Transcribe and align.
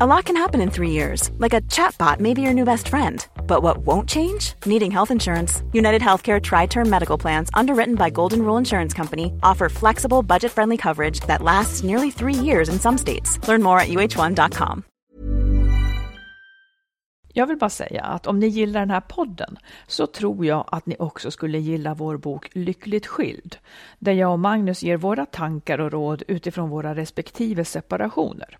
A 0.00 0.06
lot 0.06 0.24
can 0.24 0.36
happen 0.36 0.60
in 0.60 0.70
three 0.70 0.90
years, 0.90 1.30
like 1.38 1.56
a 1.56 1.60
chatbot 1.70 2.18
may 2.18 2.34
be 2.34 2.42
your 2.42 2.52
new 2.52 2.64
best 2.64 2.88
friend. 2.88 3.24
But 3.46 3.62
what 3.62 3.86
won't 3.86 4.08
change? 4.08 4.54
Needing 4.66 4.90
health 4.90 5.12
insurance. 5.12 5.62
United 5.72 6.02
Healthcare 6.02 6.40
Tri 6.40 6.66
Term 6.66 6.90
Medical 6.90 7.16
Plans, 7.16 7.48
underwritten 7.54 7.94
by 7.94 8.10
Golden 8.10 8.42
Rule 8.42 8.58
Insurance 8.58 8.96
Company, 8.96 9.32
offer 9.42 9.68
flexible, 9.68 10.22
budget 10.22 10.50
friendly 10.50 10.76
coverage 10.76 11.20
that 11.28 11.42
lasts 11.42 11.84
nearly 11.84 12.10
three 12.10 12.34
years 12.34 12.68
in 12.68 12.80
some 12.80 12.98
states. 12.98 13.38
Learn 13.46 13.62
more 13.62 13.78
at 13.78 13.88
uh1.com. 13.88 14.82
Jag 17.32 17.46
vill 17.46 17.56
bara 17.56 17.70
säga 17.70 18.02
att 18.02 18.26
om 18.26 18.38
ni 18.38 18.46
gillar 18.46 18.80
den 18.80 18.90
här 18.90 19.00
podden 19.00 19.56
så 19.86 20.06
tror 20.06 20.46
jag 20.46 20.64
att 20.68 20.86
ni 20.86 20.96
också 20.98 21.30
skulle 21.30 21.58
gilla 21.58 21.94
vår 21.94 22.16
bok 22.16 22.48
Lyckligt 22.52 23.06
skild, 23.06 23.56
där 23.98 24.12
jag 24.12 24.32
och 24.32 24.38
Magnus 24.38 24.82
ger 24.82 24.96
våra 24.96 25.26
tankar 25.26 25.80
och 25.80 25.92
råd 25.92 26.22
utifrån 26.28 26.70
våra 26.70 26.94
respektive 26.94 27.64
separationer. 27.64 28.58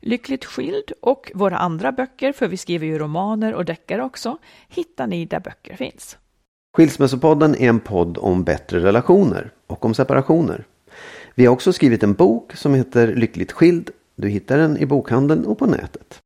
Lyckligt 0.00 0.44
skild 0.44 0.92
och 1.02 1.32
våra 1.34 1.58
andra 1.58 1.92
böcker, 1.92 2.32
för 2.32 2.48
vi 2.48 2.56
skriver 2.56 2.86
ju 2.86 2.98
romaner 2.98 3.54
och 3.54 3.64
deckare 3.64 4.02
också, 4.02 4.38
hittar 4.68 5.06
ni 5.06 5.24
där 5.24 5.40
böcker 5.40 5.76
finns. 5.76 6.18
Skilsmässopodden 6.76 7.54
är 7.54 7.68
en 7.68 7.80
podd 7.80 8.18
om 8.18 8.44
bättre 8.44 8.80
relationer 8.80 9.50
och 9.66 9.84
om 9.84 9.94
separationer. 9.94 10.64
Vi 11.34 11.46
har 11.46 11.52
också 11.52 11.72
skrivit 11.72 12.02
en 12.02 12.14
bok 12.14 12.52
som 12.52 12.74
heter 12.74 13.14
Lyckligt 13.14 13.52
skild. 13.52 13.90
Du 14.16 14.28
hittar 14.28 14.58
den 14.58 14.78
i 14.78 14.86
bokhandeln 14.86 15.44
och 15.46 15.58
på 15.58 15.66
nätet. 15.66 16.20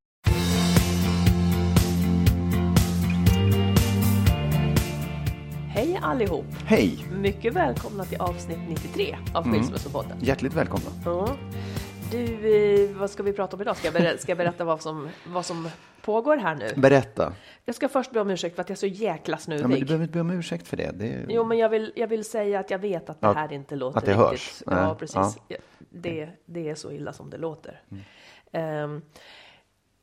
Hej 5.69 5.99
allihop! 6.03 6.47
Hej! 6.65 7.07
Mycket 7.13 7.55
välkomna 7.55 8.05
till 8.05 8.19
avsnitt 8.21 8.59
93 8.69 9.17
av 9.35 9.47
Mm. 9.47 9.59
Skilsmässopodden. 9.59 10.19
Hjärtligt 10.21 10.55
välkomna. 10.55 10.91
Ja. 11.05 11.29
Du, 12.13 12.55
eh, 12.85 12.97
vad 12.97 13.11
ska 13.11 13.23
vi 13.23 13.33
prata 13.33 13.57
om 13.57 13.63
idag? 13.63 13.77
Ska 13.77 13.87
jag, 13.87 13.95
ber- 13.95 14.17
ska 14.17 14.31
jag 14.31 14.39
berätta 14.39 14.65
vad 14.65 14.83
som, 14.83 15.09
vad 15.27 15.47
som 15.47 15.69
pågår 16.03 16.37
här 16.37 16.55
nu? 16.55 16.73
Berätta. 16.77 17.33
Jag 17.65 17.75
ska 17.75 17.89
först 17.89 18.11
be 18.13 18.21
om 18.21 18.31
ursäkt 18.31 18.55
för 18.57 18.63
att 18.63 18.69
jag 18.69 18.75
är 18.77 18.79
så 18.79 18.87
jäkla 18.87 19.39
snuvig. 19.39 19.65
Ja, 19.65 19.69
men 19.69 19.79
du 19.79 19.85
behöver 19.85 20.03
inte 20.05 20.13
be 20.15 20.21
om 20.21 20.31
ursäkt 20.31 20.69
för 20.69 20.77
det. 20.77 20.91
det 20.95 21.07
är... 21.13 21.27
Jo, 21.29 21.45
men 21.45 21.59
jag 21.59 21.69
vill, 21.69 21.93
jag 21.97 22.07
vill 22.09 22.25
säga 22.25 22.61
att 22.61 22.71
jag 22.71 22.79
vet 22.79 23.11
att 23.11 23.21
det 23.21 23.27
Ja, 23.27 23.33
här 23.33 23.53
inte 23.53 23.77
låter 23.77 23.99
att 23.99 24.05
det 24.05 24.11
riktigt. 24.13 24.27
hörs. 24.31 24.63
Ja, 24.67 24.87
Nej, 24.87 24.95
precis. 24.99 25.39
ja. 25.49 25.57
Det, 25.91 26.29
det 26.47 26.69
är 26.71 26.75
så 26.75 26.91
illa 26.91 27.13
som 27.13 27.31
det 27.31 27.37
låter. 27.39 27.81
Mm. 27.91 28.03
Ehm, 28.53 29.03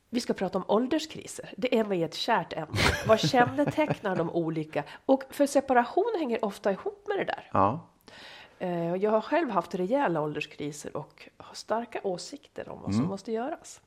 vi 0.10 0.20
ska 0.22 0.34
prata 0.34 0.58
om 0.58 0.64
ålderskriser. 0.68 1.54
Det 1.58 1.78
är 1.80 1.94
ett 2.06 2.14
kärt 2.14 2.54
ämne. 2.54 2.78
Vad 3.08 3.20
kännetecknar 3.20 4.16
de 4.16 4.30
olika? 4.30 4.84
Och 5.06 5.24
för 5.30 5.46
separation 5.46 6.14
hänger 6.20 6.46
ofta 6.46 6.72
ihop 6.72 7.06
med 7.08 7.18
det 7.18 7.24
där. 7.26 7.50
Ja. 7.54 7.90
Eh, 8.60 8.96
Jag 8.96 9.12
har 9.12 9.22
själv 9.22 9.50
haft 9.50 9.76
rejäla 9.76 10.22
ålderskriser 10.22 10.98
och 10.98 11.30
har 11.38 11.54
starka 11.56 12.00
åsikter 12.04 12.70
om 12.70 12.82
vad 12.82 12.92
som 12.92 13.00
Mm. 13.00 13.10
måste 13.10 13.32
göras. 13.32 13.82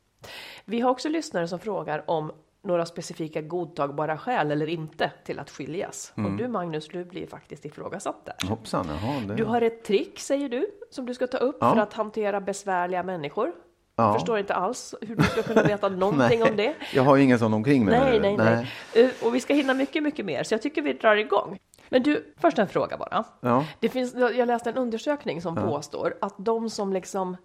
Vi 0.65 0.81
har 0.81 0.91
också 0.91 1.09
lyssnare 1.09 1.49
som 1.49 1.59
frågar 1.59 2.11
om 2.11 2.33
några 2.65 2.87
specifika 2.87 3.41
godtagbara 3.41 4.19
skäl 4.19 4.51
eller 4.51 4.69
inte 4.69 5.11
till 5.25 5.39
att 5.39 5.51
skiljas. 5.51 6.13
Mm. 6.17 6.31
Och 6.33 6.39
du 6.39 6.49
Magnus, 6.49 6.89
du 6.89 7.05
blir 7.05 7.27
faktiskt 7.27 7.65
ifrågasatt 7.65 8.25
där. 8.25 8.49
Hoppsan, 8.49 8.87
jaha. 8.89 9.21
Det... 9.29 9.35
Du 9.35 9.45
har 9.45 9.61
ett 9.63 9.85
trick, 9.85 10.19
säger 10.21 10.49
du, 10.49 10.67
som 10.91 11.07
du 11.07 11.15
ska 11.15 11.27
ta 11.27 11.39
upp 11.39 11.57
Ja. 11.61 11.75
för 11.75 11.81
att 11.81 11.93
hantera 11.93 12.41
besvärliga 12.41 13.03
människor. 13.03 13.53
Ja. 13.97 14.05
Jag 14.05 14.15
förstår 14.15 14.39
inte 14.39 14.55
alls 14.55 14.95
hur 15.01 15.17
du 15.17 15.23
ska 15.23 15.43
kunna 15.43 15.63
veta 15.63 15.89
någonting 15.89 16.41
Nej, 16.41 16.51
om 16.51 16.57
det. 16.57 16.75
Jag 16.95 17.03
har 17.03 17.17
ju 17.17 17.23
ingen 17.23 17.39
sån 17.39 17.55
omkring 17.55 17.85
mig. 17.85 18.01
Nej, 18.01 18.21
nej, 18.21 18.37
du? 18.37 18.45
nej. 18.45 18.67
Eh, 18.95 19.27
Och 19.27 19.35
vi 19.35 19.41
ska 19.41 19.55
hinna 19.55 19.75
mycket, 19.75 20.03
mycket 20.03 20.25
mer, 20.27 20.43
så 20.43 20.55
jag 20.55 20.63
tycker 20.63 20.83
vi 20.83 20.93
drar 20.93 21.17
igång. 21.17 21.59
Men 21.93 22.03
du, 22.03 22.35
först 22.37 22.59
en 22.59 22.69
fråga 22.69 22.97
bara. 22.97 23.25
Ja. 23.41 23.65
Det 23.81 23.89
finns, 23.89 24.15
jag 24.15 24.47
läste 24.47 24.71
en 24.71 24.77
undersökning 24.77 25.43
som 25.43 25.55
påstår 25.57 26.15
att 26.21 26.35
de 26.39 26.71
som 26.71 26.93
liksom 26.93 27.37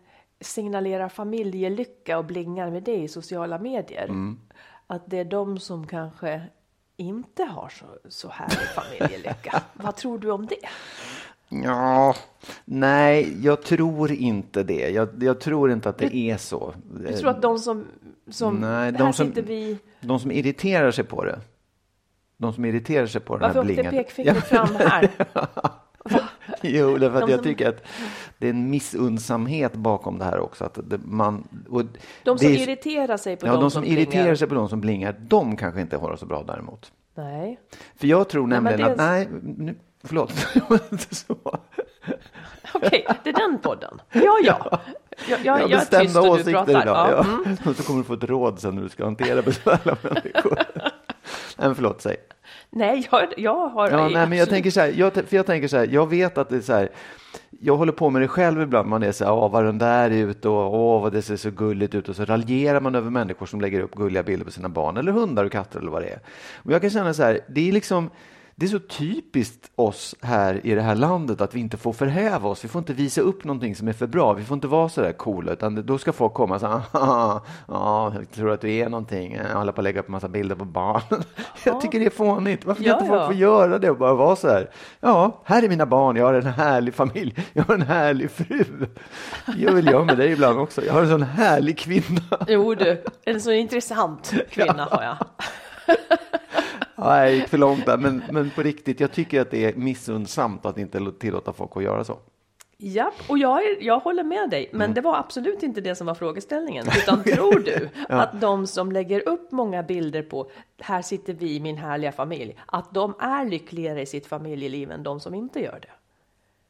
signalerar 0.42 1.10
familjelycka 1.10 2.18
och 2.18 2.26
blingar 2.26 2.70
med 2.72 2.84
det 2.84 2.96
i 2.98 3.08
sociala 3.08 3.60
medier, 3.60 4.04
Mm. 4.06 4.40
att 4.88 5.02
det 5.06 5.20
är 5.20 5.26
de 5.26 5.60
som 5.60 5.88
kanske 5.88 6.42
inte 6.98 7.44
har 7.44 7.70
så, 7.70 7.86
så 8.10 8.30
härlig 8.30 8.58
familjelycka. 8.76 9.62
Vad 9.74 9.96
tror 9.96 10.20
du 10.20 10.32
om 10.32 10.46
det? 10.46 10.56
Ja, 11.50 12.16
nej, 12.66 13.38
jag 13.46 13.64
tror 13.64 14.12
inte 14.12 14.64
det. 14.64 14.90
Jag, 14.90 15.24
jag 15.24 15.40
tror 15.40 15.72
inte 15.72 15.90
att 15.90 15.98
det 15.98 16.16
är 16.16 16.38
så. 16.38 16.74
Du 17.00 17.14
tror 17.18 17.30
att 17.30 17.42
de 17.42 17.60
som... 17.60 17.86
som 18.30 18.56
Nej, 18.56 18.92
de 18.92 19.14
som- 19.14 19.32
vi... 19.32 19.78
De 20.02 20.20
som 20.20 20.32
irriterar 20.32 20.92
sig 20.92 21.04
på 21.04 21.24
det. 21.24 21.40
De 22.38 22.54
som 22.54 22.66
irriterar 22.66 23.06
sig 23.08 23.22
på 23.22 23.34
den 23.38 23.42
Varför 23.42 23.54
här 23.54 23.62
åkte 23.62 23.74
blingan. 23.74 23.92
pekfingret 23.94 24.44
fram 24.48 24.68
här? 24.76 25.10
Jo, 26.62 26.98
därför 26.98 27.22
att 27.22 27.30
jag 27.30 27.38
som- 27.40 27.44
tycker 27.44 27.70
att 27.70 27.84
det 28.38 28.46
är 28.48 28.50
en 28.50 28.70
missunnsamhet 28.70 29.74
bakom 29.74 30.20
det 30.20 30.26
här 30.26 30.40
också. 30.40 30.66
Att 30.66 30.78
man, 31.04 31.48
De 32.24 32.38
som 32.38 32.48
är- 32.48 32.52
irriterar 32.52 33.18
sig 33.18 33.36
på 33.38 33.48
Ja, 33.48 33.52
de, 33.52 33.62
de 33.62 33.72
som 33.72 33.82
blingar. 33.82 33.98
irriterar 34.02 34.36
sig 34.36 34.48
på 34.48 34.56
de 34.56 34.70
som 34.70 34.82
blingar, 34.82 35.16
de 35.20 35.56
kanske 35.58 35.82
inte 35.82 35.98
har 35.98 36.12
det 36.12 36.18
så 36.18 36.26
bra 36.26 36.44
däremot. 36.44 36.92
Nej. 37.16 37.60
För 37.96 38.08
jag 38.08 38.30
tror 38.30 38.48
Nej, 38.48 38.62
nämligen 38.62 38.82
är- 38.82 38.92
att, 38.92 38.98
nej, 38.98 39.28
nu, 39.58 39.76
förlåt, 40.04 40.34
inte 40.92 41.16
så. 41.16 41.36
Okej, 42.74 43.08
det 43.24 43.30
är 43.30 43.34
den 43.50 43.60
podden. 43.60 44.02
Ja, 44.12 44.38
ja. 44.44 44.80
Jag, 45.30 45.40
jag, 45.46 45.62
Jag 45.62 45.70
jag 45.72 45.82
är 45.94 46.00
tyst 46.00 46.18
och 46.18 46.38
du 46.38 46.52
pratar. 46.54 46.72
idag. 46.82 46.86
Ja. 46.86 47.10
Ja. 47.12 47.26
Mm. 47.46 47.58
Och 47.66 47.76
så 47.78 47.84
kommer 47.84 48.00
du 48.00 48.04
få 48.04 48.14
ett 48.14 48.24
råd 48.24 48.60
sen 48.60 48.76
när 48.76 48.82
du 48.82 48.90
ska 48.90 49.04
hantera 49.04 49.42
besvärliga 49.42 49.98
människor. 50.02 50.58
men 51.66 51.76
förlåt, 51.76 52.02
säg. 52.02 52.16
Nej, 52.70 53.08
jag, 53.12 53.34
jag 53.38 53.70
har... 53.70 53.90
Ja, 53.90 53.98
nej, 53.98 54.12
men 54.12 54.20
jag 54.20 54.24
absolut- 54.32 54.50
tänker 54.50 54.72
så 54.72 54.80
här, 54.80 54.94
jag, 54.96 55.14
för 55.14 55.36
jag 55.36 55.46
tänker 55.46 55.68
så 55.68 55.78
här, 55.78 55.88
jag 55.92 56.10
vet 56.10 56.38
att 56.38 56.50
det 56.50 56.56
är 56.56 56.62
så 56.62 56.74
här, 56.74 56.90
jag 57.60 57.78
håller 57.78 57.92
på 57.92 58.10
med 58.10 58.22
det 58.22 58.28
själv 58.28 58.62
ibland, 58.62 58.90
man 58.90 59.04
är 59.04 59.12
så 59.12 59.26
här, 59.26 59.34
åh 59.34 59.52
vad 59.52 59.66
den 59.66 59.78
där 59.78 60.12
är 60.12 60.16
ute 60.16 60.50
och 60.50 60.74
åh 60.76 61.02
vad 61.02 61.14
det 61.14 61.22
ser 61.22 61.36
så 61.36 61.52
gulligt 61.52 61.96
ut 61.96 62.10
och 62.10 62.16
så 62.16 62.26
raljerar 62.26 62.80
man 62.80 62.96
över 62.96 63.10
människor 63.10 63.46
som 63.46 63.62
lägger 63.62 63.82
upp 63.82 63.96
gulliga 63.96 64.24
bilder 64.24 64.46
på 64.46 64.52
sina 64.52 64.70
barn 64.70 64.98
eller 64.98 65.12
hundar 65.12 65.46
och 65.46 65.52
katter 65.52 65.80
eller 65.80 65.92
vad 65.92 66.02
det 66.02 66.10
är. 66.10 66.20
Och 66.56 66.72
jag 66.72 66.82
kan 66.82 66.90
känna 66.90 67.14
så 67.14 67.24
här, 67.24 67.40
det 67.48 67.68
är 67.70 67.72
liksom, 67.72 68.10
det 68.60 68.66
är 68.66 68.70
så 68.70 68.80
typiskt 68.80 69.72
oss 69.76 70.16
här 70.22 70.62
i 70.64 70.76
det 70.76 70.82
här 70.82 70.96
landet 70.96 71.42
att 71.42 71.56
vi 71.56 71.60
inte 71.60 71.78
får 71.78 71.94
förhäva 71.94 72.50
oss. 72.50 72.64
Vi 72.64 72.68
får 72.68 72.80
inte 72.80 72.94
visa 72.94 73.22
upp 73.22 73.44
någonting 73.44 73.76
som 73.76 73.88
är 73.88 73.94
för 73.94 74.08
bra. 74.08 74.34
Vi 74.34 74.44
får 74.44 74.56
inte 74.56 74.68
vara 74.68 74.90
så 74.90 75.02
där 75.02 75.12
coola, 75.12 75.52
utan 75.52 75.86
då 75.86 75.98
ska 75.98 76.14
folk 76.14 76.34
komma 76.34 76.60
så 76.60 76.68
här, 76.68 76.82
ja, 76.94 78.14
jag 78.16 78.32
tror 78.32 78.52
att 78.52 78.62
du 78.62 78.74
är 78.74 78.90
någonting. 78.90 79.34
Jag 79.36 79.58
håller 79.58 79.72
på 79.72 79.82
att 79.82 79.84
lägga 79.84 80.00
upp 80.00 80.08
en 80.08 80.12
massa 80.12 80.28
bilder 80.28 80.56
på 80.56 80.66
barn. 80.66 81.02
Jag 81.66 81.82
tycker 81.82 82.00
det 82.00 82.06
är 82.06 82.10
fånigt. 82.10 82.66
Varför 82.66 82.84
kan 82.84 82.90
Ja, 82.92 82.98
inte 83.00 83.08
folk 83.08 83.22
ja. 83.22 83.28
få 83.28 83.34
göra 83.34 83.80
det 83.80 83.90
och 83.90 83.98
bara 83.98 84.14
vara 84.14 84.36
så 84.36 84.48
här? 84.48 84.70
Ja, 85.00 85.42
här 85.44 85.64
är 85.64 85.70
mina 85.70 85.86
barn, 85.86 86.16
jag 86.16 86.26
har 86.26 86.34
en 86.34 86.46
härlig 86.46 86.94
familj, 86.94 87.36
jag 87.54 87.64
har 87.64 87.74
en 87.74 87.82
härlig 87.82 88.32
fru. 88.32 88.66
Jag 89.58 89.72
vill 89.72 89.86
jag 89.86 90.06
med 90.06 90.18
dig 90.18 90.32
ibland 90.32 90.60
också. 90.60 90.86
Jag 90.86 90.94
har 90.94 91.02
en 91.02 91.10
sån 91.10 91.24
härlig 91.24 91.78
kvinna. 91.78 92.22
Jo 92.48 92.76
du, 92.76 93.04
en 93.26 93.42
så 93.42 93.52
intressant 93.52 94.34
kvinna 94.50 94.88
har 94.92 95.04
jag. 95.04 95.18
Ja, 96.98 97.20
jag 97.20 97.36
gick 97.36 97.48
för 97.48 97.58
långt 97.58 97.86
där, 97.86 97.98
men, 97.98 98.24
men 98.32 98.50
på 98.50 98.62
riktigt, 98.62 99.00
jag 99.00 99.12
tycker 99.12 99.42
att 99.42 99.52
det 99.52 99.66
är 99.66 99.74
missunnsamt 99.76 100.66
att 100.66 100.78
inte 100.78 101.12
tillåta 101.20 101.54
folk 101.54 101.72
att 101.76 101.84
göra 101.84 102.04
så. 102.04 102.18
Ja, 102.80 103.12
och 103.30 103.38
jag, 103.38 103.64
är, 103.64 103.84
jag 103.84 104.00
håller 104.00 104.24
med 104.24 104.50
dig, 104.50 104.66
Mm. 104.66 104.78
men 104.78 104.94
det 104.94 105.02
var 105.02 105.18
absolut 105.18 105.64
inte 105.64 105.82
det 105.82 105.96
som 105.96 106.08
var 106.08 106.14
frågeställningen. 106.16 106.86
Utan 106.98 107.24
tror 107.24 107.60
du 107.60 107.90
att 108.10 108.42
de 108.42 108.68
som 108.68 108.92
lägger 108.92 109.28
upp 109.30 109.52
många 109.52 109.84
bilder 109.84 110.22
på 110.22 110.50
här 110.80 111.02
sitter 111.02 111.34
vi, 111.34 111.60
min 111.60 111.78
härliga 111.78 112.12
familj, 112.12 112.56
att 112.66 112.94
de 112.94 113.14
är 113.20 113.46
lyckligare 113.46 114.02
i 114.02 114.06
sitt 114.06 114.28
familjeliv 114.28 114.92
än 114.92 115.04
de 115.04 115.20
som 115.20 115.34
inte 115.34 115.60
gör 115.62 115.80
det? 115.82 115.92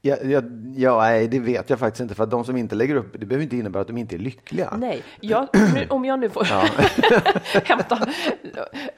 Ja, 0.01 0.15
ja, 0.23 0.41
ja, 0.75 0.97
nej, 0.97 1.27
det 1.27 1.39
vet 1.39 1.69
jag 1.69 1.79
faktiskt 1.79 2.01
inte, 2.01 2.15
för 2.15 2.23
att 2.23 2.31
de 2.31 2.45
som 2.45 2.57
inte 2.57 2.75
lägger 2.75 2.95
upp, 2.95 3.15
det 3.19 3.25
behöver 3.25 3.43
inte 3.43 3.57
innebära 3.57 3.81
att 3.81 3.87
de 3.87 3.97
inte 3.97 4.15
är 4.15 4.19
lyckliga. 4.19 4.73
Nej, 4.77 5.03
jag, 5.21 5.47
om 5.89 6.05
jag 6.05 6.19
nu 6.19 6.29
får 6.29 6.43
hämta, 7.67 8.07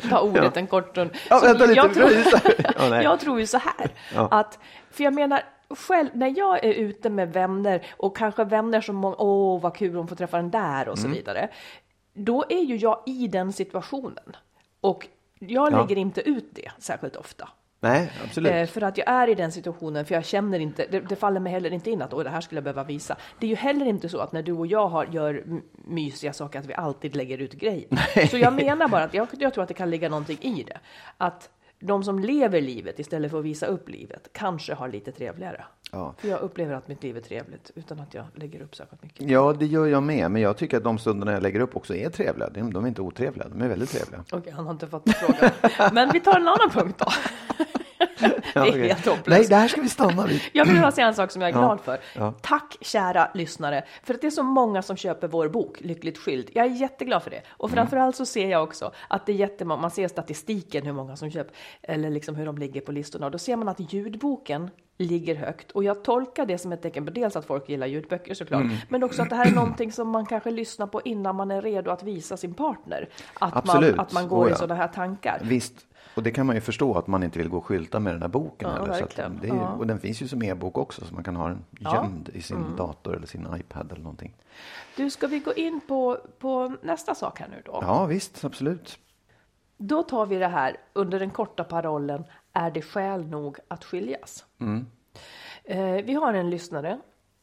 ta 0.09 0.19
ordet 0.21 0.57
en 0.57 0.67
kort 0.67 0.89
stund. 0.89 1.09
Ja, 1.29 1.39
vänta 1.43 1.65
lite, 1.65 1.77
jag, 1.79 1.93
tror. 1.93 2.09
Ja, 2.89 3.01
jag 3.03 3.19
tror 3.19 3.39
ju 3.39 3.47
så 3.47 3.57
här, 3.57 3.91
att, 4.31 4.59
för 4.91 5.03
jag 5.03 5.13
menar, 5.13 5.41
själv, 5.69 6.09
när 6.13 6.33
jag 6.37 6.63
är 6.65 6.73
ute 6.73 7.09
med 7.09 7.33
vänner 7.33 7.85
och 7.97 8.17
kanske 8.17 8.43
vänner 8.43 8.81
som 8.81 9.05
åh 9.05 9.61
vad 9.61 9.75
kul 9.75 9.95
hon 9.95 10.07
får 10.07 10.15
träffa 10.15 10.37
den 10.37 10.51
där 10.51 10.89
och 10.89 10.97
så 10.99 11.05
Mm. 11.05 11.17
vidare. 11.17 11.49
Då 12.13 12.45
är 12.49 12.63
ju 12.63 12.75
jag 12.75 13.03
i 13.05 13.27
den 13.27 13.53
situationen 13.53 14.35
och 14.81 15.07
jag 15.39 15.71
Ja. 15.73 15.81
lägger 15.81 15.95
inte 16.01 16.21
ut 16.29 16.49
det 16.55 16.71
särskilt 16.79 17.15
ofta. 17.15 17.49
Nej, 17.79 18.11
absolut. 18.25 18.51
Eh, 18.51 18.65
för 18.65 18.81
att 18.81 18.97
jag 18.97 19.07
är 19.07 19.27
i 19.27 19.35
den 19.35 19.51
situationen, 19.51 20.05
för 20.05 20.15
jag 20.15 20.25
känner 20.25 20.59
inte, 20.59 20.85
det, 20.91 20.99
det 20.99 21.15
faller 21.15 21.39
mig 21.39 21.51
heller 21.51 21.73
inte 21.73 21.91
in 21.91 22.01
att 22.01 22.11
det 22.11 22.29
här 22.29 22.41
skulle 22.41 22.57
jag 22.57 22.63
behöva 22.63 22.83
visa. 22.83 23.17
Det 23.39 23.45
är 23.45 23.49
ju 23.49 23.55
heller 23.55 23.85
inte 23.85 24.09
så 24.09 24.19
att 24.19 24.31
när 24.31 24.41
du 24.41 24.51
och 24.51 24.67
jag 24.67 24.87
har, 24.87 25.05
gör 25.05 25.43
mysiga 25.73 26.33
saker 26.33 26.59
att 26.59 26.65
vi 26.65 26.73
alltid 26.73 27.15
lägger 27.15 27.37
ut 27.37 27.53
grejer. 27.53 28.27
Så 28.27 28.37
jag 28.37 28.53
menar 28.53 28.87
bara 28.87 29.03
att 29.03 29.13
jag, 29.13 29.27
jag 29.39 29.53
tror 29.53 29.61
att 29.63 29.67
det 29.67 29.73
kan 29.73 29.89
ligga 29.89 30.09
någonting 30.09 30.37
i 30.41 30.63
det. 30.63 30.79
Att 31.17 31.49
de 31.79 32.03
som 32.03 32.19
lever 32.19 32.61
livet 32.61 32.99
istället 32.99 33.31
för 33.31 33.39
att 33.39 33.45
visa 33.45 33.65
upp 33.65 33.89
livet 33.89 34.29
kanske 34.31 34.73
har 34.73 34.87
lite 34.87 35.11
trevligare. 35.11 35.65
Ja. 35.91 36.13
För 36.17 36.27
jag 36.27 36.39
upplever 36.39 36.73
att 36.73 36.87
mitt 36.87 37.03
liv 37.03 37.17
är 37.17 37.21
trevligt 37.21 37.71
utan 37.75 37.99
att 37.99 38.13
jag 38.13 38.25
lägger 38.35 38.61
upp 38.61 38.75
särskilt 38.75 39.03
mycket. 39.03 39.29
Ja, 39.29 39.53
det 39.59 39.65
gör 39.65 39.85
jag 39.85 40.03
med. 40.03 40.31
Men 40.31 40.41
jag 40.41 40.57
tycker 40.57 40.77
att 40.77 40.83
de 40.83 40.97
stunderna 40.97 41.31
jag 41.31 41.43
lägger 41.43 41.59
upp 41.59 41.75
också 41.75 41.95
är 41.95 42.09
trevliga. 42.09 42.49
De 42.49 42.73
de 42.73 42.83
är 42.83 42.87
inte 42.87 43.01
otrevliga, 43.01 43.47
de 43.49 43.61
är 43.61 43.67
väldigt 43.67 43.89
trevliga. 43.89 44.23
Okej, 44.31 44.53
han 44.53 44.65
har 44.65 44.71
inte 44.71 44.87
fått 44.87 45.03
frågan. 45.15 45.51
Men 45.93 46.09
vi 46.13 46.19
tar 46.19 46.39
en 46.39 46.47
annan 46.47 46.69
punkt 46.69 46.95
då. 46.97 47.05
Det 48.53 48.59
är 48.59 48.69
okej. 48.69 48.87
helt 48.87 49.05
hopplöst. 49.05 49.49
Nej, 49.49 49.59
där 49.61 49.67
ska 49.67 49.81
vi 49.81 49.89
stanna 49.89 50.25
vid. 50.25 50.41
Jag 50.53 50.65
vill 50.65 50.81
bara 50.81 50.91
säga 50.91 51.07
en 51.07 51.13
sak 51.15 51.31
som 51.31 51.41
jag 51.41 51.49
är 51.49 51.53
glad 51.53 51.79
för. 51.81 51.99
ja. 52.15 52.33
Tack 52.41 52.77
kära 52.81 53.31
lyssnare, 53.33 53.83
för 54.03 54.13
att 54.13 54.21
det 54.21 54.27
är 54.27 54.31
så 54.31 54.43
många 54.43 54.81
som 54.81 54.97
köper 54.97 55.27
vår 55.27 55.47
bok 55.49 55.77
Lyckligt 55.81 56.17
skild. 56.17 56.49
Jag 56.53 56.65
är 56.65 56.69
jätteglad 56.69 57.23
för 57.23 57.29
det. 57.29 57.41
Och 57.49 57.71
framförallt 57.71 58.15
så 58.15 58.25
ser 58.25 58.49
jag 58.49 58.63
också 58.63 58.91
att 59.07 59.25
det 59.25 59.31
är 59.31 59.35
jättemånga, 59.35 59.81
man 59.81 59.91
ser 59.91 60.07
statistiken 60.07 60.85
hur 60.85 60.93
många 60.93 61.15
som 61.15 61.31
köper, 61.31 61.55
eller 61.81 62.09
liksom 62.09 62.35
hur 62.35 62.45
de 62.45 62.57
ligger 62.57 62.81
på 62.81 62.91
listorna. 62.91 63.25
Och 63.25 63.31
då 63.31 63.37
ser 63.37 63.55
man 63.55 63.67
att 63.69 63.93
ljudboken 63.93 64.69
ligger 64.97 65.35
högt. 65.35 65.71
Och 65.71 65.83
jag 65.83 66.03
tolkar 66.03 66.45
det 66.45 66.57
som 66.57 66.71
ett 66.71 66.81
tecken 66.81 67.05
på 67.05 67.11
dels 67.11 67.35
att 67.35 67.45
folk 67.45 67.69
gillar 67.69 67.87
ljudböcker 67.87 68.33
såklart, 68.33 68.61
Mm. 68.61 68.75
men 68.89 69.03
också 69.03 69.21
att 69.21 69.29
det 69.29 69.35
här 69.35 69.45
är 69.45 69.51
någonting 69.51 69.91
som 69.91 70.09
man 70.09 70.25
kanske 70.25 70.51
lyssnar 70.51 70.87
på 70.87 71.01
innan 71.05 71.35
man 71.35 71.51
är 71.51 71.61
redo 71.61 71.91
att 71.91 72.03
visa 72.03 72.37
sin 72.37 72.53
partner. 72.53 73.09
Att, 73.33 73.55
Absolut. 73.55 73.95
man, 73.95 74.05
att 74.05 74.13
man 74.13 74.27
går 74.27 74.43
Oh 74.45 74.47
i 74.47 74.51
ja. 74.51 74.55
sådana 74.57 74.75
här 74.81 74.87
tankar. 74.87 75.39
Visst, 75.43 75.85
och 76.19 76.23
det 76.23 76.31
kan 76.31 76.45
man 76.45 76.55
ju 76.55 76.61
förstå 76.61 76.97
att 76.97 77.07
man 77.07 77.23
inte 77.23 77.39
vill 77.39 77.49
gå 77.49 77.57
och 77.57 77.65
skylta 77.65 77.99
med 77.99 78.13
den 78.13 78.21
här 78.21 78.29
boken. 78.29 78.69
Ja, 78.69 78.75
heller, 78.75 78.93
så 78.93 79.29
det 79.41 79.47
är, 79.47 79.55
Ja. 79.55 79.73
Och 79.73 79.87
den 79.87 79.99
finns 79.99 80.21
ju 80.21 80.27
som 80.27 80.43
e-bok 80.43 80.77
också, 80.77 81.05
så 81.05 81.13
man 81.13 81.23
kan 81.23 81.35
ha 81.35 81.47
den 81.47 81.65
Ja. 81.79 81.89
Mm. 81.89 82.03
gömd 82.11 82.29
i 82.33 82.41
sin 82.41 82.75
dator 82.75 83.15
eller 83.15 83.27
sin 83.27 83.47
iPad 83.59 83.91
eller 83.91 84.03
någonting. 84.03 84.35
Du, 84.95 85.09
ska 85.09 85.27
vi 85.27 85.39
gå 85.39 85.53
in 85.53 85.81
på, 85.87 86.17
på 86.39 86.75
nästa 86.81 87.15
sak 87.15 87.39
här 87.39 87.47
nu 87.47 87.61
då? 87.65 87.79
Ja, 87.81 88.05
visst, 88.05 88.45
absolut. 88.45 88.99
Då 89.77 90.03
tar 90.03 90.25
vi 90.25 90.35
det 90.35 90.47
här 90.47 90.77
under 90.93 91.19
den 91.19 91.29
korta 91.29 91.63
parollen 91.63 92.23
Är 92.53 92.71
det 92.71 92.81
skäl 92.81 93.25
nog 93.25 93.57
att 93.67 93.83
skiljas? 93.83 94.45
Eh, 95.63 95.81
vi 96.05 96.13
har 96.13 96.33
en 96.33 96.49
lyssnare. 96.49 96.99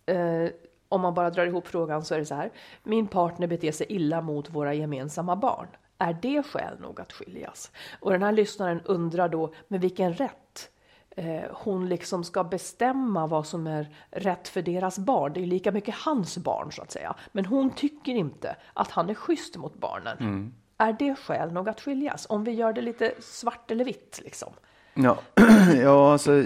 Eh, 0.07 0.51
om 0.89 1.01
man 1.01 1.15
bara 1.15 1.31
drar 1.31 1.47
ihop 1.47 1.67
frågan 1.67 2.05
så 2.05 2.15
är 2.15 2.19
det 2.19 2.27
så 2.27 2.35
här. 2.35 2.51
Min 2.83 3.07
partner 3.07 3.47
beter 3.47 3.73
sig 3.73 3.87
illa 3.89 4.21
mot 4.21 4.51
våra 4.51 4.75
gemensamma 4.75 5.37
barn. 5.37 5.67
Är 5.99 6.19
det 6.23 6.43
skäl 6.43 6.81
nog 6.81 7.01
att 7.01 7.13
skiljas? 7.13 7.71
Och 8.01 8.11
den 8.13 8.23
här 8.23 8.33
lyssnaren 8.33 8.81
undrar 8.85 9.29
då 9.29 9.53
med 9.69 9.81
vilken 9.81 10.15
rätt 10.15 10.71
eh, 11.17 11.43
hon 11.51 11.89
liksom 11.89 12.25
ska 12.25 12.45
bestämma 12.45 13.27
vad 13.27 13.47
som 13.47 13.67
är 13.67 13.89
rätt 14.11 14.49
för 14.49 14.63
deras 14.63 14.99
barn. 14.99 15.33
Det 15.33 15.41
är 15.41 15.43
ju 15.43 15.51
lika 15.51 15.73
mycket 15.73 15.95
hans 15.95 16.39
barn 16.39 16.73
så 16.73 16.83
att 16.83 16.91
säga. 16.93 17.15
Men 17.33 17.45
hon 17.45 17.71
tycker 17.71 18.13
inte 18.13 18.57
att 18.75 18.91
han 18.91 19.11
är 19.11 19.15
schysst 19.15 19.57
mot 19.57 19.75
barnen. 19.75 20.53
Är 20.79 20.93
det 20.93 21.15
skäl 21.15 21.53
nog 21.53 21.69
att 21.69 21.81
skiljas? 21.81 22.27
Om 22.29 22.45
vi 22.45 22.51
gör 22.53 22.73
det 22.73 22.81
lite 22.81 23.13
svart 23.21 23.71
eller 23.71 23.85
vitt 23.85 24.21
liksom. 24.25 24.53
Ja, 24.95 25.19
ja 25.83 26.13
alltså 26.13 26.45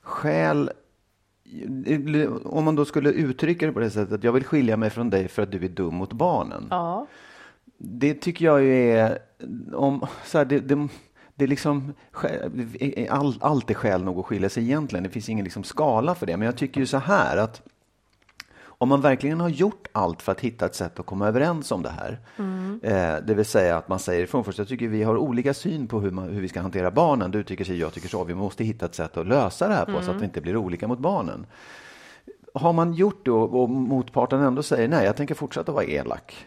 skäl 0.00 0.70
om 2.44 2.64
man 2.64 2.74
då 2.74 2.84
skulle 2.84 3.10
uttrycka 3.10 3.66
det 3.66 3.72
på 3.72 3.80
det 3.80 3.90
sättet 3.90 4.12
att 4.12 4.24
jag 4.24 4.32
vill 4.32 4.44
skilja 4.44 4.76
mig 4.76 4.90
från 4.90 5.10
dig 5.10 5.28
för 5.28 5.42
att 5.42 5.52
du 5.52 5.64
är 5.64 5.68
dum 5.68 5.94
mot 5.94 6.12
barnen. 6.12 6.66
Ja, 6.70 7.06
Det 7.86 8.14
tycker 8.14 8.44
jag 8.44 8.62
ju 8.62 8.90
är, 8.90 9.18
om, 9.72 10.06
så 10.24 10.38
här, 10.38 10.44
det, 10.44 10.60
det, 10.60 10.88
det 11.34 11.44
är 11.44 11.48
liksom, 11.48 11.94
all, 13.10 13.34
allt 13.40 13.70
är 13.70 13.74
skäl 13.74 14.04
nog 14.04 14.18
att 14.18 14.26
skilja 14.26 14.48
sig 14.48 14.62
egentligen. 14.62 15.04
Det 15.04 15.10
finns 15.10 15.28
ingen 15.28 15.44
liksom 15.44 15.64
skala 15.64 16.14
för 16.14 16.26
det. 16.26 16.36
Men 16.36 16.46
jag 16.46 16.56
tycker 16.56 16.80
ju 16.80 16.86
så 16.86 16.98
här 16.98 17.36
att 17.36 17.62
om 18.78 18.88
man 18.88 19.00
verkligen 19.00 19.40
har 19.40 19.48
gjort 19.48 19.88
allt 19.92 20.22
för 20.22 20.32
att 20.32 20.40
hitta 20.40 20.66
ett 20.66 20.74
sätt 20.74 21.00
att 21.00 21.06
komma 21.06 21.28
överens 21.28 21.72
om 21.72 21.82
det 21.82 21.90
här, 21.90 22.18
eh, 22.82 23.24
det 23.26 23.34
vill 23.34 23.44
säga 23.44 23.76
att 23.76 23.88
man 23.88 23.98
säger 23.98 24.24
ifrån 24.24 24.44
först, 24.44 24.58
jag 24.58 24.68
tycker 24.68 24.88
vi 24.88 25.02
har 25.02 25.16
olika 25.16 25.54
syn 25.54 25.86
på 25.86 26.00
hur, 26.00 26.10
man, 26.10 26.28
hur 26.28 26.40
vi 26.40 26.48
ska 26.48 26.60
hantera 26.60 26.90
barnen. 26.90 27.30
Du 27.30 27.42
tycker 27.42 27.64
så, 27.64 27.72
jag 27.74 27.92
tycker 27.92 28.08
så. 28.08 28.24
Vi 28.24 28.34
måste 28.34 28.64
hitta 28.64 28.86
ett 28.86 28.94
sätt 28.94 29.16
att 29.16 29.26
lösa 29.26 29.68
det 29.68 29.74
här 29.74 29.84
på 29.84 30.02
så 30.02 30.10
att 30.10 30.20
vi 30.20 30.24
inte 30.24 30.40
blir 30.40 30.56
olika 30.56 30.88
mot 30.88 30.98
barnen. 30.98 31.46
Har 32.54 32.72
man 32.72 32.94
gjort 32.94 33.24
det 33.24 33.30
och, 33.30 33.62
och 33.62 33.70
motparten 33.70 34.40
ändå 34.40 34.62
säger 34.62 34.88
nej, 34.88 35.04
jag 35.06 35.16
tänker 35.16 35.34
fortsätta 35.34 35.72
vara 35.72 35.84
elak. 35.84 36.46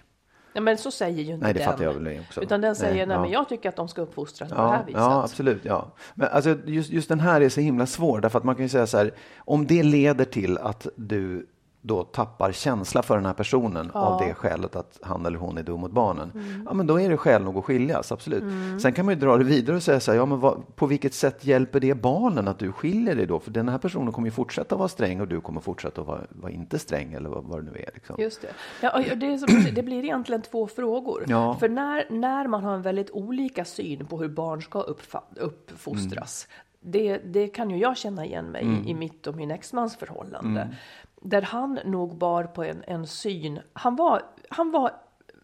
Ja, 0.57 0.61
men 0.61 0.77
så 0.77 0.91
säger 0.91 1.23
ju 1.23 1.33
inte 1.33 1.43
Nej, 1.45 1.53
det 1.53 1.59
den. 1.59 1.71
fattar 1.71 1.83
jag 1.83 1.93
väl 1.93 2.19
också. 2.29 2.41
Utan 2.41 2.61
den 2.61 2.75
säger, 2.75 3.05
nej, 3.07 3.15
ja. 3.15 3.21
men 3.21 3.31
jag 3.31 3.49
tycker 3.49 3.69
att 3.69 3.75
de 3.75 3.87
ska 3.87 4.01
uppfostras 4.01 4.49
på 4.49 4.55
det 4.55 4.61
här 4.61 4.77
Ja, 4.79 4.83
viset. 4.85 5.01
ja, 5.01 5.23
absolut. 5.23 5.65
Ja. 5.65 5.91
Men 6.15 6.27
alltså, 6.31 6.57
just, 6.65 6.89
just 6.89 7.09
den 7.09 7.19
här 7.19 7.41
är 7.41 7.49
så 7.49 7.61
himla 7.61 7.85
svår, 7.85 8.19
därför 8.21 8.37
att 8.37 8.43
man 8.43 8.55
kan 8.55 8.65
ju 8.65 8.69
säga 8.69 8.87
så 8.87 8.97
här, 8.97 9.11
om 9.37 9.67
det 9.67 9.83
leder 9.83 10.25
till 10.25 10.57
att 10.57 10.87
du 10.95 11.47
då 11.87 12.03
tappar 12.03 12.51
känsla 12.51 13.03
för 13.03 13.15
den 13.15 13.25
här 13.25 13.33
personen 13.33 13.91
av 13.91 14.19
det 14.21 14.33
skälet 14.33 14.75
att 14.75 14.99
han 15.01 15.25
eller 15.25 15.37
hon 15.39 15.57
är 15.57 15.63
dum 15.63 15.79
mot 15.79 15.91
barnen, 15.91 16.31
Mm. 16.35 16.63
ja 16.65 16.73
men 16.73 16.87
då 16.87 16.99
är 17.01 17.09
det 17.09 17.17
skäl 17.17 17.43
nog 17.43 17.57
att 17.57 17.65
skiljas, 17.65 18.11
absolut. 18.11 18.43
Sen 18.81 18.93
kan 18.93 19.05
man 19.05 19.13
ju 19.15 19.19
dra 19.19 19.37
det 19.37 19.43
vidare 19.43 19.75
och 19.75 19.83
säga 19.83 19.99
så 19.99 20.11
här, 20.11 20.17
ja 20.17 20.25
men 20.25 20.39
vad, 20.39 20.75
på 20.75 20.85
vilket 20.85 21.13
sätt 21.13 21.45
hjälper 21.45 21.79
det 21.79 21.93
barnen 21.95 22.47
att 22.47 22.59
du 22.59 22.71
skiljer 22.71 23.15
dig 23.15 23.25
då? 23.27 23.39
För 23.39 23.51
den 23.51 23.69
här 23.69 23.77
personen 23.77 24.13
kommer 24.13 24.27
ju 24.27 24.31
fortsätta 24.31 24.75
vara 24.75 24.87
sträng 24.87 25.21
och 25.21 25.27
du 25.27 25.41
kommer 25.41 25.61
fortsätta 25.61 26.01
att 26.01 26.07
vara, 26.07 26.21
vara 26.29 26.51
inte 26.51 26.79
sträng 26.79 27.13
eller 27.13 27.29
vad, 27.29 27.43
vad 27.43 27.59
det 27.65 27.71
nu 27.71 27.77
är. 27.77 27.89
Liksom. 27.93 28.15
Just 28.19 28.41
det. 28.41 28.47
Ja, 28.81 29.15
det, 29.15 29.37
som, 29.37 29.65
det 29.75 29.83
blir 29.83 30.03
egentligen 30.03 30.41
två 30.41 30.67
frågor. 30.67 31.23
Ja. 31.27 31.55
För 31.59 31.69
när, 31.69 32.05
när 32.09 32.47
man 32.47 32.63
har 32.63 32.73
en 32.73 32.81
väldigt 32.81 33.11
olika 33.11 33.65
syn 33.65 34.05
på 34.05 34.17
hur 34.17 34.29
barn 34.29 34.61
ska 34.61 34.81
uppfa, 34.81 35.21
uppfostras, 35.35 36.47
det, 36.81 37.17
det 37.17 37.47
kan 37.47 37.69
ju 37.69 37.77
jag 37.77 37.97
känna 37.97 38.25
igen 38.25 38.45
mig 38.45 38.65
i, 38.85 38.89
i 38.89 38.93
mitt 38.93 39.27
och 39.27 39.35
min 39.35 39.51
exmans 39.51 39.95
förhållande. 39.97 40.75
Där 41.21 41.41
han 41.41 41.79
nog 41.85 42.17
bar 42.17 42.43
på 42.43 42.63
en, 42.63 42.83
en 42.87 43.07
syn, 43.07 43.59
han 43.73 43.95
var, 43.95 44.21
han 44.49 44.71
var, 44.71 44.91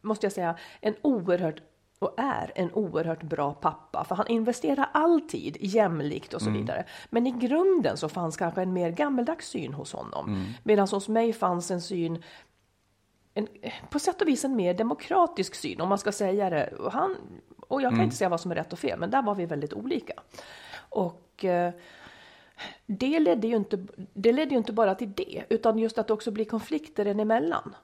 måste 0.02 0.26
jag 0.26 0.34
säga, 0.34 0.56
en 0.82 0.96
oerhört 1.02 1.62
och 2.00 2.14
är 2.18 2.52
en 2.56 2.74
oerhört 2.74 3.24
bra 3.24 3.54
pappa, 3.54 4.04
för 4.04 4.16
han 4.16 4.28
investerar 4.28 4.90
alltid 4.94 5.58
jämlikt 5.60 6.34
och 6.34 6.42
så 6.42 6.50
vidare. 6.50 6.86
Men 7.10 7.28
i 7.28 7.32
grunden 7.32 7.98
så 7.98 8.10
fanns 8.10 8.38
kanske 8.38 8.62
en 8.62 8.74
mer 8.74 8.90
gammeldags 8.90 9.48
syn 9.48 9.74
hos 9.74 9.94
honom. 9.94 10.26
Medan 10.64 10.88
hos 10.88 11.08
mig 11.08 11.34
fanns 11.34 11.72
en 11.72 11.82
syn 11.82 12.24
en, 13.34 13.48
på 13.90 14.00
sätt 14.00 14.22
och 14.22 14.28
vis 14.28 14.46
en 14.46 14.56
mer 14.56 14.74
demokratisk 14.74 15.56
syn, 15.56 15.82
om 15.82 15.90
man 15.90 15.98
ska 15.98 16.12
säga 16.12 16.50
det. 16.50 16.68
Och, 16.68 16.92
han, 16.92 17.18
och 17.68 17.82
jag 17.82 17.92
kan 17.92 18.02
inte 18.02 18.16
säga 18.16 18.30
vad 18.30 18.42
som 18.42 18.52
är 18.52 18.56
rätt 18.56 18.74
och 18.74 18.80
fel, 18.80 19.00
men 19.00 19.10
där 19.10 19.22
var 19.22 19.36
vi 19.36 19.46
väldigt 19.46 19.74
olika. 19.74 20.14
Och 20.90 21.46
eh, 21.46 21.74
det 22.86 23.20
ledde, 23.20 23.48
ju 23.48 23.56
inte, 23.56 23.86
det 24.14 24.32
ledde 24.32 24.52
ju 24.52 24.58
inte 24.58 24.74
bara 24.74 24.96
till 24.96 25.12
det, 25.16 25.44
utan 25.50 25.80
just 25.80 25.98
att 25.98 26.08
det 26.08 26.14
också 26.14 26.32
blir 26.32 26.46
konflikter 26.46 27.06
en 27.06 27.20
emellan. 27.20 27.76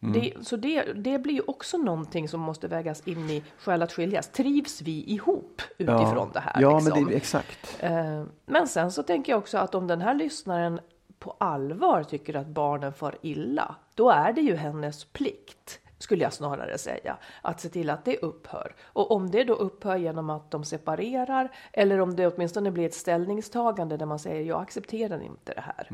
Det, 0.00 0.34
så 0.40 0.56
det, 0.56 0.82
det 0.82 1.18
blir 1.18 1.34
ju 1.34 1.42
också 1.46 1.78
någonting 1.78 2.28
som 2.28 2.40
måste 2.40 2.68
vägas 2.68 3.08
in 3.08 3.30
i 3.30 3.44
skäl 3.58 3.82
att 3.82 3.92
skiljas. 3.92 4.28
Trivs 4.28 4.82
vi 4.82 5.04
ihop 5.04 5.62
utifrån 5.78 6.30
det 6.32 6.40
här? 6.40 6.60
Ja, 6.60 6.78
liksom? 6.78 6.94
men 6.94 7.08
det, 7.08 7.16
exakt. 7.16 7.76
Eh, 7.80 8.24
Men 8.46 8.68
sen 8.68 8.92
så 8.92 9.02
tänker 9.02 9.32
jag 9.32 9.38
också 9.38 9.58
att 9.58 9.74
om 9.74 9.86
den 9.86 10.00
här 10.00 10.14
lyssnaren 10.14 10.80
på 11.18 11.36
allvar 11.38 12.02
tycker 12.02 12.36
att 12.36 12.46
barnen 12.46 12.92
far 12.92 13.14
illa, 13.22 13.74
då 13.94 14.10
är 14.10 14.32
det 14.32 14.40
ju 14.40 14.56
hennes 14.56 15.04
plikt, 15.04 15.80
skulle 15.98 16.22
jag 16.22 16.32
snarare 16.32 16.78
säga, 16.78 17.16
att 17.42 17.60
se 17.60 17.68
till 17.68 17.90
att 17.90 18.04
det 18.04 18.16
upphör. 18.18 18.74
Och 18.84 19.10
om 19.10 19.30
det 19.30 19.44
då 19.44 19.54
upphör 19.54 19.96
genom 19.96 20.30
att 20.30 20.50
de 20.50 20.64
separerar, 20.64 21.48
eller 21.72 22.00
om 22.00 22.16
det 22.16 22.26
åtminstone 22.26 22.70
blir 22.70 22.86
ett 22.86 22.94
ställningstagande 22.94 23.96
där 23.96 24.06
man 24.06 24.18
säger 24.18 24.42
jag 24.42 24.62
accepterar 24.62 25.20
inte 25.22 25.54
det 25.54 25.60
här. 25.60 25.88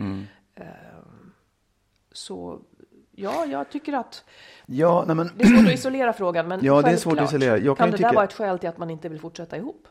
Eh, 0.55 0.65
Så 2.13 2.61
ja, 3.11 3.45
jag 3.47 3.71
tycker 3.71 3.93
att 3.93 4.25
Ja, 4.67 5.05
nej, 5.07 5.17
men, 5.17 5.31
det 5.37 5.45
är 5.45 5.49
svårt 5.49 5.67
att 5.69 5.75
isolera 5.75 6.13
frågan, 6.13 6.49
men 6.49 6.61
Ja, 6.65 6.83
det 6.83 6.91
är 6.91 6.97
svårt 6.97 7.19
att 7.19 7.29
isolera. 7.29 7.59
Jag 7.59 7.77
kan 7.77 7.85
kan 7.85 7.91
det 7.91 7.97
tycka- 7.97 8.09
där 8.09 8.15
vara 8.15 8.25
ett 8.25 8.33
skäl 8.33 8.59
till 8.59 8.69
att 8.69 8.79
man 8.79 8.91
inte 8.91 9.09
vill 9.09 9.21
fortsätta 9.21 9.57
ihop? 9.57 9.89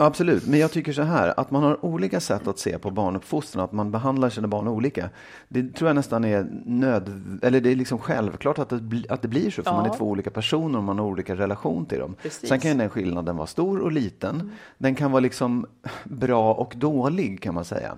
Absolut, 0.00 0.46
men 0.46 0.60
jag 0.60 0.70
tycker 0.70 0.92
så 0.92 1.02
här 1.02 1.34
att 1.40 1.50
man 1.50 1.62
har 1.62 1.84
olika 1.84 2.20
sätt 2.20 2.46
att 2.48 2.58
se 2.58 2.78
på 2.78 2.90
barnuppfostran, 2.90 3.64
att 3.64 3.72
man 3.72 3.90
behandlar 3.90 4.30
sina 4.30 4.48
barn 4.48 4.68
olika. 4.68 5.10
Det 5.48 5.72
tror 5.74 5.88
jag 5.88 5.94
nästan 5.94 6.24
är 6.24 6.46
nöd, 6.66 7.38
eller 7.42 7.60
det 7.60 7.70
är 7.72 7.76
liksom 7.76 7.98
självklart 7.98 8.58
att 8.58 8.68
det, 8.68 9.04
att 9.08 9.22
det 9.22 9.28
blir 9.28 9.50
så, 9.50 9.62
för 9.62 9.70
Ja. 9.70 9.76
man 9.76 9.90
är 9.90 9.96
två 9.96 10.04
olika 10.04 10.30
personer 10.30 10.78
och 10.78 10.84
man 10.84 10.98
har 10.98 11.06
olika 11.06 11.34
relation 11.36 11.86
till 11.86 11.98
dem. 11.98 12.16
Precis. 12.22 12.48
Sen 12.48 12.60
kan 12.60 12.70
ju 12.70 12.76
den 12.76 12.90
skillnaden 12.90 13.36
vara 13.36 13.46
stor 13.46 13.78
och 13.80 13.92
liten. 13.92 14.52
Den 14.78 14.94
kan 14.94 15.10
vara 15.12 15.20
liksom 15.20 15.66
bra 16.04 16.54
och 16.54 16.72
dålig 16.76 17.42
kan 17.42 17.54
man 17.54 17.64
säga. 17.64 17.96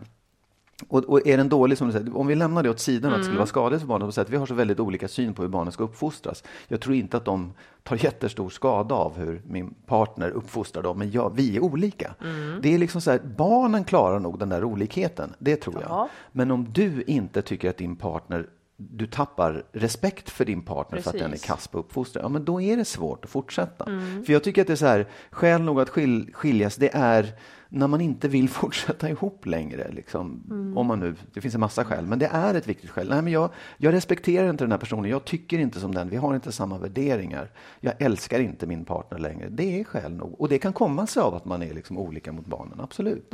Och, 0.89 1.05
och 1.05 1.27
är 1.27 1.37
den 1.37 1.49
dålig, 1.49 1.79
som 1.79 1.87
du 1.87 1.93
säger, 1.93 2.17
om 2.17 2.27
vi 2.27 2.35
lämnar 2.35 2.63
det 2.63 2.71
åt 2.71 2.81
sidan 2.81 3.13
att 3.13 3.19
det 3.19 3.25
skulle 3.25 3.39
vara 3.39 3.47
skadligt 3.47 3.81
för 3.81 3.89
barnen, 3.89 4.13
säga 4.13 4.23
att 4.23 4.31
vi 4.31 4.37
har 4.37 4.47
så 4.47 4.55
väldigt 4.55 4.81
olika 4.81 5.09
syn 5.09 5.35
på 5.35 5.43
hur 5.43 5.49
barnen 5.49 5.73
ska 5.73 5.85
uppfostras. 5.85 6.45
Jag 6.69 6.81
tror 6.81 6.95
inte 6.95 7.17
att 7.17 7.25
de 7.25 7.53
tar 7.83 8.05
jättestor 8.05 8.51
skada 8.51 8.95
av 8.95 9.19
hur 9.19 9.43
min 9.47 9.75
partner 9.87 10.31
uppfostrar 10.31 10.83
dem, 10.83 10.99
men 10.99 11.11
ja, 11.11 11.29
vi 11.29 11.57
är 11.57 11.61
olika. 11.61 12.15
Det 12.61 12.75
är 12.75 12.79
liksom 12.79 13.01
så 13.01 13.11
här, 13.11 13.21
barnen 13.37 13.85
klarar 13.85 14.21
nog 14.21 14.39
den 14.39 14.49
där 14.49 14.65
olikheten, 14.65 15.35
det 15.39 15.57
tror 15.57 15.75
jag. 15.81 15.91
Ja. 15.91 16.09
Men 16.33 16.51
om 16.51 16.73
du 16.73 17.03
inte 17.07 17.43
tycker 17.43 17.71
att 17.71 17.77
din 17.77 17.97
partner 17.97 18.47
du 18.77 19.07
tappar 19.07 19.65
respekt 19.73 20.31
för 20.31 20.45
din 20.45 20.63
partner 20.63 21.01
för 21.01 21.11
att 21.11 21.17
den 21.17 21.27
är 21.27 21.31
Precis. 21.31 21.47
kass 21.47 21.69
på 21.69 21.79
uppfostran, 21.79 22.23
ja 22.25 22.29
men 22.29 22.45
då 22.45 22.61
är 22.61 22.77
det 22.77 22.85
svårt 22.85 23.25
att 23.25 23.31
fortsätta. 23.31 23.85
För 24.27 24.33
jag 24.33 24.45
tycker 24.45 24.61
att 24.61 24.67
det 24.67 24.73
är 24.73 24.77
så 24.77 24.87
här, 24.87 25.07
skäl 25.31 25.63
nog 25.63 25.81
att 25.81 25.89
skil, 25.89 26.31
skiljas, 26.33 26.77
det 26.77 26.95
är 26.95 27.33
när 27.69 27.87
man 27.87 28.01
inte 28.01 28.29
vill 28.29 28.49
fortsätta 28.61 29.11
ihop 29.11 29.47
längre. 29.47 29.91
Liksom, 29.93 30.43
om 30.77 30.87
man 30.87 31.01
nu, 31.01 31.15
det 31.35 31.41
finns 31.41 31.55
en 31.55 31.61
massa 31.61 31.85
skäl, 31.85 32.07
men 32.07 32.19
det 32.19 32.27
är 32.27 32.55
ett 32.55 32.69
viktigt 32.69 32.91
skäl. 32.91 33.09
Nej, 33.09 33.23
men 33.23 33.33
jag, 33.33 33.51
jag 33.77 33.95
respekterar 33.95 34.51
inte 34.51 34.65
den 34.65 34.71
här 34.71 34.79
personen, 34.79 35.11
jag 35.11 35.25
tycker 35.25 35.59
inte 35.59 35.81
som 35.81 35.95
den, 35.95 36.09
vi 36.09 36.17
har 36.17 36.35
inte 36.35 36.53
samma 36.53 36.79
värderingar. 36.79 37.51
Jag 37.81 37.95
älskar 37.99 38.41
inte 38.41 38.67
min 38.67 38.85
partner 38.85 39.19
längre. 39.19 39.49
Det 39.49 39.81
är 39.81 39.85
skäl 39.85 40.13
nog. 40.13 40.41
Och 40.41 40.49
det 40.49 40.59
kan 40.59 40.73
komma 40.73 41.07
sig 41.07 41.23
av 41.23 41.35
att 41.35 41.45
man 41.45 41.63
är 41.63 41.75
liksom 41.75 41.99
olika 41.99 42.33
mot 42.33 42.47
barnen, 42.47 42.81
absolut. 42.81 43.33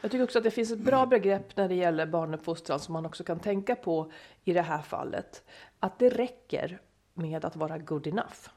Jag 0.00 0.10
tycker 0.10 0.24
också 0.24 0.38
att 0.38 0.44
det 0.44 0.50
finns 0.50 0.72
ett 0.72 0.78
bra 0.78 1.06
begrepp 1.06 1.56
när 1.56 1.68
det 1.68 1.74
gäller 1.74 2.06
barnuppfostran 2.06 2.80
som 2.80 2.92
man 2.92 3.06
också 3.06 3.24
kan 3.24 3.38
tänka 3.38 3.74
på 3.74 4.10
i 4.44 4.52
det 4.52 4.62
här 4.62 4.82
fallet. 4.82 5.42
Att 5.80 5.98
det 5.98 6.08
räcker 6.08 6.80
med 7.14 7.44
att 7.44 7.56
vara 7.56 7.78
good 7.78 8.06
enough. 8.06 8.48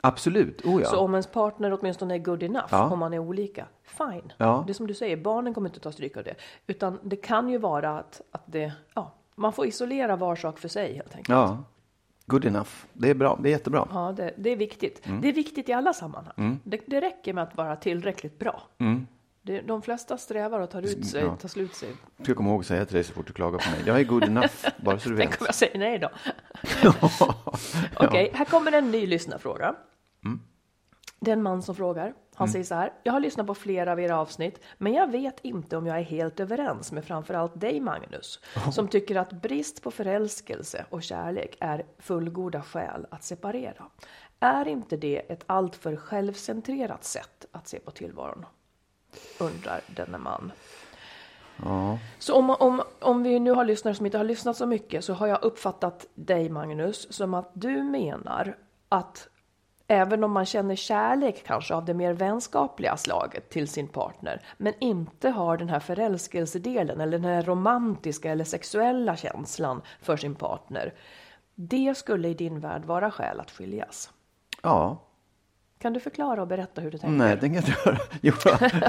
Absolut, 0.00 0.64
oh 0.64 0.82
ja. 0.82 0.88
Så 0.88 0.98
om 0.98 1.14
ens 1.14 1.26
partner 1.26 1.78
åtminstone 1.80 2.14
är 2.14 2.18
good 2.18 2.42
enough, 2.42 2.68
Ja. 2.70 2.90
om 2.90 2.98
man 2.98 3.14
är 3.14 3.18
olika, 3.18 3.66
fine. 3.82 4.32
Ja. 4.36 4.64
Det 4.66 4.72
är 4.72 4.74
som 4.74 4.86
du 4.86 4.94
säger, 4.94 5.16
barnen 5.16 5.54
kommer 5.54 5.68
inte 5.68 5.80
ta 5.80 5.92
stryk 5.92 6.16
av 6.16 6.24
det. 6.24 6.34
Utan 6.66 6.98
det 7.02 7.16
kan 7.16 7.48
ju 7.48 7.58
vara 7.58 7.98
att, 7.98 8.20
att 8.30 8.42
det, 8.46 8.72
ja, 8.94 9.12
man 9.34 9.52
får 9.52 9.66
isolera 9.66 10.16
var 10.16 10.36
sak 10.36 10.58
för 10.58 10.68
sig 10.68 10.94
helt 10.94 11.14
enkelt. 11.16 11.28
Ja, 11.28 11.64
good 12.26 12.44
enough. 12.44 12.70
Det 12.92 13.10
är 13.10 13.14
bra, 13.14 13.38
det 13.42 13.48
är 13.48 13.50
jättebra. 13.50 13.88
Ja, 13.92 14.12
det, 14.16 14.34
det 14.36 14.50
är 14.50 14.56
viktigt. 14.56 15.06
Mm. 15.06 15.20
Det 15.20 15.28
är 15.28 15.32
viktigt 15.32 15.68
i 15.68 15.72
alla 15.72 15.92
sammanhang. 15.92 16.60
Det, 16.64 16.80
det 16.86 17.00
räcker 17.00 17.32
med 17.32 17.44
att 17.44 17.56
vara 17.56 17.76
tillräckligt 17.76 18.38
bra. 18.38 18.62
Det, 19.44 19.60
de 19.60 19.82
flesta 19.82 20.18
strävar 20.18 20.60
och 20.60 20.70
tar 20.70 20.82
ut 20.82 21.06
sig, 21.06 21.20
Mm. 21.20 21.32
Ja. 21.32 21.36
tar 21.40 21.48
slut 21.48 21.74
sig. 21.74 21.88
Jag 22.16 22.26
ska 22.26 22.34
komma 22.34 22.50
ihåg 22.50 22.60
att 22.60 22.66
säga 22.66 22.84
till 22.86 22.94
dig 22.94 23.04
så 23.04 23.12
fort 23.12 23.26
du 23.26 23.32
klagar 23.32 23.58
på 23.58 23.70
mig. 23.70 23.80
Jag 23.86 24.00
är 24.00 24.04
good 24.04 24.24
enough, 24.24 24.66
bara 24.84 24.98
så 24.98 25.08
du 25.08 25.16
Tänk 25.18 25.30
vet. 25.32 25.40
om 25.40 25.46
jag 25.46 25.54
säger 25.54 25.78
nej 25.78 25.98
då. 25.98 26.10
Okej, 28.06 28.30
här 28.34 28.44
kommer 28.44 28.72
en 28.72 28.90
ny 28.90 29.06
lyssnarfråga. 29.06 29.74
Det 31.20 31.30
är 31.30 31.32
en 31.32 31.42
man 31.42 31.62
som 31.62 31.74
frågar. 31.74 32.14
Han 32.34 32.48
säger 32.48 32.64
så 32.64 32.74
här. 32.74 32.92
Jag 33.02 33.12
har 33.12 33.20
lyssnat 33.20 33.46
på 33.46 33.54
flera 33.54 33.92
av 33.92 34.00
era 34.00 34.18
avsnitt, 34.20 34.60
men 34.78 34.92
jag 34.92 35.10
vet 35.10 35.40
inte 35.42 35.76
om 35.76 35.86
jag 35.86 35.98
är 35.98 36.02
helt 36.02 36.40
överens 36.40 36.92
med 36.92 37.04
framförallt 37.04 37.60
dig 37.60 37.80
Magnus, 37.80 38.40
som 38.72 38.88
tycker 38.88 39.16
att 39.16 39.32
brist 39.32 39.82
på 39.82 39.90
förälskelse 39.90 40.84
och 40.90 41.02
kärlek 41.02 41.56
är 41.60 41.84
fullgoda 41.98 42.62
skäl 42.62 43.06
att 43.10 43.24
separera. 43.24 43.84
Är 44.40 44.68
inte 44.68 44.96
det 44.96 45.16
ett 45.32 45.44
alltför 45.46 45.96
självcentrerat 45.96 47.04
sätt 47.04 47.46
att 47.52 47.68
se 47.68 47.78
på 47.78 47.90
tillvaron? 47.90 48.46
Undrar 49.38 49.80
denne 49.86 50.18
man. 50.18 50.52
Så 52.18 52.34
om, 52.34 52.50
om, 52.50 52.82
om 53.00 53.22
vi 53.22 53.38
nu 53.38 53.50
har 53.50 53.64
lyssnare 53.64 53.94
som 53.94 54.06
inte 54.06 54.18
har 54.18 54.24
lyssnat 54.24 54.56
så 54.56 54.66
mycket 54.66 55.04
så 55.04 55.14
har 55.14 55.26
jag 55.26 55.42
uppfattat 55.42 56.06
dig 56.14 56.48
Magnus 56.48 57.12
som 57.12 57.34
att 57.34 57.50
du 57.54 57.82
menar 57.82 58.56
att 58.88 59.28
även 59.86 60.24
om 60.24 60.32
man 60.32 60.46
känner 60.46 60.76
kärlek 60.76 61.44
kanske 61.46 61.74
av 61.74 61.84
det 61.84 61.94
mer 61.94 62.12
vänskapliga 62.12 62.96
slaget 62.96 63.50
till 63.50 63.68
sin 63.68 63.88
partner 63.88 64.42
men 64.56 64.74
inte 64.78 65.30
har 65.30 65.56
den 65.56 65.68
här 65.68 65.80
förälskelsedelen 65.80 67.00
eller 67.00 67.18
den 67.18 67.30
här 67.30 67.42
romantiska 67.42 68.30
eller 68.30 68.44
sexuella 68.44 69.16
känslan 69.16 69.82
för 70.00 70.16
sin 70.16 70.34
partner. 70.34 70.94
Det 71.54 71.94
skulle 71.96 72.28
i 72.28 72.34
din 72.34 72.60
värld 72.60 72.84
vara 72.84 73.10
skäl 73.10 73.40
att 73.40 73.50
skiljas. 73.50 74.10
Ja, 74.62 74.98
Kan 75.82 75.92
du 75.92 76.00
förklara 76.00 76.42
och 76.42 76.48
berätta 76.48 76.80
hur 76.80 76.90
du 76.90 76.98
tänker? 76.98 77.16
Nej, 77.16 77.36
det 77.40 77.40
kan 77.40 77.54
jag 77.54 77.64
inte 77.64 77.76
göra. 77.84 77.98
Jo, 78.20 78.32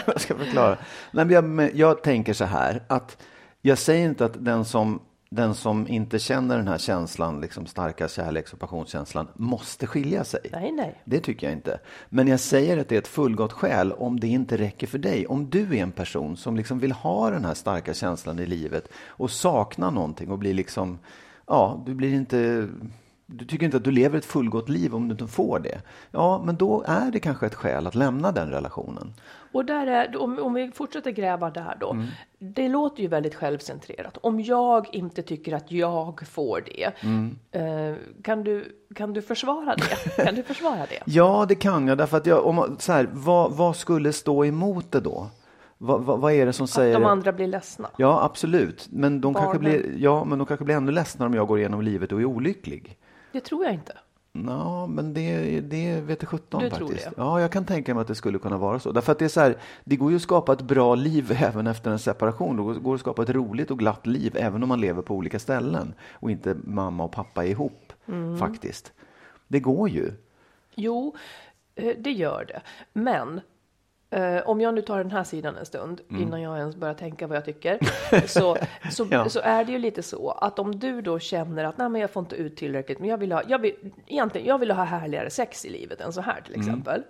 jag 0.07 0.21
ska 0.21 0.35
förklara. 0.35 0.77
Nej, 1.11 1.25
men 1.25 1.57
jag, 1.65 1.75
jag 1.75 2.03
tänker 2.03 2.33
så 2.33 2.45
här, 2.45 2.83
att 2.87 3.17
jag 3.61 3.77
säger 3.77 4.05
inte 4.05 4.25
att 4.25 4.45
den 4.45 4.65
som, 4.65 4.99
den 5.29 5.55
som 5.55 5.87
inte 5.87 6.19
känner 6.19 6.57
den 6.57 6.67
här 6.67 6.77
känslan, 6.77 7.41
liksom 7.41 7.65
starka 7.65 8.07
kärleks 8.07 8.53
och 8.53 8.59
passionskänslan, 8.59 9.27
måste 9.33 9.87
skilja 9.87 10.23
sig. 10.23 10.39
Nej, 10.51 10.71
nej. 10.71 11.01
Det 11.05 11.19
tycker 11.19 11.47
jag 11.47 11.53
inte. 11.53 11.79
Men 12.09 12.27
jag 12.27 12.39
säger 12.39 12.77
att 12.77 12.89
det 12.89 12.95
är 12.95 12.99
ett 12.99 13.07
fullgott 13.07 13.53
skäl 13.53 13.91
om 13.91 14.19
det 14.19 14.27
inte 14.27 14.57
räcker 14.57 14.87
för 14.87 14.97
dig. 14.97 15.27
Om 15.27 15.49
du 15.49 15.77
är 15.77 15.83
en 15.83 15.91
person 15.91 16.37
som 16.37 16.57
liksom 16.57 16.79
vill 16.79 16.91
ha 16.91 17.29
den 17.29 17.45
här 17.45 17.53
starka 17.53 17.93
känslan 17.93 18.39
i 18.39 18.45
livet 18.45 18.87
och 19.07 19.31
saknar 19.31 19.91
någonting 19.91 20.31
och 20.31 20.37
blir 20.37 20.53
liksom, 20.53 20.99
ja, 21.47 21.83
du 21.85 21.93
blir 21.93 22.13
inte 22.13 22.67
du 23.25 23.45
tycker 23.45 23.65
inte 23.65 23.77
att 23.77 23.83
du 23.83 23.91
lever 23.91 24.17
ett 24.17 24.25
fullgott 24.25 24.69
liv 24.69 24.95
om 24.95 25.07
du 25.07 25.11
inte 25.11 25.27
får 25.27 25.59
det. 25.59 25.81
Ja, 26.11 26.41
men 26.45 26.55
då 26.55 26.83
är 26.87 27.11
det 27.11 27.19
kanske 27.19 27.45
ett 27.45 27.55
skäl 27.55 27.87
att 27.87 27.95
lämna 27.95 28.31
den 28.31 28.49
relationen. 28.49 29.13
Och 29.53 29.65
där 29.65 29.87
är, 29.87 30.21
om, 30.21 30.39
om 30.39 30.53
vi 30.53 30.71
fortsätter 30.71 31.11
gräva 31.11 31.49
där 31.49 31.77
då. 31.79 31.97
Det 32.39 32.69
låter 32.69 33.01
ju 33.01 33.07
väldigt 33.07 33.35
självcentrerat. 33.35 34.17
Om 34.21 34.39
jag 34.39 34.95
inte 34.95 35.21
tycker 35.21 35.53
att 35.53 35.71
jag 35.71 36.21
får 36.27 36.63
det, 36.65 36.91
eh, 37.51 37.95
kan, 38.23 38.43
du, 38.43 38.85
kan 38.95 39.13
du 39.13 39.21
försvara 39.21 39.75
det? 39.75 40.23
Kan 40.25 40.35
du 40.35 40.43
försvara 40.43 40.85
det? 40.89 40.99
Ja, 41.05 41.45
det 41.49 41.55
kan 41.55 41.87
jag. 41.87 41.97
Därför 41.97 42.17
att 42.17 42.25
jag, 42.25 42.45
om, 42.45 42.75
så 42.79 42.91
här, 42.91 43.09
vad, 43.11 43.51
vad 43.51 43.75
skulle 43.75 44.13
stå 44.13 44.45
emot 44.45 44.91
det 44.91 44.99
då? 44.99 45.27
Vad, 45.77 46.03
vad, 46.03 46.19
vad 46.19 46.33
är 46.33 46.45
det 46.45 46.53
som 46.53 46.63
Att 46.63 46.69
säger... 46.69 46.93
de 46.93 47.05
andra 47.05 47.31
blir 47.31 47.47
ledsna? 47.47 47.89
Ja, 47.97 48.23
absolut. 48.23 48.87
Men 48.91 49.21
de, 49.21 49.33
kanske 49.33 49.59
blir, 49.59 49.95
ja, 49.97 50.23
men 50.25 50.37
de 50.37 50.47
kanske 50.47 50.65
blir 50.65 50.75
ännu 50.75 50.91
ledsna 50.91 51.25
om 51.25 51.33
jag 51.33 51.47
går 51.47 51.59
igenom 51.59 51.81
livet 51.81 52.11
och 52.11 52.21
är 52.21 52.25
olycklig. 52.25 52.97
Det 53.33 53.39
tror 53.41 53.63
jag 53.65 53.73
inte. 53.73 53.97
Ja, 54.47 54.87
men 54.87 55.13
det, 55.13 55.61
det 55.61 56.01
vet 56.01 56.21
jag 56.21 56.29
sjutton 56.29 56.61
Du 56.63 56.69
tror 56.69 56.87
faktiskt. 56.87 57.09
det? 57.09 57.13
Ja, 57.17 57.41
jag 57.41 57.51
kan 57.51 57.65
tänka 57.65 57.93
mig 57.93 58.01
att 58.01 58.07
det 58.07 58.15
skulle 58.15 58.39
kunna 58.39 58.57
vara 58.57 58.79
så. 58.79 58.91
Därför 58.91 59.11
att 59.11 59.19
det 59.19 59.25
är 59.25 59.29
så 59.29 59.39
här, 59.41 59.57
det 59.83 59.95
går 59.95 60.09
ju 60.11 60.15
att 60.15 60.21
skapa 60.21 60.53
ett 60.53 60.61
bra 60.61 60.95
liv 60.95 61.31
även 61.39 61.67
efter 61.67 61.91
en 61.91 61.99
separation. 61.99 62.73
Det 62.73 62.79
går 62.79 62.93
att 62.95 62.99
skapa 62.99 63.23
ett 63.23 63.29
roligt 63.29 63.71
och 63.71 63.79
glatt 63.79 64.07
liv 64.07 64.35
även 64.39 64.63
om 64.63 64.69
man 64.69 64.81
lever 64.81 65.01
på 65.01 65.15
olika 65.15 65.39
ställen 65.39 65.93
och 66.11 66.31
inte 66.31 66.55
mamma 66.63 67.03
och 67.03 67.11
pappa 67.11 67.45
är 67.45 67.49
ihop, 67.49 67.93
Mm. 68.07 68.37
faktiskt. 68.37 68.93
Det 69.47 69.59
går 69.59 69.89
ju. 69.89 70.11
Jo, 70.75 71.15
eh, 71.75 71.95
det 71.99 72.11
gör 72.11 72.45
det. 72.47 72.61
Men 72.93 73.41
eh, 74.13 74.41
om 74.49 74.61
jag 74.61 74.73
nu 74.73 74.81
tar 74.81 74.97
den 74.97 75.11
här 75.11 75.23
sidan 75.23 75.55
en 75.57 75.65
stund 75.65 76.01
innan 76.09 76.41
jag 76.41 76.57
ens 76.57 76.75
börjar 76.75 76.93
tänka 76.93 77.27
vad 77.27 77.37
jag 77.37 77.45
tycker. 77.45 77.79
Så, 78.27 78.57
så, 78.91 79.07
Ja. 79.11 79.29
så 79.29 79.39
är 79.39 79.63
det 79.65 79.71
ju 79.71 79.77
lite 79.79 80.03
så 80.03 80.31
att 80.31 80.59
om 80.59 80.79
du 80.79 81.01
då 81.01 81.19
känner 81.19 81.63
att 81.63 81.77
Nej, 81.77 81.89
men 81.89 82.01
jag 82.01 82.09
får 82.11 82.19
inte 82.23 82.35
ut 82.35 82.55
tillräckligt, 82.57 82.99
men 82.99 83.09
jag 83.09 83.17
vill, 83.17 83.31
ha, 83.31 83.41
jag, 83.47 83.59
vill, 83.59 83.75
egentligen, 84.07 84.47
jag 84.47 84.57
vill 84.57 84.71
ha 84.71 84.83
härligare 84.83 85.29
sex 85.29 85.65
i 85.65 85.69
livet 85.69 86.01
än 86.01 86.13
så 86.13 86.21
här 86.21 86.41
till 86.41 86.55
exempel. 86.59 87.03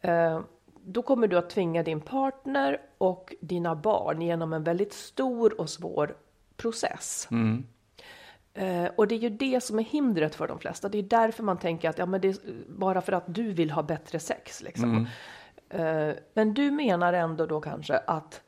Eh, 0.00 0.40
då 0.84 1.02
kommer 1.02 1.26
du 1.28 1.38
att 1.38 1.50
tvinga 1.50 1.82
din 1.82 2.00
partner 2.00 2.80
och 2.98 3.34
dina 3.40 3.74
barn 3.74 4.22
genom 4.22 4.52
en 4.52 4.64
väldigt 4.64 4.92
stor 4.92 5.60
och 5.60 5.70
svår 5.70 6.14
process. 6.56 7.28
Eh, 8.54 8.86
och 8.96 9.08
det 9.08 9.14
är 9.14 9.18
ju 9.18 9.28
det 9.30 9.60
som 9.64 9.78
är 9.78 9.82
hindret 9.82 10.34
för 10.34 10.48
de 10.48 10.58
flesta. 10.58 10.88
Det 10.88 10.98
är 10.98 11.02
därför 11.02 11.42
man 11.42 11.58
tänker 11.58 11.90
att 11.90 11.98
ja, 11.98 12.06
men 12.06 12.20
det 12.20 12.28
är 12.28 12.36
bara 12.68 13.00
för 13.00 13.12
att 13.12 13.24
du 13.26 13.52
vill 13.52 13.70
ha 13.70 13.82
bättre 13.82 14.18
sex. 14.18 14.62
Liksom. 14.62 15.06
Eh, 15.70 16.10
men 16.34 16.54
du 16.54 16.70
menar 16.70 17.12
ändå 17.12 17.46
då 17.46 17.60
kanske 17.60 17.96
att, 17.96 18.42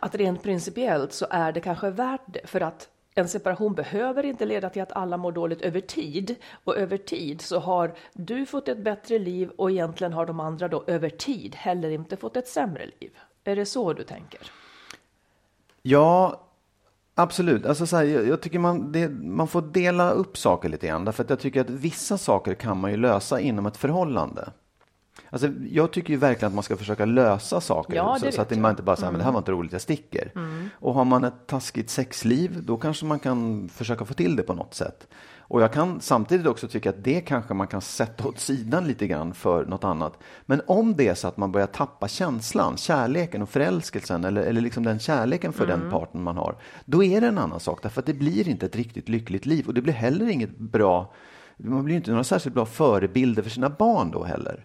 att 0.00 0.14
rent 0.14 0.42
principiellt 0.42 1.12
så 1.12 1.26
är 1.30 1.52
det 1.52 1.60
kanske 1.60 1.90
värt 1.90 2.22
det. 2.26 2.46
För 2.46 2.60
att 2.60 2.88
en 3.14 3.28
separation 3.28 3.74
behöver 3.74 4.24
inte 4.24 4.44
leda 4.44 4.70
till 4.70 4.82
att 4.82 4.92
alla 4.92 5.16
mår 5.16 5.32
dåligt 5.32 5.60
över 5.60 5.80
tid. 5.80 6.34
Och 6.64 6.76
över 6.76 6.96
tid 6.96 7.40
så 7.40 7.58
har 7.58 7.94
du 8.12 8.46
fått 8.46 8.68
ett 8.68 8.78
bättre 8.78 9.18
liv 9.18 9.50
och 9.56 9.70
egentligen 9.70 10.12
har 10.12 10.26
de 10.26 10.40
andra 10.40 10.68
då 10.68 10.84
över 10.86 11.10
tid 11.10 11.54
heller 11.54 11.90
inte 11.90 12.16
fått 12.16 12.36
ett 12.36 12.48
sämre 12.48 12.86
liv. 13.00 13.10
Är 13.44 13.56
det 13.56 13.66
så 13.66 13.92
du 13.92 14.04
tänker? 14.04 14.40
Ja, 15.82 16.40
absolut. 17.14 17.66
Alltså 17.66 17.86
så 17.86 17.96
här, 17.96 18.04
jag, 18.04 18.26
jag 18.26 18.40
tycker 18.40 18.58
man, 18.58 18.92
det, 18.92 19.08
man 19.08 19.48
får 19.48 19.62
dela 19.62 20.10
upp 20.10 20.38
saker 20.38 20.68
lite 20.68 20.86
grann. 20.86 21.04
Därför 21.04 21.24
att 21.24 21.30
jag 21.30 21.40
tycker 21.40 21.60
att 21.60 21.70
vissa 21.70 22.18
saker 22.18 22.54
kan 22.54 22.80
man 22.80 22.90
ju 22.90 22.96
lösa 22.96 23.40
inom 23.40 23.66
ett 23.66 23.76
förhållande. 23.76 24.52
Alltså, 25.30 25.48
jag 25.70 25.92
tycker 25.92 26.10
ju 26.10 26.16
verkligen 26.16 26.46
att 26.46 26.54
man 26.54 26.64
ska 26.64 26.76
försöka 26.76 27.04
lösa 27.04 27.60
saker. 27.60 27.94
Ja, 27.94 28.18
så, 28.20 28.32
så 28.32 28.42
att 28.42 28.58
man 28.58 28.70
inte 28.70 28.82
bara 28.82 28.96
säger, 28.96 29.12
men 29.12 29.18
det 29.18 29.24
här 29.24 29.32
var 29.32 29.38
inte 29.38 29.52
roligt, 29.52 29.72
jag 29.72 29.80
sticker. 29.80 30.32
Och 30.72 30.94
har 30.94 31.04
man 31.04 31.24
ett 31.24 31.46
taskigt 31.46 31.90
sexliv, 31.90 32.62
då 32.64 32.76
kanske 32.76 33.06
man 33.06 33.18
kan 33.18 33.68
försöka 33.68 34.04
få 34.04 34.14
till 34.14 34.36
det 34.36 34.42
på 34.42 34.54
något 34.54 34.74
sätt. 34.74 35.08
Och 35.50 35.62
jag 35.62 35.72
kan 35.72 36.00
samtidigt 36.00 36.46
också 36.46 36.68
tycka 36.68 36.90
att 36.90 37.04
det 37.04 37.20
kanske 37.20 37.54
man 37.54 37.66
kan 37.66 37.80
sätta 37.80 38.28
åt 38.28 38.38
sidan 38.38 38.86
lite 38.86 39.06
grann 39.06 39.34
för 39.34 39.66
något 39.66 39.84
annat. 39.84 40.18
Men 40.46 40.60
om 40.66 40.96
det 40.96 41.08
är 41.08 41.14
så 41.14 41.28
att 41.28 41.36
man 41.36 41.52
börjar 41.52 41.66
tappa 41.66 42.08
känslan, 42.08 42.76
kärleken 42.76 43.42
och 43.42 43.48
förälskelsen 43.48 44.24
eller, 44.24 44.42
eller 44.42 44.60
liksom 44.60 44.84
den 44.84 44.98
kärleken 44.98 45.52
för 45.52 45.66
den 45.66 45.90
partner 45.90 46.20
man 46.20 46.36
har, 46.36 46.56
då 46.84 47.04
är 47.04 47.20
det 47.20 47.26
en 47.26 47.38
annan 47.38 47.60
sak. 47.60 47.82
Därför 47.82 48.00
att 48.00 48.06
det 48.06 48.14
blir 48.14 48.48
inte 48.48 48.66
ett 48.66 48.76
riktigt 48.76 49.08
lyckligt 49.08 49.46
liv 49.46 49.66
och 49.66 49.74
det 49.74 49.82
blir 49.82 49.92
heller 49.92 50.28
inget 50.28 50.58
bra, 50.58 51.12
man 51.56 51.84
blir 51.84 51.96
inte 51.96 52.10
några 52.10 52.24
särskilt 52.24 52.54
bra 52.54 52.66
förebilder 52.66 53.42
för 53.42 53.50
sina 53.50 53.70
barn 53.70 54.10
då 54.10 54.24
heller. 54.24 54.64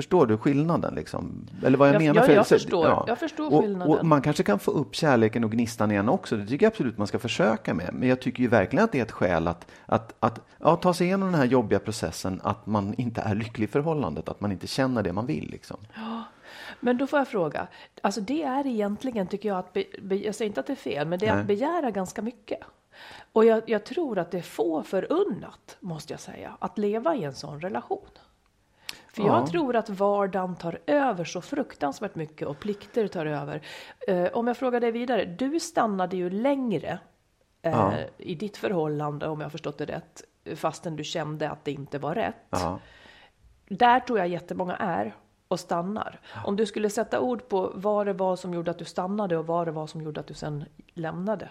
Förstår 0.00 0.26
du 0.26 0.38
skillnaden? 0.38 0.94
Liksom? 0.94 1.46
Eller 1.64 1.78
vad 1.78 1.88
jag, 1.88 1.94
Jag- 1.94 2.02
menar? 2.02 2.14
ja, 2.20 2.26
För- 2.26 2.32
jag 2.32 2.46
förstår. 2.46 3.04
Jag 3.06 3.18
förstår 3.18 3.54
och, 3.54 3.62
skillnaden. 3.62 3.98
Och 3.98 4.06
man 4.06 4.22
kanske 4.22 4.42
kan 4.42 4.58
få 4.58 4.70
upp 4.70 4.94
kärleken 4.94 5.44
och 5.44 5.50
gnistan 5.52 5.90
igen 5.90 6.08
också. 6.08 6.36
Det 6.36 6.46
tycker 6.46 6.66
jag 6.66 6.70
absolut 6.70 6.98
man 6.98 7.06
ska 7.06 7.18
försöka 7.18 7.74
med. 7.74 7.90
Men 7.92 8.08
jag 8.08 8.20
tycker 8.20 8.42
ju 8.42 8.48
verkligen 8.48 8.84
att 8.84 8.92
det 8.92 8.98
är 8.98 9.02
ett 9.02 9.12
skäl 9.12 9.48
att, 9.48 9.66
att, 9.86 10.14
att 10.20 10.40
ja, 10.58 10.76
ta 10.76 10.94
sig 10.94 11.06
igenom 11.06 11.30
den 11.30 11.40
här 11.40 11.46
jobbiga 11.46 11.78
processen 11.78 12.40
att 12.44 12.66
man 12.66 12.94
inte 12.94 13.20
är 13.20 13.34
lycklig 13.34 13.64
i 13.64 13.68
förhållandet. 13.68 14.28
Att 14.28 14.40
man 14.40 14.52
inte 14.52 14.66
känner 14.66 15.02
det 15.02 15.12
man 15.12 15.26
vill. 15.26 15.50
Liksom. 15.50 15.76
Men 16.80 16.98
då 16.98 17.06
får 17.06 17.18
jag 17.18 17.28
fråga, 17.28 17.66
alltså 18.02 18.20
det 18.20 18.42
är 18.42 18.66
egentligen 18.66 19.26
tycker 19.26 19.48
jag 19.48 19.58
att, 19.58 19.72
be, 19.72 19.84
be, 20.02 20.14
jag 20.16 20.34
säger 20.34 20.48
inte 20.48 20.60
att 20.60 20.66
det 20.66 20.72
är 20.72 20.76
fel, 20.76 21.08
men 21.08 21.18
det 21.18 21.26
är 21.26 21.32
Nej. 21.32 21.40
att 21.40 21.46
begära 21.46 21.90
ganska 21.90 22.22
mycket. 22.22 22.60
Och 23.32 23.44
jag, 23.44 23.62
jag 23.66 23.84
tror 23.84 24.18
att 24.18 24.30
det 24.30 24.38
är 24.38 24.42
få 24.42 24.82
förunnat, 24.82 25.76
måste 25.80 26.12
jag 26.12 26.20
säga, 26.20 26.56
att 26.58 26.78
leva 26.78 27.14
i 27.14 27.24
en 27.24 27.34
sån 27.34 27.60
relation. 27.60 28.06
För 29.12 29.22
jag 29.22 29.46
tror 29.46 29.76
att 29.76 29.90
vardagen 29.90 30.56
tar 30.56 30.78
över 30.86 31.24
så 31.24 31.40
fruktansvärt 31.40 32.14
mycket 32.14 32.48
och 32.48 32.60
plikter 32.60 33.08
tar 33.08 33.26
över. 33.26 33.60
Eh, 34.08 34.28
om 34.32 34.46
jag 34.46 34.56
frågar 34.56 34.80
dig 34.80 34.90
vidare, 34.90 35.24
du 35.24 35.60
stannade 35.60 36.16
ju 36.16 36.30
längre 36.30 36.98
eh, 37.62 37.70
Ja. 37.72 37.92
i 38.16 38.34
ditt 38.34 38.56
förhållande, 38.56 39.28
om 39.28 39.40
jag 39.40 39.44
har 39.44 39.50
förstått 39.50 39.78
det 39.78 39.84
rätt, 39.84 40.22
fastän 40.56 40.96
du 40.96 41.04
kände 41.04 41.50
att 41.50 41.64
det 41.64 41.72
inte 41.72 41.98
var 41.98 42.14
rätt. 42.14 42.34
Ja. 42.50 42.78
Där 43.68 44.00
tror 44.00 44.18
jag 44.18 44.28
jättemånga 44.28 44.76
är 44.76 45.14
och 45.48 45.60
stannar. 45.60 46.20
Om 46.44 46.56
du 46.56 46.66
skulle 46.66 46.90
sätta 46.90 47.20
ord 47.20 47.48
på 47.48 47.72
vad 47.74 48.06
det 48.06 48.12
var 48.12 48.36
som 48.36 48.54
gjorde 48.54 48.70
att 48.70 48.78
du 48.78 48.84
stannade 48.84 49.36
och 49.36 49.46
vad 49.46 49.66
det 49.66 49.72
var 49.72 49.86
som 49.86 50.02
gjorde 50.02 50.20
att 50.20 50.26
du 50.26 50.34
sen 50.34 50.64
lämnade. 50.94 51.50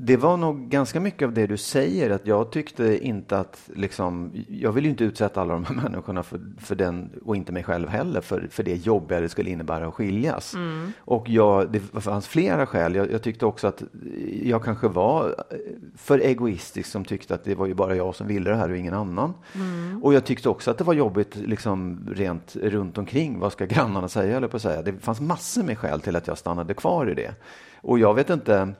Det 0.00 0.16
var 0.16 0.36
nog 0.36 0.68
ganska 0.68 1.00
mycket 1.00 1.26
av 1.26 1.32
det 1.32 1.46
du 1.46 1.56
säger, 1.56 2.10
att 2.10 2.26
jag 2.26 2.50
tyckte 2.50 3.06
inte 3.06 3.38
att, 3.38 3.70
liksom, 3.74 4.32
jag 4.48 4.72
vill 4.72 4.84
ju 4.84 4.90
inte 4.90 5.04
utsätta 5.04 5.40
alla 5.40 5.54
de 5.54 5.64
här 5.64 5.74
människorna 5.82 6.22
för, 6.22 6.40
för 6.58 6.74
den, 6.74 7.10
och 7.24 7.36
inte 7.36 7.52
mig 7.52 7.64
själv 7.64 7.88
heller, 7.88 8.20
för, 8.20 8.48
för 8.50 8.62
det 8.62 8.74
jobbiga 8.74 9.20
det 9.20 9.28
skulle 9.28 9.50
innebära 9.50 9.86
att 9.86 9.94
skiljas. 9.94 10.54
Och 11.00 11.28
jag, 11.28 11.72
det 11.72 11.80
fanns 11.80 12.28
flera 12.28 12.66
skäl. 12.66 12.94
Jag, 12.94 13.12
jag 13.12 13.22
tyckte 13.22 13.46
också 13.46 13.66
att 13.66 13.82
jag 14.42 14.64
kanske 14.64 14.88
var 14.88 15.44
för 15.96 16.18
egoistisk 16.18 16.90
som 16.90 17.04
tyckte 17.04 17.34
att 17.34 17.44
det 17.44 17.54
var 17.54 17.66
ju 17.66 17.74
bara 17.74 17.96
jag 17.96 18.14
som 18.14 18.26
ville 18.26 18.50
det 18.50 18.56
här 18.56 18.70
och 18.70 18.76
ingen 18.76 18.94
annan. 18.94 19.34
Och 20.02 20.14
jag 20.14 20.24
tyckte 20.24 20.48
också 20.48 20.70
att 20.70 20.78
det 20.78 20.84
var 20.84 20.94
jobbigt 20.94 21.36
liksom 21.36 22.08
rent 22.12 22.56
runt 22.56 22.98
omkring. 22.98 23.38
Vad 23.38 23.52
ska 23.52 23.66
grannarna 23.66 24.08
säga, 24.08 24.36
eller 24.36 24.48
på 24.48 24.56
att 24.56 24.62
säga. 24.62 24.82
Det 24.82 24.92
fanns 24.92 25.20
massor 25.20 25.62
med 25.62 25.78
skäl 25.78 26.00
till 26.00 26.16
att 26.16 26.26
jag 26.26 26.38
stannade 26.38 26.74
kvar 26.74 27.10
i 27.10 27.14
det. 27.14 27.34
Och 27.80 27.98
jag 27.98 28.14
vet 28.14 28.30
inte, 28.30 28.74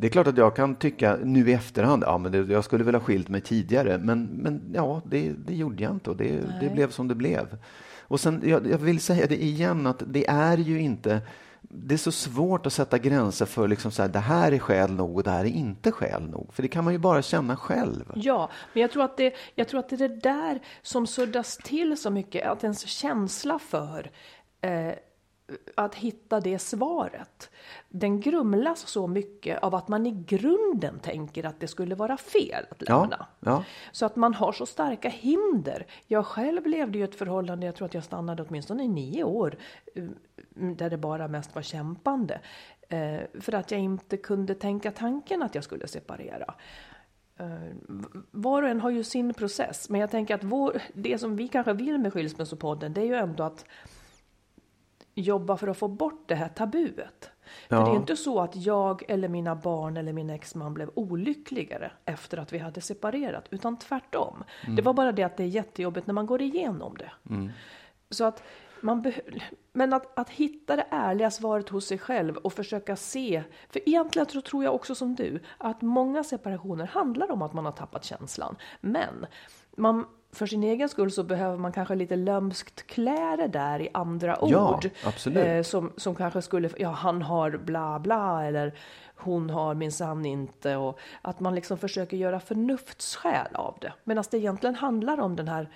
det 0.00 0.06
är 0.06 0.10
klart 0.10 0.26
att 0.26 0.36
jag 0.36 0.56
kan 0.56 0.74
tycka 0.74 1.18
nu 1.24 1.50
i 1.50 1.52
efterhand, 1.52 2.02
ja 2.06 2.18
men 2.18 2.32
det, 2.32 2.38
jag 2.38 2.64
skulle 2.64 2.84
väl 2.84 2.94
ha 2.94 3.00
skilt 3.00 3.28
mig 3.28 3.40
tidigare, 3.40 3.98
men, 3.98 4.24
men 4.24 4.70
ja, 4.74 5.02
det, 5.04 5.32
det 5.32 5.54
gjorde 5.54 5.82
jag 5.82 5.92
inte 5.92 6.10
och 6.10 6.16
det, 6.16 6.40
det 6.60 6.70
blev 6.74 6.90
som 6.90 7.08
det 7.08 7.14
blev. 7.14 7.58
Och 8.00 8.20
sen, 8.20 8.42
jag, 8.44 8.66
jag 8.66 8.78
vill 8.78 9.00
säga 9.00 9.26
det 9.26 9.42
igen, 9.42 9.86
att 9.86 10.02
det 10.06 10.28
är 10.28 10.56
ju 10.56 10.80
inte, 10.80 11.20
det 11.60 11.94
är 11.94 11.98
så 11.98 12.12
svårt 12.12 12.66
att 12.66 12.72
sätta 12.72 12.98
gränser 12.98 13.46
för 13.46 13.68
liksom 13.68 13.90
så 13.90 14.02
här, 14.02 14.08
det 14.08 14.18
här 14.18 14.52
är 14.52 14.58
skäl 14.58 14.92
nog 14.92 15.16
och 15.16 15.22
det 15.22 15.30
här 15.30 15.44
är 15.44 15.48
inte 15.48 15.92
skäl 15.92 16.22
nog, 16.30 16.54
för 16.54 16.62
det 16.62 16.68
kan 16.68 16.84
man 16.84 16.92
ju 16.92 16.98
bara 16.98 17.22
känna 17.22 17.56
själv. 17.56 18.12
Ja, 18.14 18.50
men 18.72 18.80
jag 18.80 18.90
tror 18.90 19.04
att 19.04 19.16
det, 19.16 19.34
jag 19.54 19.68
tror 19.68 19.80
att 19.80 19.88
det 19.88 19.96
är 19.96 20.08
det 20.08 20.20
där 20.20 20.60
som 20.82 21.06
suddas 21.06 21.56
till 21.56 21.96
så 21.96 22.10
mycket, 22.10 22.46
att 22.46 22.64
ens 22.64 22.86
känsla 22.86 23.58
för 23.58 24.10
eh, 24.60 24.92
att 25.74 25.94
hitta 25.94 26.40
det 26.40 26.58
svaret, 26.58 27.50
den 27.88 28.20
grumlas 28.20 28.80
så 28.88 29.06
mycket 29.06 29.62
av 29.62 29.74
att 29.74 29.88
man 29.88 30.06
i 30.06 30.10
grunden 30.26 30.98
tänker 30.98 31.46
att 31.46 31.60
det 31.60 31.68
skulle 31.68 31.94
vara 31.94 32.16
fel 32.16 32.64
att 32.70 32.82
Ja, 32.88 33.00
lämna. 33.00 33.26
ja. 33.40 33.64
Så 33.92 34.06
att 34.06 34.16
man 34.16 34.34
har 34.34 34.52
så 34.52 34.66
starka 34.66 35.08
hinder. 35.08 35.86
Jag 36.06 36.26
själv 36.26 36.66
levde 36.66 36.98
ju 36.98 37.04
ett 37.04 37.14
förhållande, 37.14 37.66
jag 37.66 37.74
tror 37.74 37.86
att 37.86 37.94
jag 37.94 38.04
stannade 38.04 38.42
åtminstone 38.48 38.84
i 38.84 38.88
nio 38.88 39.24
år, 39.24 39.56
eh, 39.94 40.04
där 40.54 40.90
det 40.90 40.96
bara 40.98 41.28
mest 41.28 41.54
var 41.54 41.62
kämpande. 41.62 42.40
Eh, 42.88 43.20
För 43.40 43.54
att 43.54 43.70
jag 43.70 43.80
inte 43.80 44.16
kunde 44.16 44.54
tänka 44.54 44.90
tanken 44.90 45.42
att 45.42 45.54
jag 45.54 45.64
skulle 45.64 45.88
separera. 45.88 46.54
Eh, 47.36 47.46
Var 48.30 48.62
och 48.62 48.68
en 48.68 48.80
har 48.80 48.90
ju 48.90 49.04
sin 49.04 49.34
process, 49.34 49.88
men 49.90 50.00
jag 50.00 50.10
tänker 50.10 50.34
att 50.34 50.44
vår, 50.44 50.82
det 50.94 51.18
som 51.18 51.36
vi 51.36 51.48
kanske 51.48 51.72
vill 51.72 51.98
med 51.98 52.12
Skilsmässopodden, 52.12 52.92
det 52.92 53.00
är 53.00 53.04
ju 53.06 53.14
ändå 53.14 53.42
att 53.44 53.64
jobba 55.20 55.56
för 55.56 55.68
att 55.68 55.78
få 55.78 55.88
bort 55.88 56.22
det 56.26 56.34
här 56.34 56.48
tabuet. 56.48 57.30
För 57.68 57.76
Ja. 57.76 57.84
det 57.84 57.90
är 57.90 57.96
inte 57.96 58.16
så 58.16 58.40
att 58.40 58.56
jag 58.56 59.02
eller 59.08 59.28
mina 59.28 59.54
barn 59.54 59.96
eller 59.96 60.12
min 60.12 60.30
exman 60.30 60.74
blev 60.74 60.90
olyckligare 60.94 61.90
efter 62.04 62.38
att 62.38 62.52
vi 62.52 62.58
hade 62.58 62.80
separerat, 62.80 63.44
utan 63.50 63.76
tvärtom. 63.78 64.44
Det 64.76 64.82
var 64.82 64.92
bara 64.92 65.12
det 65.12 65.22
att 65.22 65.36
det 65.36 65.42
är 65.42 65.48
jättejobbigt 65.48 66.06
när 66.06 66.14
man 66.14 66.26
går 66.26 66.42
igenom 66.42 66.96
det. 66.96 67.10
Så 68.10 68.24
att 68.24 68.42
man 68.80 69.12
men 69.72 69.92
att, 69.92 70.18
att 70.18 70.30
hitta 70.30 70.76
det 70.76 70.86
ärliga 70.90 71.30
svaret 71.30 71.68
hos 71.68 71.86
sig 71.86 71.98
själv 71.98 72.36
och 72.36 72.52
försöka 72.52 72.96
se, 72.96 73.42
för 73.70 73.88
egentligen 73.88 74.28
så 74.28 74.40
tror 74.40 74.64
jag 74.64 74.74
också 74.74 74.94
som 74.94 75.14
du, 75.14 75.40
att 75.58 75.82
många 75.82 76.24
separationer 76.24 76.86
handlar 76.86 77.30
om 77.30 77.42
att 77.42 77.52
man 77.52 77.64
har 77.64 77.72
tappat 77.72 78.04
känslan. 78.04 78.56
Men 78.80 79.26
man, 79.76 80.06
för 80.32 80.46
sin 80.46 80.62
egen 80.62 80.88
skull 80.88 81.10
så 81.10 81.22
behöver 81.22 81.56
man 81.56 81.72
kanske 81.72 81.94
lite 81.94 82.16
lömskt 82.16 82.86
klä 82.86 83.36
det 83.36 83.48
där 83.48 83.80
i 83.80 83.88
andra 83.94 84.38
Ja, 84.42 84.74
ord. 84.74 84.90
absolut. 85.04 85.46
Eh, 85.46 85.62
som, 85.62 85.92
som 85.96 86.14
kanske 86.14 86.42
skulle, 86.42 86.70
ja 86.78 86.88
han 86.90 87.22
har 87.22 87.50
bla 87.50 87.98
bla 87.98 88.44
eller 88.44 88.72
hon 89.16 89.50
har 89.50 89.74
minsann 89.74 90.24
inte 90.26 90.76
och 90.76 90.98
att 91.22 91.40
man 91.40 91.54
liksom 91.54 91.78
försöker 91.78 92.16
göra 92.16 92.40
förnuftsskäl 92.40 93.54
av 93.54 93.78
det. 93.80 93.92
Medan 94.04 94.24
det 94.30 94.38
egentligen 94.38 94.74
handlar 94.74 95.20
om 95.20 95.36
den 95.36 95.48
här 95.48 95.68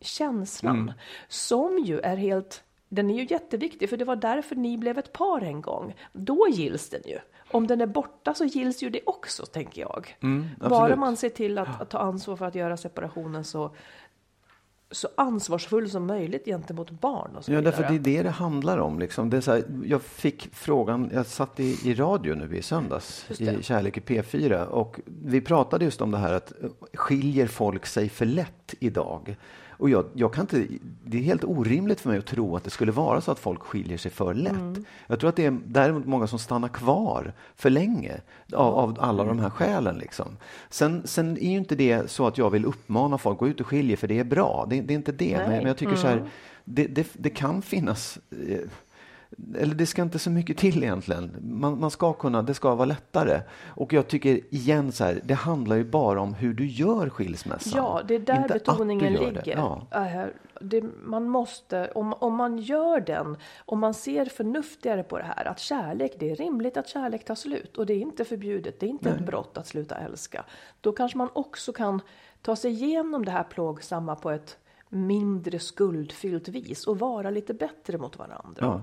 känslan 0.00 0.76
Mm. 0.76 0.92
som 1.28 1.78
ju 1.78 2.00
är 2.00 2.16
helt 2.16 2.62
den 2.88 3.10
är 3.10 3.14
ju 3.14 3.26
jätteviktig 3.30 3.90
för 3.90 3.96
det 3.96 4.04
var 4.04 4.16
därför 4.16 4.56
ni 4.56 4.78
blev 4.78 4.98
ett 4.98 5.12
par 5.12 5.40
en 5.40 5.60
gång. 5.62 5.94
Då 6.12 6.46
gills 6.50 6.88
den 6.90 7.00
ju. 7.06 7.18
Om 7.52 7.66
den 7.66 7.80
är 7.80 7.86
borta 7.86 8.34
så 8.34 8.44
gills 8.44 8.82
ju 8.82 8.90
det 8.90 9.00
också 9.06 9.46
tänker 9.46 9.80
jag. 9.80 10.16
Bara 10.20 10.28
Mm, 10.30 10.48
absolut. 10.60 10.98
man 10.98 11.16
ser 11.16 11.28
till 11.28 11.58
att, 11.58 11.80
att 11.80 11.90
ta 11.90 11.98
ansvar 11.98 12.36
för 12.36 12.44
att 12.46 12.54
göra 12.54 12.76
separationen 12.76 13.44
så, 13.44 13.70
så 14.90 15.08
ansvarsfull 15.16 15.90
som 15.90 16.06
möjligt 16.06 16.44
gentemot 16.44 16.90
barn 16.90 17.36
och 17.36 17.44
så 17.44 17.52
Ja, 17.52 17.56
vidare. 17.58 17.76
därför 17.76 17.92
det 17.92 17.94
är 18.10 18.16
det 18.16 18.22
det 18.22 18.30
handlar 18.30 18.78
om. 18.78 18.98
Liksom. 18.98 19.30
Det 19.30 19.36
är 19.36 19.40
så 19.40 19.52
här, 19.52 19.64
jag 19.84 20.02
fick 20.02 20.48
frågan, 20.52 21.10
jag 21.14 21.26
satt 21.26 21.60
i, 21.60 21.78
i 21.90 21.94
radio 21.94 22.34
nu 22.34 22.56
i 22.56 22.62
söndags, 22.62 23.26
i 23.40 23.62
Kärlek 23.62 23.96
i 23.96 24.00
P4, 24.00 24.64
och 24.64 25.00
vi 25.06 25.40
pratade 25.40 25.84
just 25.84 26.00
om 26.00 26.10
det 26.10 26.18
här 26.18 26.32
att 26.32 26.52
eh, 26.62 26.68
skiljer 26.94 27.46
folk 27.46 27.86
sig 27.86 28.08
för 28.08 28.26
lätt 28.26 28.74
idag? 28.80 29.36
Och 29.80 29.90
jag, 29.90 30.04
jag 30.14 30.32
kan 30.32 30.42
inte, 30.42 30.66
det 31.04 31.18
är 31.18 31.22
helt 31.22 31.44
orimligt 31.44 32.00
för 32.00 32.08
mig 32.08 32.18
att 32.18 32.26
tro 32.26 32.56
att 32.56 32.64
det 32.64 32.70
skulle 32.70 32.92
vara 32.92 33.20
så 33.20 33.32
att 33.32 33.38
folk 33.38 33.62
skiljer 33.62 33.98
sig 33.98 34.10
för 34.10 34.34
lätt. 34.34 34.52
Mm. 34.52 34.84
Jag 35.06 35.20
tror 35.20 35.28
att 35.28 35.36
det 35.36 35.44
är 35.44 35.58
däremot 35.66 36.06
många 36.06 36.26
som 36.26 36.38
stannar 36.38 36.68
kvar 36.68 37.32
för 37.54 37.70
länge 37.70 38.20
av, 38.52 38.74
av 38.74 38.96
alla 39.00 39.24
de 39.24 39.38
här 39.38 39.50
skälen. 39.50 39.98
Liksom. 39.98 40.36
Sen, 40.70 41.02
sen 41.04 41.38
är 41.38 41.50
ju 41.50 41.56
inte 41.56 41.74
det 41.74 42.10
så 42.10 42.26
att 42.26 42.38
jag 42.38 42.50
vill 42.50 42.64
uppmana 42.64 43.18
folk 43.18 43.34
att 43.34 43.38
gå 43.38 43.48
ut 43.48 43.60
och 43.60 43.66
skilja 43.66 43.96
för 43.96 44.08
det 44.08 44.18
är 44.18 44.24
bra. 44.24 44.66
Det, 44.70 44.80
det 44.80 44.94
är 44.94 44.96
inte 44.96 45.12
det. 45.12 45.36
Men, 45.38 45.50
men 45.50 45.66
jag 45.66 45.76
tycker 45.76 45.96
så 45.96 46.06
här, 46.06 46.28
det, 46.64 46.86
det, 46.86 47.06
det 47.12 47.30
kan 47.30 47.62
finnas 47.62 48.18
eh, 48.48 48.60
eller 49.58 49.74
det 49.74 49.86
ska 49.86 50.02
inte 50.02 50.18
så 50.18 50.30
mycket 50.30 50.58
till 50.58 50.82
egentligen. 50.82 51.36
Man, 51.40 51.80
man 51.80 51.90
ska 51.90 52.12
kunna, 52.12 52.42
det 52.42 52.54
ska 52.54 52.74
vara 52.74 52.84
lättare. 52.86 53.40
Och 53.66 53.92
jag 53.92 54.08
tycker 54.08 54.40
igen 54.54 54.92
så 54.92 55.04
här, 55.04 55.20
det 55.24 55.34
handlar 55.34 55.76
ju 55.76 55.84
bara 55.84 56.20
om 56.20 56.34
hur 56.34 56.54
du 56.54 56.66
gör 56.66 57.08
skilsmässan. 57.08 57.72
Ja, 57.76 58.02
det 58.08 58.14
är 58.14 58.18
där 58.18 58.42
Inte 58.42 58.54
betoningen 58.54 59.12
ligger. 59.12 59.42
Det. 59.44 59.50
Ja. 59.50 59.86
Äh, 59.90 60.26
Det, 60.60 60.84
man 61.04 61.28
måste, 61.28 61.90
om, 61.94 62.12
om 62.12 62.34
man 62.34 62.58
gör 62.58 63.00
den, 63.00 63.36
om 63.66 63.78
man 63.78 63.94
ser 63.94 64.26
förnuftigare 64.26 65.02
på 65.02 65.18
det 65.18 65.24
här, 65.24 65.44
att 65.48 65.58
kärlek, 65.58 66.12
det 66.18 66.30
är 66.30 66.36
rimligt 66.36 66.76
att 66.76 66.88
kärlek 66.88 67.24
tar 67.24 67.34
slut 67.34 67.76
och 67.76 67.86
det 67.86 67.92
är 67.94 68.00
inte 68.00 68.24
förbjudet, 68.24 68.80
det 68.80 68.86
är 68.86 68.90
inte 68.90 69.10
ett 69.10 69.26
brott 69.26 69.58
att 69.58 69.66
sluta 69.66 69.94
älska. 69.94 70.44
Då 70.80 70.92
kanske 70.92 71.18
man 71.18 71.28
också 71.32 71.72
kan 71.72 72.00
ta 72.42 72.56
sig 72.56 72.70
igenom 72.70 73.24
det 73.24 73.30
här 73.30 73.44
plågsamma 73.44 74.16
på 74.16 74.30
ett 74.30 74.58
mindre 74.88 75.58
skuldfyllt 75.58 76.48
vis 76.48 76.86
och 76.86 76.98
vara 76.98 77.30
lite 77.30 77.54
bättre 77.54 77.98
mot 77.98 78.18
varandra. 78.18 78.56
Ja. 78.60 78.82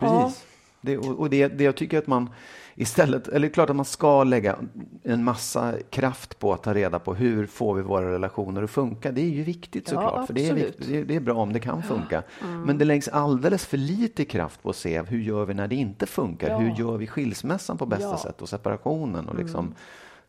Ja. 0.00 0.24
Precis. 0.24 0.46
Det, 0.80 0.98
och 0.98 1.18
och 1.18 1.30
det, 1.30 1.48
det 1.48 1.64
jag 1.64 1.76
tycker 1.76 1.98
att 1.98 2.06
man 2.06 2.30
istället, 2.74 3.28
eller 3.28 3.40
det 3.40 3.46
är 3.46 3.54
klart 3.54 3.70
att 3.70 3.76
man 3.76 3.84
ska 3.84 4.24
lägga 4.24 4.56
en 5.02 5.24
massa 5.24 5.74
kraft 5.90 6.38
på 6.38 6.52
att 6.52 6.62
ta 6.62 6.74
reda 6.74 6.98
på 6.98 7.14
hur 7.14 7.46
får 7.46 7.74
vi 7.74 7.82
våra 7.82 8.12
relationer 8.12 8.62
att 8.62 8.70
funka. 8.70 9.12
Det 9.12 9.20
är 9.20 9.28
ju 9.28 9.42
viktigt 9.42 9.92
Ja, 9.92 10.02
såklart, 10.02 10.26
för 10.26 10.34
det 10.34 10.48
är, 10.48 10.54
viktigt, 10.54 11.08
det, 11.08 11.16
är, 11.16 11.20
bra 11.20 11.34
om 11.34 11.52
det 11.52 11.60
kan 11.60 11.82
funka. 11.82 12.22
Mm. 12.42 12.62
Men 12.62 12.78
det 12.78 12.84
läggs 12.84 13.08
alldeles 13.08 13.66
för 13.66 13.76
lite 13.76 14.24
kraft 14.24 14.62
på 14.62 14.70
att 14.70 14.76
se 14.76 15.02
hur 15.02 15.20
gör 15.20 15.44
vi 15.44 15.54
när 15.54 15.68
det 15.68 15.76
inte 15.76 16.06
funkar? 16.06 16.48
Ja. 16.48 16.58
Hur 16.58 16.74
gör 16.74 16.96
vi 16.96 17.06
skilsmässan 17.06 17.78
på 17.78 17.86
bästa 17.86 18.04
Ja. 18.04 18.08
Mm. 18.08 18.18
sätt 18.18 18.42
och 18.42 18.48
separationen 18.48 19.28
och 19.28 19.38
liksom 19.38 19.74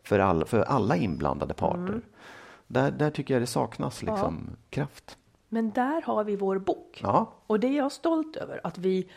för, 0.03 0.19
alla, 0.19 0.45
för 0.45 0.61
alla 0.61 0.95
inblandade 0.95 1.53
parter. 1.53 2.01
Där, 2.67 2.91
där 2.91 3.09
tycker 3.09 3.33
jag 3.33 3.41
det 3.41 3.47
saknas 3.47 4.01
liksom 4.01 4.49
kraft. 4.69 5.17
Men 5.49 5.71
där 5.71 6.01
har 6.01 6.23
vi 6.23 6.35
vår 6.35 6.57
bok. 6.59 6.99
Ja, 7.03 7.33
Och 7.47 7.59
det 7.59 7.67
är 7.67 7.77
jag 7.77 7.91
stolt 7.91 8.35
över, 8.35 8.61
att 8.63 8.77
vi 8.77 9.07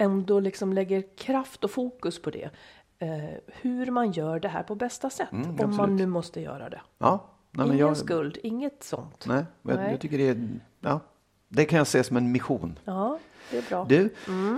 ändå 0.00 0.40
liksom 0.40 0.72
lägger 0.72 1.04
kraft 1.16 1.64
och 1.64 1.70
fokus 1.70 2.22
på 2.22 2.30
det. 2.30 2.50
Eh, 2.98 3.08
hur 3.46 3.90
man 3.90 4.12
gör 4.12 4.40
det 4.40 4.48
här 4.48 4.62
på 4.62 4.74
bästa 4.74 5.10
sätt, 5.10 5.28
om 5.32 5.56
man 5.56 5.70
absolut. 5.70 6.00
nu 6.00 6.06
måste 6.06 6.40
göra 6.40 6.68
det. 6.70 6.80
ja. 6.98 7.26
Nej, 7.52 7.66
Ingen 7.66 7.78
jag, 7.78 7.96
skuld, 7.96 8.38
inget 8.42 8.82
sånt. 8.82 9.26
Nej, 9.26 9.44
jag, 9.62 9.76
Nej. 9.76 9.90
jag 9.90 10.00
tycker 10.00 10.18
det 10.18 10.28
är, 10.28 10.48
ja, 10.80 11.00
det 11.48 11.64
kan 11.64 11.78
jag 11.78 11.86
se 11.86 12.04
som 12.04 12.16
en 12.16 12.32
mission. 12.32 12.78
Ja, 12.84 13.18
det 13.50 13.58
är 13.58 13.62
bra. 13.68 13.86
Du, 13.88 14.08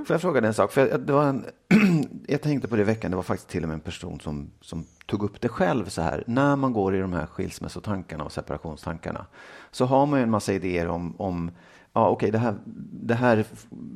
får 0.07 0.15
jag 0.15 0.21
fråga 0.21 0.41
dig 0.41 0.49
en 0.49 0.55
sak? 0.55 0.73
För 0.73 0.89
jag, 0.89 1.01
det 1.01 1.13
var 1.13 1.25
en, 1.25 1.45
jag 2.29 2.43
tänkte 2.43 2.69
på 2.69 2.77
det 2.77 2.83
i 2.83 2.85
veckan, 2.85 3.11
det 3.11 3.17
var 3.17 3.23
faktiskt 3.23 3.49
till 3.49 3.63
och 3.63 3.69
med 3.69 3.75
en 3.75 3.81
person 3.81 4.21
som, 4.21 4.51
som 4.61 4.87
tog 5.07 5.23
upp 5.23 5.41
det 5.41 5.49
själv 5.49 5.89
så 5.89 6.03
här. 6.03 6.25
När 6.27 6.57
man 6.57 6.73
går 6.73 6.97
i 6.97 6.99
de 6.99 7.13
här 7.13 7.27
skilsmässotankarna 7.27 8.25
och 8.25 8.33
separationstankarna 8.33 9.27
så 9.71 9.85
har 9.85 10.07
man 10.07 10.19
ju 10.19 10.23
en 10.23 10.31
massa 10.31 10.53
idéer 10.53 10.89
om, 10.89 11.15
om 11.21 11.51
ja 11.93 12.09
okej, 12.09 12.31
det, 12.31 12.39
här, 12.39 12.55
det 12.93 13.15
här 13.15 13.45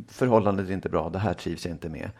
förhållandet 0.08 0.68
är 0.68 0.72
inte 0.72 0.88
bra, 0.88 1.10
det 1.10 1.18
här 1.18 1.34
trivs 1.34 1.64
jag 1.64 1.74
inte 1.74 1.88
med. 1.88 2.10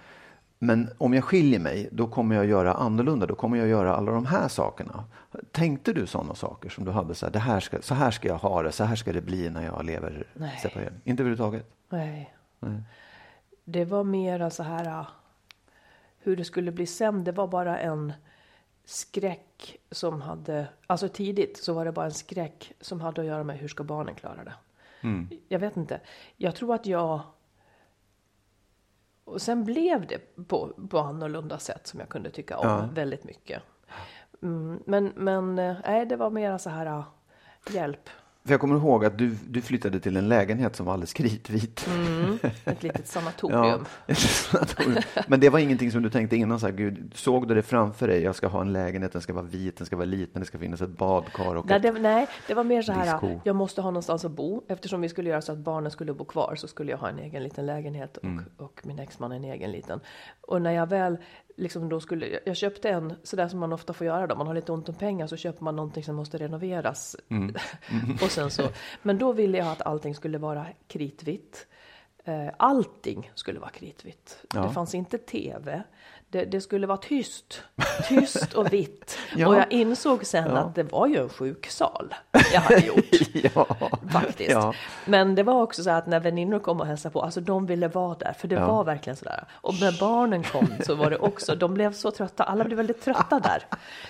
Men 0.58 0.90
om 0.98 1.14
jag 1.14 1.24
skiljer 1.24 1.60
mig, 1.60 1.88
då 1.92 2.06
kommer 2.06 2.36
jag 2.36 2.46
göra 2.46 2.72
annorlunda. 2.72 3.26
Då 3.26 3.34
kommer 3.34 3.56
jag 3.56 3.68
göra 3.68 3.96
alla 3.96 4.12
de 4.12 4.26
här 4.26 4.48
sakerna. 4.48 5.04
Tänkte 5.52 5.92
du 5.92 6.06
sådana 6.06 6.34
saker 6.34 6.68
som 6.68 6.84
du 6.84 6.90
hade? 6.90 7.14
Så 7.14 7.26
här, 7.26 7.32
det 7.32 7.38
här 7.38 7.60
ska, 7.60 7.82
så 7.82 7.94
här 7.94 8.10
ska 8.10 8.28
jag 8.28 8.38
ha 8.38 8.62
det, 8.62 8.72
så 8.72 8.84
här 8.84 8.96
ska 8.96 9.12
det 9.12 9.20
bli 9.20 9.50
när 9.50 9.64
jag 9.64 9.84
lever 9.84 10.26
Nej. 10.34 10.58
separerat. 10.62 10.92
Inte 11.04 11.22
överhuvudtaget? 11.22 11.66
Nej. 11.88 12.34
Nej. 12.58 12.82
Det 13.64 13.84
var 13.84 14.04
mera 14.04 14.50
så 14.50 14.62
här 14.62 15.00
ah, 15.00 15.06
hur 16.18 16.36
det 16.36 16.44
skulle 16.44 16.72
bli 16.72 16.86
sen. 16.86 17.24
Det 17.24 17.32
var 17.32 17.48
bara 17.48 17.78
en 17.78 18.12
skräck 18.84 19.76
som 19.90 20.20
hade, 20.20 20.68
alltså 20.86 21.08
tidigt 21.08 21.56
så 21.56 21.72
var 21.72 21.84
det 21.84 21.92
bara 21.92 22.06
en 22.06 22.12
skräck 22.12 22.72
som 22.80 23.00
hade 23.00 23.20
att 23.20 23.26
göra 23.26 23.44
med 23.44 23.58
hur 23.58 23.68
ska 23.68 23.84
barnen 23.84 24.14
klara 24.14 24.44
det. 24.44 24.54
Jag 25.48 25.58
vet 25.58 25.76
inte. 25.76 26.00
Jag 26.36 26.54
tror 26.54 26.74
att 26.74 26.86
jag 26.86 27.20
och 29.24 29.42
sen 29.42 29.64
blev 29.64 30.06
det 30.06 30.46
på, 30.48 30.72
på 30.90 30.98
annorlunda 30.98 31.58
sätt 31.58 31.86
som 31.86 32.00
jag 32.00 32.08
kunde 32.08 32.30
tycka 32.30 32.58
om 32.58 32.68
Ja. 32.68 32.88
väldigt 32.94 33.24
mycket. 33.24 33.62
Mm, 34.42 34.82
men 34.86 35.12
men 35.16 35.58
eh, 35.58 35.76
nej, 35.84 36.06
det 36.06 36.16
var 36.16 36.30
mera 36.30 36.58
så 36.58 36.70
här 36.70 37.04
hjälp. 37.70 38.10
För 38.46 38.52
jag 38.52 38.60
kommer 38.60 38.76
ihåg 38.76 39.04
att 39.04 39.18
du, 39.18 39.36
du 39.48 39.62
flyttade 39.62 40.00
till 40.00 40.16
en 40.16 40.28
lägenhet 40.28 40.76
som 40.76 40.86
var 40.86 40.92
alldeles 40.92 41.12
kritvit. 41.12 41.86
Mm, 41.96 42.38
ett 42.64 42.82
litet 42.82 43.08
sanatorium. 43.08 43.84
Ja. 44.06 44.14
Men 45.26 45.40
det 45.40 45.48
var 45.50 45.58
ingenting 45.58 45.90
som 45.92 46.02
du 46.02 46.10
tänkte 46.10 46.36
innan? 46.36 46.60
Så 46.60 46.66
här, 46.66 46.72
Gud, 46.72 47.12
såg 47.14 47.48
du 47.48 47.54
det 47.54 47.62
framför 47.62 48.08
dig? 48.08 48.22
Jag 48.22 48.34
ska 48.34 48.46
ha 48.46 48.60
en 48.60 48.72
lägenhet, 48.72 49.12
den 49.12 49.22
ska 49.22 49.32
vara 49.32 49.44
vit, 49.44 49.76
den 49.76 49.86
ska 49.86 49.96
vara 49.96 50.06
liten, 50.06 50.40
det 50.40 50.46
ska 50.46 50.58
finnas 50.58 50.80
ett 50.80 50.90
badkar 50.90 51.54
och 51.56 51.66
Nej 51.66 51.76
ett... 51.76 51.82
det, 51.82 51.92
nej, 51.92 52.26
det 52.48 52.54
var 52.54 52.64
mer 52.64 52.82
så 52.82 52.92
här, 52.92 53.12
Disco. 53.12 53.40
jag 53.44 53.56
måste 53.56 53.80
ha 53.82 53.90
någonstans 53.90 54.24
att 54.24 54.32
bo. 54.32 54.62
Eftersom 54.68 55.00
vi 55.00 55.08
skulle 55.08 55.30
göra 55.30 55.42
så 55.42 55.52
att 55.52 55.58
barnen 55.58 55.90
skulle 55.90 56.12
bo 56.14 56.24
kvar 56.24 56.54
så 56.56 56.68
skulle 56.68 56.90
jag 56.90 56.98
ha 56.98 57.08
en 57.08 57.18
egen 57.18 57.42
liten 57.42 57.66
lägenhet 57.66 58.16
och, 58.16 58.24
Mm. 58.24 58.44
och 58.56 58.80
min 58.84 58.98
exman 58.98 59.32
en 59.32 59.44
egen 59.44 59.72
liten. 59.72 60.00
Och 60.40 60.62
när 60.62 60.72
jag 60.72 60.86
väl 60.88 61.16
liksom 61.56 61.88
då 61.88 62.00
skulle, 62.00 62.40
jag- 62.44 62.56
köpte 62.56 62.88
en, 62.90 63.14
sådär 63.22 63.48
som 63.48 63.58
man 63.60 63.72
ofta 63.72 63.92
får 63.92 64.06
göra 64.06 64.26
då, 64.26 64.36
man 64.36 64.46
har 64.46 64.54
lite 64.54 64.72
ont 64.72 64.88
om 64.88 64.94
pengar 64.94 65.26
så 65.26 65.36
köper 65.36 65.64
man 65.64 65.76
någonting 65.76 66.04
som 66.04 66.16
måste 66.16 66.38
renoveras. 66.38 67.16
Mm. 67.28 67.54
och 68.22 68.30
sen 68.30 68.50
så, 68.50 68.62
men 69.02 69.18
då 69.18 69.32
ville 69.32 69.58
jag 69.58 69.66
att 69.68 69.82
allting 69.82 70.14
skulle 70.14 70.38
vara 70.38 70.66
kritvitt. 70.88 71.66
Eh, 72.24 72.48
Allting 72.56 73.30
skulle 73.34 73.60
vara 73.60 73.70
kritvitt. 73.70 74.38
Ja. 74.54 74.60
Det 74.62 74.70
fanns 74.70 74.94
inte 74.94 75.18
tv. 75.18 75.82
Det, 76.36 76.44
det 76.44 76.60
skulle 76.60 76.86
vara 76.86 76.98
tyst. 76.98 77.62
Tyst 78.08 78.52
och 78.54 78.72
vitt. 78.72 79.18
Ja. 79.36 79.48
Och 79.48 79.56
jag 79.56 79.72
insåg 79.72 80.24
sen 80.26 80.50
Ja. 80.50 80.56
att 80.58 80.74
det 80.74 80.82
var 80.82 81.06
ju 81.06 81.16
en 81.16 81.28
sjuksal 81.28 82.14
jag 82.52 82.60
hade 82.60 82.80
gjort. 82.86 83.04
ja. 83.54 83.66
Faktiskt. 84.12 84.50
Ja. 84.50 84.74
Men 85.04 85.34
det 85.34 85.42
var 85.42 85.62
också 85.62 85.82
så 85.82 85.90
att 85.90 86.06
när 86.06 86.20
väninnor 86.20 86.58
kom 86.58 86.80
och 86.80 86.86
hälsade 86.86 87.12
på, 87.12 87.22
alltså 87.22 87.40
de 87.40 87.66
ville 87.66 87.88
vara 87.88 88.14
där, 88.14 88.32
för 88.32 88.48
det 88.48 88.56
var 88.60 88.84
verkligen 88.84 89.16
sådär. 89.16 89.44
Och 89.52 89.74
när 89.80 90.00
barnen 90.00 90.42
kom 90.42 90.68
så 90.86 90.94
var 90.94 91.10
det 91.10 91.18
också, 91.18 91.54
de 91.54 91.74
blev 91.74 91.92
så 91.92 92.10
trötta, 92.10 92.44
alla 92.44 92.64
blev 92.64 92.76
väldigt 92.76 93.02
trötta 93.02 93.40
där. 93.40 93.62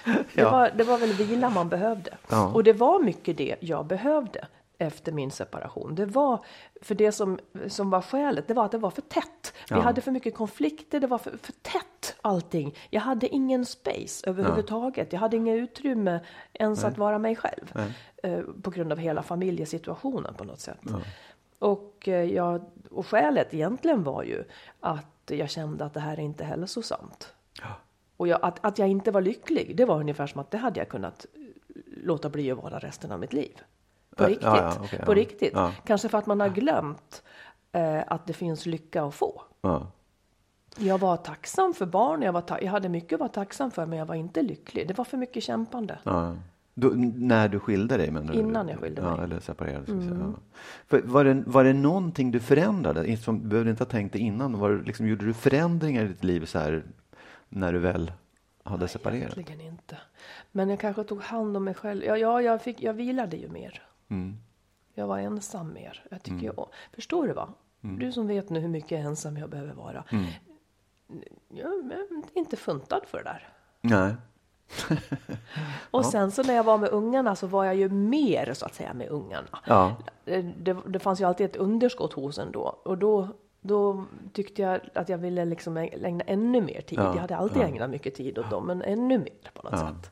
Det, 0.35 0.45
var, 0.45 0.71
det 0.77 0.85
var 0.85 0.99
väl 0.99 1.13
vila 1.13 1.51
man 1.51 1.69
behövde. 1.69 2.11
Och 2.55 2.65
det 2.65 2.73
var 2.73 3.03
mycket 3.03 3.37
det 3.37 3.57
jag 3.61 3.87
behövde 3.87 4.47
efter 4.79 5.13
min 5.13 5.31
separation. 5.31 5.95
Det 5.95 6.07
var, 6.07 6.45
för 6.83 6.95
det 6.95 7.13
som, 7.13 7.39
som 7.69 7.91
var 7.91 8.01
skälet, 8.01 8.49
det 8.49 8.55
var 8.55 8.65
att 8.65 8.73
det 8.73 8.79
var 8.79 8.91
för 8.91 9.03
tätt. 9.03 9.53
Vi 9.71 9.77
Ja. 9.77 9.81
hade 9.81 10.01
för 10.01 10.11
mycket 10.11 10.35
konflikter, 10.35 11.01
det 11.01 11.07
var 11.07 11.19
för, 11.19 11.31
för 11.31 11.53
tätt 11.53 12.17
allting. 12.23 12.75
Jag 12.91 13.01
hade 13.01 13.29
ingen 13.29 13.65
space 13.65 14.31
överhuvudtaget. 14.31 15.13
Jag 15.13 15.21
hade 15.21 15.37
inget 15.37 15.57
utrymme 15.57 16.21
ens 16.53 16.85
att 16.85 16.99
vara 16.99 17.19
mig 17.19 17.37
själv. 17.37 17.73
Eh, 18.23 18.41
på 18.63 18.71
grund 18.71 18.93
av 18.93 18.99
hela 18.99 19.23
familjesituationen 19.23 20.35
på 20.35 20.45
något 20.45 20.61
sätt. 20.61 20.81
Och, 21.59 22.09
eh, 22.09 22.25
jag, 22.35 22.65
och 22.91 23.07
skälet 23.07 23.55
egentligen 23.55 24.03
var 24.05 24.23
ju 24.23 24.45
att 24.81 25.07
jag 25.31 25.51
kände 25.51 25.85
att 25.85 25.95
det 25.95 26.01
här 26.01 26.17
är 26.17 26.21
inte 26.23 26.45
hälsosamt. 26.45 27.35
Och 28.17 28.29
jag, 28.29 28.39
att, 28.43 28.65
att 28.65 28.79
jag 28.79 28.89
inte 28.89 29.11
var 29.11 29.21
lycklig, 29.21 29.77
det 29.77 29.85
var 29.85 30.01
ungefär 30.01 30.27
som 30.27 30.41
att 30.41 30.51
det 30.51 30.59
hade 30.59 30.81
jag 30.81 30.89
kunnat 30.89 31.27
eh, 31.35 31.41
låta 32.05 32.29
bli 32.29 32.51
att 32.51 32.59
vara 32.63 32.79
resten 32.79 33.13
av 33.13 33.21
mitt 33.21 33.33
liv. 33.33 33.61
På 34.17 34.23
Ja, 34.25 34.29
riktigt. 34.29 34.47
ja, 34.47 34.57
ja, 34.57 34.77
okej, 34.85 35.01
på 35.05 35.15
riktigt. 35.15 35.55
Kanske 35.85 36.09
för 36.09 36.19
att 36.19 36.27
man 36.27 36.41
har 36.41 36.49
glömt 36.49 37.23
eh, 37.73 38.03
att 38.07 38.27
det 38.27 38.33
finns 38.33 38.67
lycka 38.67 39.03
att 39.05 39.15
få. 39.15 39.43
Ja. 39.61 39.87
Jag 40.79 40.99
var 40.99 41.17
tacksam 41.17 41.75
för 41.75 41.87
barn, 41.87 42.23
jag, 42.23 42.33
var 42.33 42.41
ta- 42.41 42.61
jag 42.61 42.71
hade 42.71 42.89
mycket 42.89 43.13
att 43.13 43.21
vara 43.21 43.29
tacksam 43.29 43.71
för, 43.71 43.87
men 43.87 43.99
jag 43.99 44.07
var 44.07 44.15
inte 44.15 44.43
lycklig. 44.43 44.89
Det 44.89 44.99
var 44.99 45.05
för 45.05 45.17
mycket 45.17 45.43
kämpande. 45.43 45.99
Då, 46.75 46.89
när 47.15 47.49
du 47.49 47.61
skilde 47.61 47.97
dig? 47.97 48.11
Men 48.11 48.35
Innan 48.35 48.69
jag 48.69 48.79
skilde 48.79 49.03
ja, 49.03 49.09
mig. 49.09 49.19
Mm. 49.19 49.25
Eller 49.31 49.41
separerade. 49.41 49.93
vi 49.93 50.09
säga, 50.09 50.33
Ja. 50.91 51.01
Var, 51.05 51.25
det, 51.25 51.43
var 51.47 51.65
det 51.65 51.73
någonting 51.73 52.31
du 52.31 52.41
förändrade? 52.41 53.17
Som 53.17 53.43
du 53.43 53.49
behövde 53.49 53.71
inte 53.71 53.85
ha 53.85 53.91
tänkt 53.91 54.13
det 54.13 54.19
innan. 54.19 54.59
Var, 54.59 54.71
det 54.71 54.83
liksom, 54.85 55.07
gjorde 55.09 55.25
du 55.27 55.35
förändringar 55.35 56.05
i 56.05 56.09
ditt 56.09 56.25
liv 56.25 56.45
så 56.45 56.59
här, 56.59 56.85
när 57.49 57.73
du 57.73 57.79
väl 57.79 58.13
hade 58.63 58.89
separerat? 58.89 59.33
Egentligen 59.33 59.61
inte. 59.61 59.97
Men 60.53 60.71
jag 60.71 60.81
kanske 60.81 61.05
tog 61.05 61.23
hand 61.23 61.57
om 61.57 61.65
mig 61.65 61.75
själv. 61.75 62.05
Ja, 62.05 62.17
ja 62.17 62.43
jag, 62.43 62.63
fick, 62.63 62.83
jag 62.83 62.93
vilade 62.95 63.37
ju 63.37 63.49
mer. 63.49 63.83
Mm. 64.09 64.37
Jag 64.95 65.07
var 65.07 65.19
ensam 65.19 65.73
mer. 65.73 66.05
Jag 66.11 66.23
tycker 66.23 66.47
jag, 66.47 66.69
förstår 66.93 67.27
du 67.29 67.33
va? 67.33 67.49
Mm. 67.85 67.99
Du 67.99 68.13
som 68.13 68.27
vet 68.27 68.51
nu 68.51 68.61
hur 68.61 68.69
mycket 68.69 69.05
ensam 69.07 69.37
jag 69.37 69.51
behöver 69.51 69.75
vara. 69.75 70.05
Jag 71.49 71.67
är 71.71 72.07
inte 72.35 72.57
funtad 72.57 73.01
för 73.07 73.19
det 73.19 73.25
där. 73.25 73.49
Nej. 73.81 74.15
Och 75.91 76.05
sen 76.07 76.31
så 76.31 76.43
när 76.43 76.55
jag 76.55 76.65
var 76.65 76.79
med 76.79 76.91
ungarna 76.91 77.37
så 77.37 77.47
var 77.47 77.65
jag 77.65 77.75
ju 77.77 77.89
mer 77.89 78.55
så 78.55 78.67
att 78.67 78.75
säga 78.75 78.95
med 78.95 79.09
ungarna. 79.09 79.59
Ja. 79.67 79.97
Det, 80.25 80.43
det, 80.43 80.77
det 80.89 80.99
fanns 80.99 81.21
ju 81.21 81.25
alltid 81.25 81.47
ett 81.47 81.57
underskott 81.57 82.13
hos 82.13 82.39
en 82.39 82.53
då. 82.53 82.63
Och 82.85 82.99
då, 82.99 83.29
då 83.61 84.05
tyckte 84.33 84.63
jag 84.63 84.81
att 84.95 85.09
jag 85.09 85.19
ville 85.19 85.45
liksom 85.45 85.77
ägna 85.77 86.25
ännu 86.25 86.61
mer 86.61 86.81
tid. 86.81 86.99
Ja, 86.99 87.15
Jag 87.15 87.21
hade 87.21 87.37
alltid 87.37 87.63
ja. 87.63 87.67
ägnat 87.67 87.91
mycket 87.91 88.15
tid 88.15 88.39
åt 88.39 88.51
dem, 88.51 88.67
men 88.67 88.83
ännu 88.83 89.19
mer 89.19 89.51
på 89.55 89.63
något 89.63 89.73
Ja. 89.81 89.89
sätt. 89.89 90.11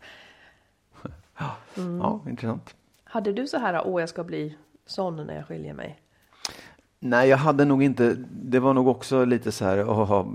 Mm. 1.77 1.99
ja, 1.99 2.21
intressant. 2.29 2.75
Hade 3.15 3.33
du 3.33 3.47
så 3.47 3.59
här, 3.59 3.83
åh 3.87 4.01
jag 4.03 4.09
ska 4.09 4.25
bli 4.25 4.57
sån 4.87 5.27
när 5.27 5.37
jag 5.37 5.47
skiljer 5.47 5.75
mig? 5.75 6.01
Nej, 6.99 7.29
jag 7.29 7.37
hade 7.37 7.65
nog 7.65 7.83
inte. 7.83 8.17
Det 8.31 8.59
var 8.61 8.75
nog 8.75 8.89
också 8.89 9.25
lite 9.25 9.53
så 9.53 9.65
här. 9.65 9.89
åh, 9.89 10.27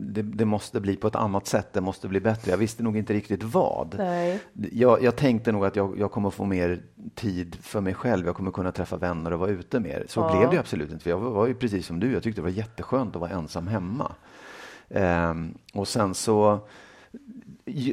det, 0.00 0.22
det 0.22 0.44
måste 0.44 0.80
bli 0.80 0.96
på 0.96 1.08
ett 1.08 1.16
annat 1.16 1.46
sätt. 1.46 1.72
Det 1.72 1.80
måste 1.80 2.08
bli 2.08 2.20
bättre. 2.20 2.50
Jag 2.50 2.58
visste 2.58 2.82
nog 2.82 2.96
inte 2.96 3.12
riktigt 3.12 3.42
vad. 3.42 3.94
Nej. 3.98 4.40
Jag, 4.72 5.02
jag 5.02 5.16
tänkte 5.16 5.52
nog 5.52 5.64
att 5.66 5.76
jag, 5.76 5.98
jag 5.98 6.10
kommer 6.10 6.30
få 6.30 6.44
mer 6.44 6.80
tid 7.14 7.56
för 7.60 7.80
mig 7.80 7.94
själv. 7.94 8.26
Jag 8.26 8.36
kommer 8.36 8.50
kunna 8.50 8.72
träffa 8.72 8.96
vänner 8.96 9.32
och 9.32 9.38
vara 9.40 9.50
ute 9.50 9.80
mer. 9.80 10.04
Så 10.08 10.20
Ja. 10.20 10.38
blev 10.38 10.50
det 10.50 10.58
absolut 10.58 10.92
inte. 10.92 11.02
För 11.02 11.10
jag 11.10 11.18
var, 11.18 11.30
var 11.30 11.46
ju 11.46 11.54
precis 11.54 11.86
som 11.86 12.00
du. 12.00 12.12
Jag 12.12 12.22
tyckte 12.22 12.40
det 12.40 12.44
var 12.44 12.50
jätteskönt 12.50 13.14
att 13.16 13.20
vara 13.20 13.30
ensam 13.30 13.66
hemma. 13.66 14.12
Ehm, 14.88 15.54
och 15.74 15.88
sen 15.88 16.14
så 16.14 16.58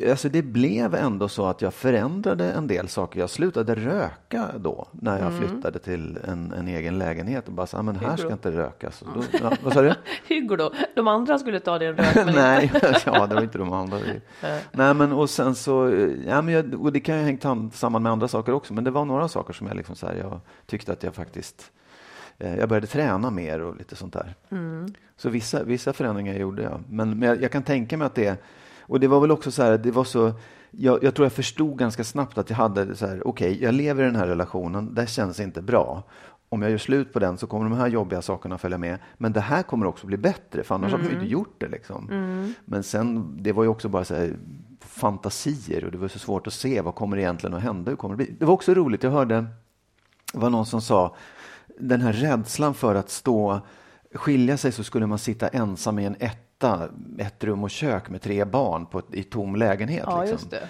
Alltså 0.09 0.29
det 0.29 0.41
blev 0.41 0.95
ändå 0.95 1.27
så 1.27 1.45
att 1.45 1.61
jag 1.61 1.73
förändrade 1.73 2.51
en 2.51 2.67
del 2.67 2.87
saker. 2.87 3.19
Jag 3.19 3.29
slutade 3.29 3.75
röka 3.75 4.45
då 4.57 4.87
när 4.91 5.19
jag 5.19 5.33
flyttade 5.33 5.79
till 5.79 6.17
en, 6.27 6.53
en 6.53 6.67
egen 6.67 6.97
lägenhet 6.99 7.47
och 7.47 7.53
bara 7.53 7.67
sa, 7.67 7.77
"Ah, 7.77 7.81
men 7.81 7.95
här 7.95 8.17
ska 8.17 8.31
inte 8.31 8.51
rökas. 8.51 9.03
Då, 9.15 9.23
ja, 9.41 9.51
vad 9.63 9.73
sa 9.73 9.81
du? 9.81 9.93
Hyglo, 10.27 10.71
de 10.95 11.07
andra 11.07 11.39
skulle 11.39 11.59
ta 11.59 11.79
din 11.79 11.93
rök 11.93 12.15
Nej, 12.35 12.71
ja, 13.05 13.27
det 13.27 13.35
var 13.35 13.41
inte 13.41 13.57
de 13.57 13.73
andra. 13.73 13.97
Nej, 14.71 14.93
men 14.93 15.11
och 15.11 15.29
sen 15.29 15.55
så, 15.55 15.93
ja, 16.27 16.41
men 16.41 16.53
jag, 16.53 16.81
och 16.85 16.93
det 16.93 16.99
kan 16.99 17.27
ju 17.27 17.37
ham- 17.37 17.71
samman 17.73 18.03
med 18.03 18.11
andra 18.11 18.27
saker 18.27 18.53
också, 18.53 18.73
men 18.73 18.83
det 18.83 18.91
var 18.91 19.05
några 19.05 19.27
saker 19.27 19.53
som 19.53 19.67
jag 19.67 19.77
liksom 19.77 19.95
så 19.95 20.07
här, 20.07 20.15
jag 20.15 20.39
tyckte 20.65 20.91
att 20.93 21.03
jag 21.03 21.15
faktiskt, 21.15 21.71
eh, 22.39 22.55
jag 22.55 22.69
började 22.69 22.87
träna 22.87 23.29
mer 23.29 23.61
och 23.61 23.75
lite 23.77 23.95
sånt 23.95 24.13
där. 24.13 24.33
Så 25.17 25.29
vissa, 25.29 25.63
vissa 25.63 25.93
förändringar 25.93 26.33
gjorde 26.33 26.63
jag, 26.63 26.83
men, 26.89 27.19
men 27.19 27.29
jag, 27.29 27.41
jag 27.41 27.51
kan 27.51 27.63
tänka 27.63 27.97
mig 27.97 28.05
att 28.05 28.15
det, 28.15 28.37
och 28.87 28.99
det 28.99 29.07
var 29.07 29.19
väl 29.19 29.31
också 29.31 29.51
så 29.51 29.63
här, 29.63 29.77
det 29.77 29.91
var 29.91 30.03
så, 30.03 30.33
jag, 30.71 31.03
jag 31.03 31.15
tror 31.15 31.25
jag 31.25 31.33
förstod 31.33 31.77
ganska 31.77 32.03
snabbt 32.03 32.37
att 32.37 32.49
jag 32.49 32.57
hade 32.57 32.95
så 32.95 33.07
här, 33.07 33.27
okej, 33.27 33.63
jag 33.63 33.73
lever 33.73 34.03
i 34.03 34.05
den 34.05 34.15
här 34.15 34.27
relationen, 34.27 34.93
det 34.93 35.07
känns 35.07 35.39
inte 35.39 35.61
bra. 35.61 36.03
Om 36.49 36.61
jag 36.61 36.71
gör 36.71 36.77
slut 36.77 37.13
på 37.13 37.19
den 37.19 37.37
så 37.37 37.47
kommer 37.47 37.69
de 37.69 37.77
här 37.77 37.87
jobbiga 37.87 38.21
sakerna 38.21 38.57
följa 38.57 38.77
med. 38.77 38.99
Men 39.17 39.33
det 39.33 39.39
här 39.39 39.63
kommer 39.63 39.85
också 39.85 40.07
bli 40.07 40.17
bättre, 40.17 40.63
för 40.63 40.75
annars 40.75 40.91
hade 40.91 41.03
vi 41.03 41.13
inte 41.13 41.25
gjort 41.25 41.55
det. 41.57 41.67
Liksom. 41.67 42.07
Men 42.65 42.83
sen, 42.83 43.37
det 43.41 43.51
var 43.51 43.63
ju 43.63 43.69
också 43.69 43.89
bara 43.89 44.05
så 44.05 44.15
här, 44.15 44.35
fantasier 44.79 45.85
och 45.85 45.91
det 45.91 45.97
var 45.97 46.07
så 46.07 46.19
svårt 46.19 46.47
att 46.47 46.53
se 46.53 46.81
vad 46.81 46.95
kommer 46.95 47.17
egentligen 47.17 47.53
att 47.53 47.61
hända. 47.61 47.89
Hur 47.91 47.95
kommer 47.95 48.15
det 48.15 48.25
bli? 48.25 48.35
Det 48.39 48.45
var 48.45 48.53
också 48.53 48.73
roligt, 48.73 49.03
jag 49.03 49.11
hörde, 49.11 49.45
det 50.33 50.39
var 50.39 50.49
någon 50.49 50.65
som 50.65 50.81
sa, 50.81 51.15
den 51.79 52.01
här 52.01 52.13
rädslan 52.13 52.73
för 52.73 52.95
att 52.95 53.09
stå, 53.09 53.61
skilja 54.13 54.57
sig 54.57 54.71
så 54.71 54.83
skulle 54.83 55.07
man 55.07 55.19
sitta 55.19 55.47
ensam 55.47 55.99
i 55.99 56.05
en 56.05 56.15
etta, 56.65 56.89
ett 57.17 57.43
rum 57.43 57.63
och 57.63 57.69
kök 57.69 58.09
med 58.09 58.21
tre 58.21 58.45
barn 58.45 58.85
på 58.85 59.01
i 59.11 59.23
tom 59.23 59.55
lägenhet. 59.55 60.03
Ja, 60.07 60.21
liksom. 60.21 60.35
just 60.35 60.51
det. 60.51 60.69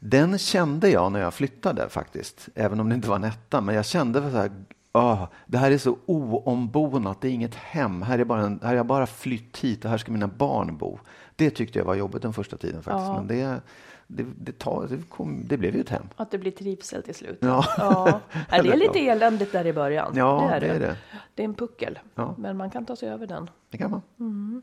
Den 0.00 0.38
kände 0.38 0.90
jag 0.90 1.12
när 1.12 1.20
jag 1.20 1.34
flyttade 1.34 1.88
faktiskt, 1.88 2.48
även 2.54 2.80
om 2.80 2.88
det 2.88 2.94
inte 2.94 3.08
var 3.08 3.16
en 3.16 3.24
etta. 3.24 3.60
Men 3.60 3.74
jag 3.74 3.84
kände 3.86 4.20
så 4.20 4.28
här, 4.28 4.50
ah, 4.92 5.26
det 5.46 5.58
här 5.58 5.70
är 5.70 5.78
så 5.78 5.96
oombonat, 6.06 7.20
det 7.20 7.28
är 7.28 7.32
inget 7.32 7.54
hem. 7.54 8.02
Här 8.02 8.18
är, 8.18 8.24
bara 8.24 8.42
en, 8.42 8.58
här 8.62 8.68
har 8.68 8.74
jag 8.74 8.86
bara 8.86 9.06
flytt 9.06 9.58
hit 9.58 9.84
och 9.84 9.90
här 9.90 9.98
ska 9.98 10.12
mina 10.12 10.28
barn 10.28 10.76
bo. 10.76 10.98
Det 11.36 11.50
tyckte 11.50 11.78
jag 11.78 11.86
var 11.86 11.94
jobbigt 11.94 12.22
den 12.22 12.32
första 12.32 12.56
tiden 12.56 12.82
faktiskt. 12.82 13.08
Ja. 13.08 13.16
Men 13.16 13.26
det, 13.26 13.60
det, 14.06 14.26
det, 14.38 14.58
tar, 14.58 14.86
det, 14.90 15.08
kom, 15.08 15.42
det 15.46 15.56
blev 15.56 15.74
ju 15.74 15.80
ett 15.80 15.88
hem. 15.88 16.08
Att 16.16 16.30
det 16.30 16.38
blir 16.38 16.50
trivsel 16.50 17.02
till 17.02 17.14
slut. 17.14 17.38
Ja. 17.40 17.64
ja. 17.78 18.20
Ja, 18.50 18.62
Det 18.62 18.72
är 18.72 18.76
lite 18.76 18.98
eländigt 18.98 19.52
där 19.52 19.66
i 19.66 19.72
början. 19.72 20.12
Ja, 20.16 20.46
det 20.50 20.56
är 20.56 20.60
det 20.60 20.66
det. 20.66 20.86
är 20.86 20.96
det. 21.34 21.42
Är 21.42 21.44
en 21.44 21.54
puckel. 21.54 21.98
Ja. 22.14 22.34
Men 22.38 22.56
man 22.56 22.70
kan 22.70 22.86
ta 22.86 22.96
sig 22.96 23.08
över 23.08 23.26
den. 23.26 23.50
Det 23.70 23.78
kan 23.78 23.90
man. 23.90 24.62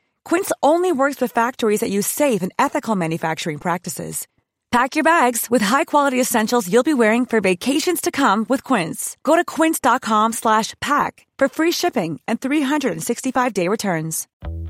Quince 0.25 0.51
only 0.63 0.91
works 0.91 1.21
with 1.21 1.31
factories 1.31 1.81
that 1.81 1.91
use 1.91 2.07
safe 2.07 2.41
and 2.41 2.51
ethical 2.57 2.95
manufacturing 2.95 3.59
practices. 3.59 4.27
Pack 4.71 4.95
your 4.95 5.03
bags 5.03 5.49
with 5.49 5.61
high-quality 5.61 6.19
essentials 6.19 6.71
you'll 6.71 6.81
be 6.81 6.93
wearing 6.93 7.25
for 7.25 7.41
vacations 7.41 7.99
to 7.99 8.09
come 8.09 8.45
with 8.47 8.63
Quince. 8.63 9.17
Go 9.21 9.35
to 9.35 9.43
quince.com 9.43 10.31
slash 10.31 10.75
pack 10.79 11.27
for 11.37 11.49
free 11.49 11.71
shipping 11.71 12.21
and 12.25 12.39
365-day 12.39 13.67
returns. 13.67 14.29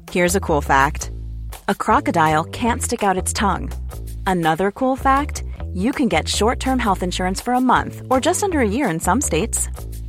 Here's 0.10 0.36
a 0.36 0.40
cool 0.40 0.62
fact 0.62 1.12
a 1.68 1.76
crocodile 1.76 2.46
can't 2.46 2.82
stick 2.82 3.04
out 3.04 3.16
its 3.16 3.32
tongue. 3.32 3.72
Another 4.26 4.72
cool 4.72 4.96
fact 4.96 5.44
you 5.72 5.92
can 5.92 6.08
get 6.08 6.28
short 6.28 6.60
term 6.60 6.80
health 6.80 7.04
insurance 7.04 7.40
for 7.40 7.54
a 7.54 7.62
month 7.62 8.02
or 8.10 8.20
just 8.20 8.42
under 8.42 8.60
a 8.60 8.68
year 8.68 8.90
in 8.90 9.00
some 9.00 9.22
states. 9.22 9.70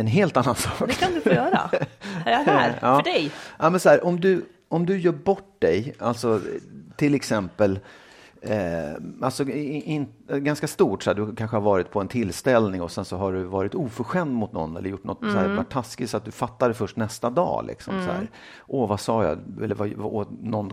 en 0.00 0.06
helt 0.06 0.36
annan 0.36 0.54
sak? 0.56 0.88
det 0.88 0.94
kan 0.94 1.14
du 1.14 1.20
få 1.20 1.28
göra. 1.30 1.70
Jag 2.24 2.34
är 2.34 2.44
här, 2.44 2.78
Ja. 2.82 2.96
för 2.96 3.02
dig. 3.12 3.30
Ja, 3.58 3.70
men 3.70 3.80
så 3.80 3.88
här, 3.88 4.04
om, 4.04 4.20
du, 4.20 4.44
om 4.68 4.86
du 4.86 4.98
gör 4.98 5.12
bort 5.12 5.56
dig, 5.58 5.94
alltså 5.98 6.40
till 6.96 7.14
exempel 7.14 7.78
Eh, 8.42 8.92
alltså 9.20 9.42
in, 9.42 9.82
in, 9.82 10.06
ganska 10.42 10.66
stort, 10.66 11.02
så 11.02 11.10
här, 11.10 11.14
du 11.14 11.34
kanske 11.36 11.56
har 11.56 11.62
varit 11.62 11.90
på 11.90 12.00
en 12.00 12.08
tillställning 12.08 12.82
och 12.82 12.90
sen 12.90 13.04
så 13.04 13.16
har 13.16 13.32
du 13.32 13.42
varit 13.42 13.74
oförskämd 13.74 14.32
mot 14.34 14.52
någon 14.52 14.76
eller 14.76 14.90
gjort 14.90 15.04
något 15.04 15.18
så 15.20 15.26
här, 15.38 15.48
varit 15.48 15.70
taskigt 15.70 16.10
så 16.10 16.16
att 16.16 16.24
du 16.24 16.30
fattar 16.30 16.68
det 16.68 16.74
först 16.74 16.96
nästa 16.96 17.30
dag. 17.30 17.64
Liksom, 17.66 17.94
så 18.06 18.12
här. 18.12 18.30
Åh, 18.66 18.88
vad 18.88 19.00
sa 19.00 19.24
jag? 19.24 19.38
Eller 19.62 19.74
vad, 19.74 19.92
vad, 19.92 20.26
någon 20.42 20.72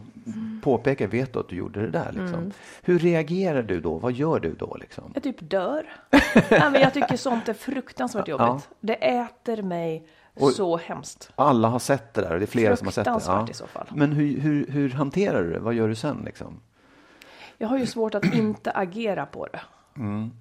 påpekar, 0.64 1.08
vet 1.08 1.34
du 1.34 1.40
att 1.40 1.50
du 1.50 1.56
gjorde 1.56 1.82
det 1.82 1.90
där? 1.90 2.12
Liksom. 2.12 2.52
Hur 2.82 3.00
reagerar 3.00 3.64
du 3.64 3.82
då? 3.82 3.98
Vad 3.98 4.12
gör 4.12 4.40
du 4.40 4.54
då? 4.54 4.78
Liksom? 4.80 5.12
Jag 5.14 5.24
typ 5.24 5.50
dör. 5.50 5.86
Nej, 6.34 6.72
men 6.72 6.82
jag 6.82 6.94
tycker 6.94 7.18
sånt 7.18 7.50
är 7.50 7.54
fruktansvärt 7.54 8.28
jobbigt. 8.28 8.46
Ja. 8.48 8.62
Det 8.82 8.94
äter 8.94 9.62
mig 9.62 10.08
Och- 10.40 10.52
så 10.52 10.78
hemskt. 10.78 11.32
Alla 11.36 11.68
har 11.68 11.80
sett 11.80 12.14
det 12.14 12.22
där 12.22 12.34
och 12.34 12.40
det 12.40 12.46
är 12.46 12.48
flera 12.48 12.76
som 12.76 12.88
har 12.88 12.92
sett 12.92 13.06
det. 13.06 13.12
Fruktansvärt 13.12 13.50
i 13.50 13.54
så 13.54 13.68
fall. 13.68 13.88
Men 13.96 14.12
hur, 14.12 14.40
hur, 14.40 14.68
hur 14.68 14.90
hanterar 14.90 15.44
du 15.44 15.54
det? 15.54 15.60
Vad 15.60 15.74
gör 15.74 15.88
du 15.88 15.96
sen? 15.96 16.22
Liksom? 16.26 16.60
Jag 17.58 17.68
har 17.68 17.78
ju 17.78 17.86
svårt 17.86 18.16
att 18.16 18.34
inte 18.34 18.72
agera 18.72 19.26
på 19.26 19.46
det. 19.48 19.62
Mm. 19.98 20.32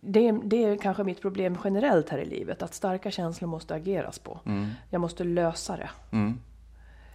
Det, 0.00 0.28
är- 0.28 0.40
det 0.44 0.64
är 0.64 0.76
kanske 0.76 1.04
mitt 1.04 1.20
problem 1.20 1.58
generellt 1.64 2.08
här 2.08 2.18
i 2.18 2.24
livet, 2.24 2.62
att 2.62 2.74
starka 2.74 3.10
känslor 3.10 3.48
måste 3.48 3.74
ageras 3.74 4.18
på. 4.18 4.40
Mm. 4.46 4.70
Jag 4.90 5.00
måste 5.00 5.24
lösa 5.24 5.76
det. 5.76 5.90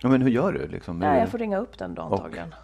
Ja, 0.02 0.10
men 0.10 0.22
hur 0.22 0.30
gör 0.30 0.54
du? 0.54 0.68
Liksom? 0.68 1.00
Nej, 1.00 1.20
jag 1.20 1.30
får 1.30 1.38
ringa 1.38 1.58
upp 1.58 1.78
den 1.78 1.96
dagen 1.96 2.12
Och? 2.12 2.18
antagligen. 2.20 2.56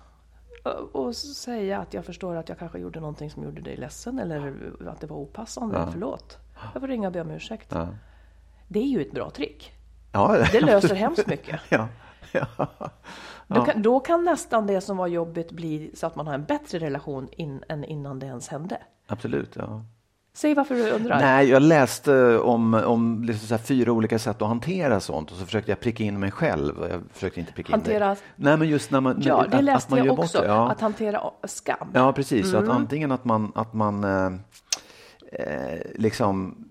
Och, 0.63 1.05
och 1.05 1.15
säga 1.15 1.79
att 1.79 1.93
jag 1.93 2.05
förstår 2.05 2.35
att 2.35 2.49
jag 2.49 2.57
kanske 2.59 2.79
gjorde 2.79 2.99
någonting 2.99 3.31
som 3.31 3.43
gjorde 3.43 3.61
dig 3.61 3.77
ledsen 3.77 4.19
eller 4.19 4.53
att 4.87 4.99
det 5.01 5.07
var 5.07 5.17
opassande. 5.17 5.87
Förlåt. 5.91 6.37
Jag 6.73 6.81
får 6.81 6.87
ringa 6.87 7.07
och 7.07 7.13
be 7.13 7.21
om 7.21 7.31
ursäkt. 7.31 7.67
Ja. 7.71 7.87
Det 8.67 8.79
är 8.79 8.87
ju 8.87 9.01
ett 9.01 9.11
bra 9.11 9.29
trick. 9.29 9.71
Ja, 10.13 10.45
Det 10.51 10.59
löser 10.61 10.95
hemskt 11.05 11.27
mycket. 11.27 11.59
Ja. 11.69 11.87
Ja. 12.31 12.67
Då, 13.47 13.65
kan, 13.65 13.81
då 13.81 13.99
kan 13.99 14.23
nästan 14.25 14.67
det 14.67 14.81
som 14.81 14.97
var 14.97 15.07
jobbigt 15.07 15.51
bli 15.51 15.91
så 15.93 16.07
att 16.07 16.15
man 16.15 16.27
har 16.27 16.33
en 16.33 16.43
bättre 16.43 16.79
relation 16.79 17.27
in, 17.31 17.63
än 17.69 17.83
innan 17.83 18.19
det 18.19 18.25
ens 18.25 18.47
hände. 18.47 18.77
Absolut. 19.07 19.55
Ja. 19.55 19.85
Säg 20.33 20.53
varför 20.55 20.75
du 20.75 20.89
undrar. 20.91 21.19
Nej, 21.19 21.49
jag 21.49 21.61
läste 21.61 22.37
om, 22.37 22.73
om 22.73 23.23
liksom 23.23 23.47
så 23.47 23.57
fyra 23.63 23.91
olika 23.91 24.19
sätt 24.19 24.41
att 24.41 24.47
hantera 24.47 24.99
sånt 24.99 25.31
och 25.31 25.37
så 25.37 25.45
försökte 25.45 25.71
jag 25.71 25.79
pricka 25.79 26.03
in 26.03 26.19
mig 26.19 26.31
själv. 26.31 26.87
Jag 26.91 27.01
försökte 27.13 27.39
inte 27.39 27.53
pricka 27.53 27.67
in 27.67 27.73
Hantera- 27.73 28.07
dig. 28.07 28.17
Nej, 28.35 28.57
men 28.57 28.67
just 28.69 28.91
när 28.91 29.01
man... 29.01 29.21
Ja, 29.21 29.41
att- 29.41 29.51
det 29.51 29.57
att 29.57 29.63
läste 29.63 29.91
man 29.91 29.99
gör 29.99 30.05
jag 30.05 30.19
också. 30.19 30.41
det, 30.41 30.47
ja. 30.47 30.71
Att 30.71 30.81
hantera 30.81 31.21
skam. 31.43 31.87
Ja, 31.93 32.13
precis. 32.13 32.51
Så 32.51 32.57
Mm. 32.57 32.69
att 32.69 32.75
antingen 32.75 33.11
att 33.11 33.25
man, 33.25 33.51
att 33.55 33.73
man 33.73 34.03
eh, 34.03 34.31
eh, 35.31 35.79
liksom 35.95 36.65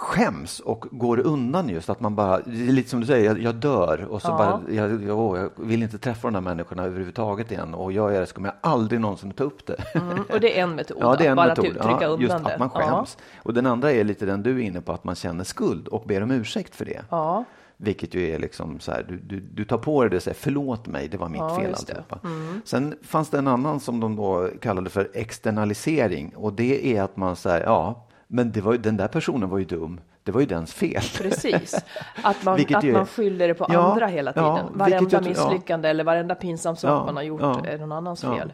skäms 0.00 0.60
och 0.60 0.86
går 0.90 1.18
undan 1.18 1.68
just 1.68 1.90
att 1.90 2.00
man 2.00 2.14
bara, 2.14 2.40
det 2.40 2.68
är 2.68 2.72
lite 2.72 2.90
som 2.90 3.00
du 3.00 3.06
säger, 3.06 3.24
jag, 3.26 3.38
jag 3.42 3.54
dör 3.54 4.06
och 4.10 4.22
så 4.22 4.28
Ja. 4.28 4.36
bara, 4.38 4.74
jag, 4.74 4.90
jag, 5.04 5.38
jag 5.38 5.50
vill 5.56 5.82
inte 5.82 5.98
träffa 5.98 6.28
de 6.28 6.34
här 6.34 6.40
människorna 6.42 6.84
överhuvudtaget 6.84 7.52
igen 7.52 7.74
och 7.74 7.92
gör 7.92 8.10
jag 8.10 8.22
det 8.22 8.26
så 8.26 8.34
kommer 8.34 8.48
jag 8.48 8.56
aldrig 8.70 9.00
någonsin 9.00 9.30
ta 9.30 9.44
upp 9.44 9.66
det. 9.66 9.76
Mm, 9.94 10.18
och 10.32 10.40
det 10.40 10.58
är 10.58 10.62
en 10.62 10.74
metod. 10.74 10.96
Ja, 11.00 11.16
det 11.16 11.26
är 11.26 11.30
en 11.30 11.36
bara 11.36 11.48
metod. 11.48 11.66
att 11.66 11.72
trycka 11.82 11.98
ja, 12.02 12.06
undan 12.08 12.20
just 12.20 12.44
det. 12.44 12.52
att 12.52 12.58
man 12.58 12.70
skäms. 12.70 13.18
Och 13.42 13.54
den 13.54 13.66
andra 13.66 13.92
är 13.92 14.04
lite 14.04 14.26
den 14.26 14.42
du 14.42 14.56
är 14.56 14.60
inne 14.62 14.80
på, 14.80 14.92
att 14.92 15.04
man 15.04 15.14
känner 15.14 15.44
skuld 15.44 15.88
och 15.88 16.02
ber 16.06 16.22
om 16.22 16.30
ursäkt 16.30 16.74
för 16.76 16.84
det. 16.84 17.02
Ja. 17.10 17.44
Vilket 17.76 18.14
ju 18.14 18.28
är 18.30 18.38
liksom 18.38 18.80
så 18.80 18.92
här, 18.92 19.06
du, 19.08 19.16
du, 19.18 19.40
du 19.40 19.64
tar 19.64 19.78
på 19.78 20.00
dig 20.02 20.10
det 20.10 20.16
och 20.16 20.22
säger 20.22 20.36
förlåt 20.40 20.86
mig, 20.86 21.08
det 21.08 21.16
var 21.16 21.28
mitt 21.28 21.40
Ja, 21.40 21.48
fel 21.48 21.56
det. 21.58 21.64
Mm. 21.64 21.74
alltihopa. 21.74 22.18
Sen 22.64 22.94
fanns 23.02 23.30
det 23.30 23.38
en 23.38 23.48
annan 23.48 23.80
som 23.80 24.00
de 24.00 24.16
då 24.16 24.48
kallade 24.60 24.90
för 24.90 25.08
externalisering 25.14 26.32
och 26.36 26.52
det 26.52 26.96
är 26.96 27.02
att 27.02 27.16
man 27.16 27.36
säger 27.36 27.64
ja, 27.64 28.06
men 28.32 28.52
det 28.52 28.60
var 28.60 28.76
den 28.76 28.96
där 28.96 29.08
personen 29.08 29.48
var 29.48 29.58
ju 29.58 29.64
dum, 29.64 30.00
det 30.22 30.32
var 30.32 30.40
ju 30.40 30.46
dens 30.46 30.74
fel. 30.74 31.02
Precis. 31.18 31.74
Att 32.22 32.44
man, 32.44 32.60
att 32.74 32.84
man 32.84 33.06
skyller 33.06 33.48
det 33.48 33.54
på 33.54 33.66
Ja, 33.68 33.92
andra 33.92 34.06
hela 34.06 34.32
ja, 34.36 34.56
tiden. 34.56 34.66
vilket 34.66 34.78
Varenda 34.78 34.96
jag 35.16 35.22
tror- 35.24 35.36
ja. 35.36 35.50
misslyckande 35.50 35.88
eller 35.88 36.04
varenda 36.04 36.34
pinsam 36.34 36.76
sak 36.76 36.90
Ja, 36.90 37.04
man 37.06 37.16
har 37.16 37.22
gjort 37.22 37.40
ja, 37.40 37.64
är 37.64 37.78
någon 37.78 37.92
annans 37.92 38.22
ja. 38.22 38.36
fel. 38.36 38.52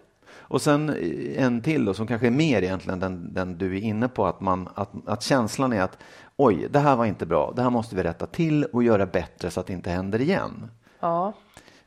Och 0.49 0.63
sen 0.63 0.89
eh, 0.91 1.45
en 1.45 1.61
till 1.61 1.85
då, 1.85 1.95
som 1.95 2.07
kanske 2.07 2.27
är 2.27 2.31
mer 2.31 2.63
egentligen 2.63 3.01
den, 3.01 3.35
den 3.35 3.59
du 3.59 3.77
är 3.77 3.81
inne 3.81 4.09
på, 4.09 4.27
att, 4.27 4.41
man, 4.41 4.69
att, 4.75 4.91
att 5.07 5.23
känslan 5.23 5.73
är 5.73 5.83
att 5.83 5.99
oj, 6.37 6.69
det 6.71 6.79
här 6.79 6.97
var 6.97 7.05
inte 7.05 7.27
bra, 7.27 7.53
det 7.57 7.63
här 7.63 7.71
måste 7.71 7.97
vi 7.97 8.03
rätta 8.03 8.27
till 8.27 8.65
och 8.65 8.83
göra 8.83 9.07
bättre 9.07 9.51
så 9.51 9.61
att 9.61 9.67
det 9.67 9.73
inte 9.73 9.91
händer 9.91 10.21
igen. 10.21 10.71
Ja. 11.01 11.33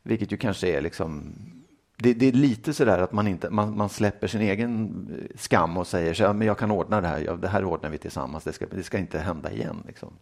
Vilket 0.03 0.31
ju 0.31 0.37
kanske 0.37 0.67
är 0.77 0.81
liksom 0.81 1.35
det, 2.01 2.13
det 2.13 2.25
är 2.25 2.31
lite 2.31 2.73
sådär 2.73 2.99
att 2.99 3.11
man, 3.11 3.27
inte, 3.27 3.49
man, 3.49 3.77
man 3.77 3.89
släpper 3.89 4.27
sin 4.27 4.41
egen 4.41 4.91
eh, 5.19 5.37
skam 5.37 5.77
och 5.77 5.87
säger 5.87 6.13
så, 6.13 6.23
ja, 6.23 6.33
men 6.33 6.47
jag 6.47 6.57
kan 6.57 6.71
ordna 6.71 7.01
det 7.01 7.07
här, 7.07 7.19
ja, 7.19 7.35
det 7.35 7.47
här 7.47 7.63
ordnar 7.63 7.89
vi 7.89 7.97
tillsammans, 7.97 8.43
det 8.43 8.53
ska, 8.53 8.65
det 8.65 8.83
ska 8.83 8.97
inte 8.97 9.19
hända 9.19 9.51
igen. 9.51 9.83
Liksom. 9.87 10.13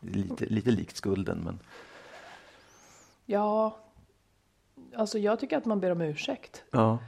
Lite, 0.00 0.46
lite 0.46 0.70
likt 0.70 0.96
skulden, 0.96 1.38
men 1.44 1.58
ja, 3.26 3.76
alltså 4.96 5.18
jag 5.18 5.40
tycker 5.40 5.56
att 5.56 5.64
man 5.64 5.80
ber 5.80 5.90
om 5.90 6.00
ursäkt. 6.00 6.62
ja. 6.70 6.98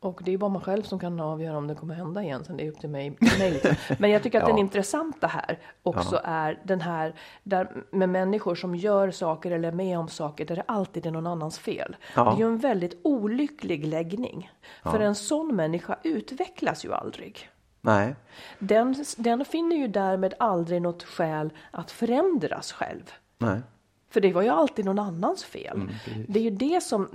Och 0.00 0.20
det 0.24 0.32
är 0.32 0.38
bara 0.38 0.50
man 0.50 0.62
själv 0.62 0.82
som 0.82 0.98
kan 0.98 1.20
avgöra 1.20 1.58
om 1.58 1.66
det 1.66 1.74
kommer 1.74 1.94
hända 1.94 2.22
igen. 2.22 2.44
Sen 2.44 2.56
det 2.56 2.66
är 2.66 2.70
upp 2.70 2.80
till 2.80 2.88
mig. 2.90 3.16
liksom. 3.38 3.74
Men 3.98 4.10
jag 4.10 4.22
tycker 4.22 4.38
att 4.38 4.42
Ja. 4.48 4.48
den 4.48 4.58
intressanta 4.58 5.26
här 5.26 5.58
också 5.82 6.20
är 6.24 6.60
den 6.64 6.80
här 6.80 7.14
där 7.42 7.84
med 7.90 8.08
människor 8.08 8.54
som 8.54 8.74
gör 8.74 9.10
saker 9.10 9.50
eller 9.50 9.68
är 9.68 9.72
med 9.72 9.98
om 9.98 10.08
saker 10.08 10.44
där 10.44 10.56
det 10.56 10.64
alltid 10.68 11.06
är 11.06 11.10
någon 11.10 11.26
annans 11.26 11.58
fel. 11.58 11.96
Ja. 12.16 12.24
Det 12.24 12.30
är 12.30 12.38
ju 12.38 12.46
en 12.46 12.58
väldigt 12.58 13.00
olycklig 13.04 13.86
läggning. 13.86 14.50
För 14.82 15.00
en 15.00 15.14
sån 15.14 15.56
människa 15.56 15.96
utvecklas 16.02 16.84
ju 16.84 16.92
aldrig. 16.94 17.48
Nej, 17.80 18.14
Den, 18.58 19.04
den 19.16 19.44
finner 19.44 19.76
ju 19.76 19.88
därmed 19.88 20.34
aldrig 20.38 20.82
något 20.82 21.02
skäl 21.02 21.50
att 21.70 21.90
förändras 21.90 22.72
själv. 22.72 23.12
nej. 23.38 23.60
För 24.10 24.20
det 24.20 24.32
var 24.32 24.42
ju 24.42 24.48
alltid 24.48 24.84
någon 24.84 24.98
annans 24.98 25.44
fel. 25.44 25.90
det, 26.28 26.38
är 26.38 26.42
ju 26.42 26.50
det, 26.50 26.80
som, 26.82 27.08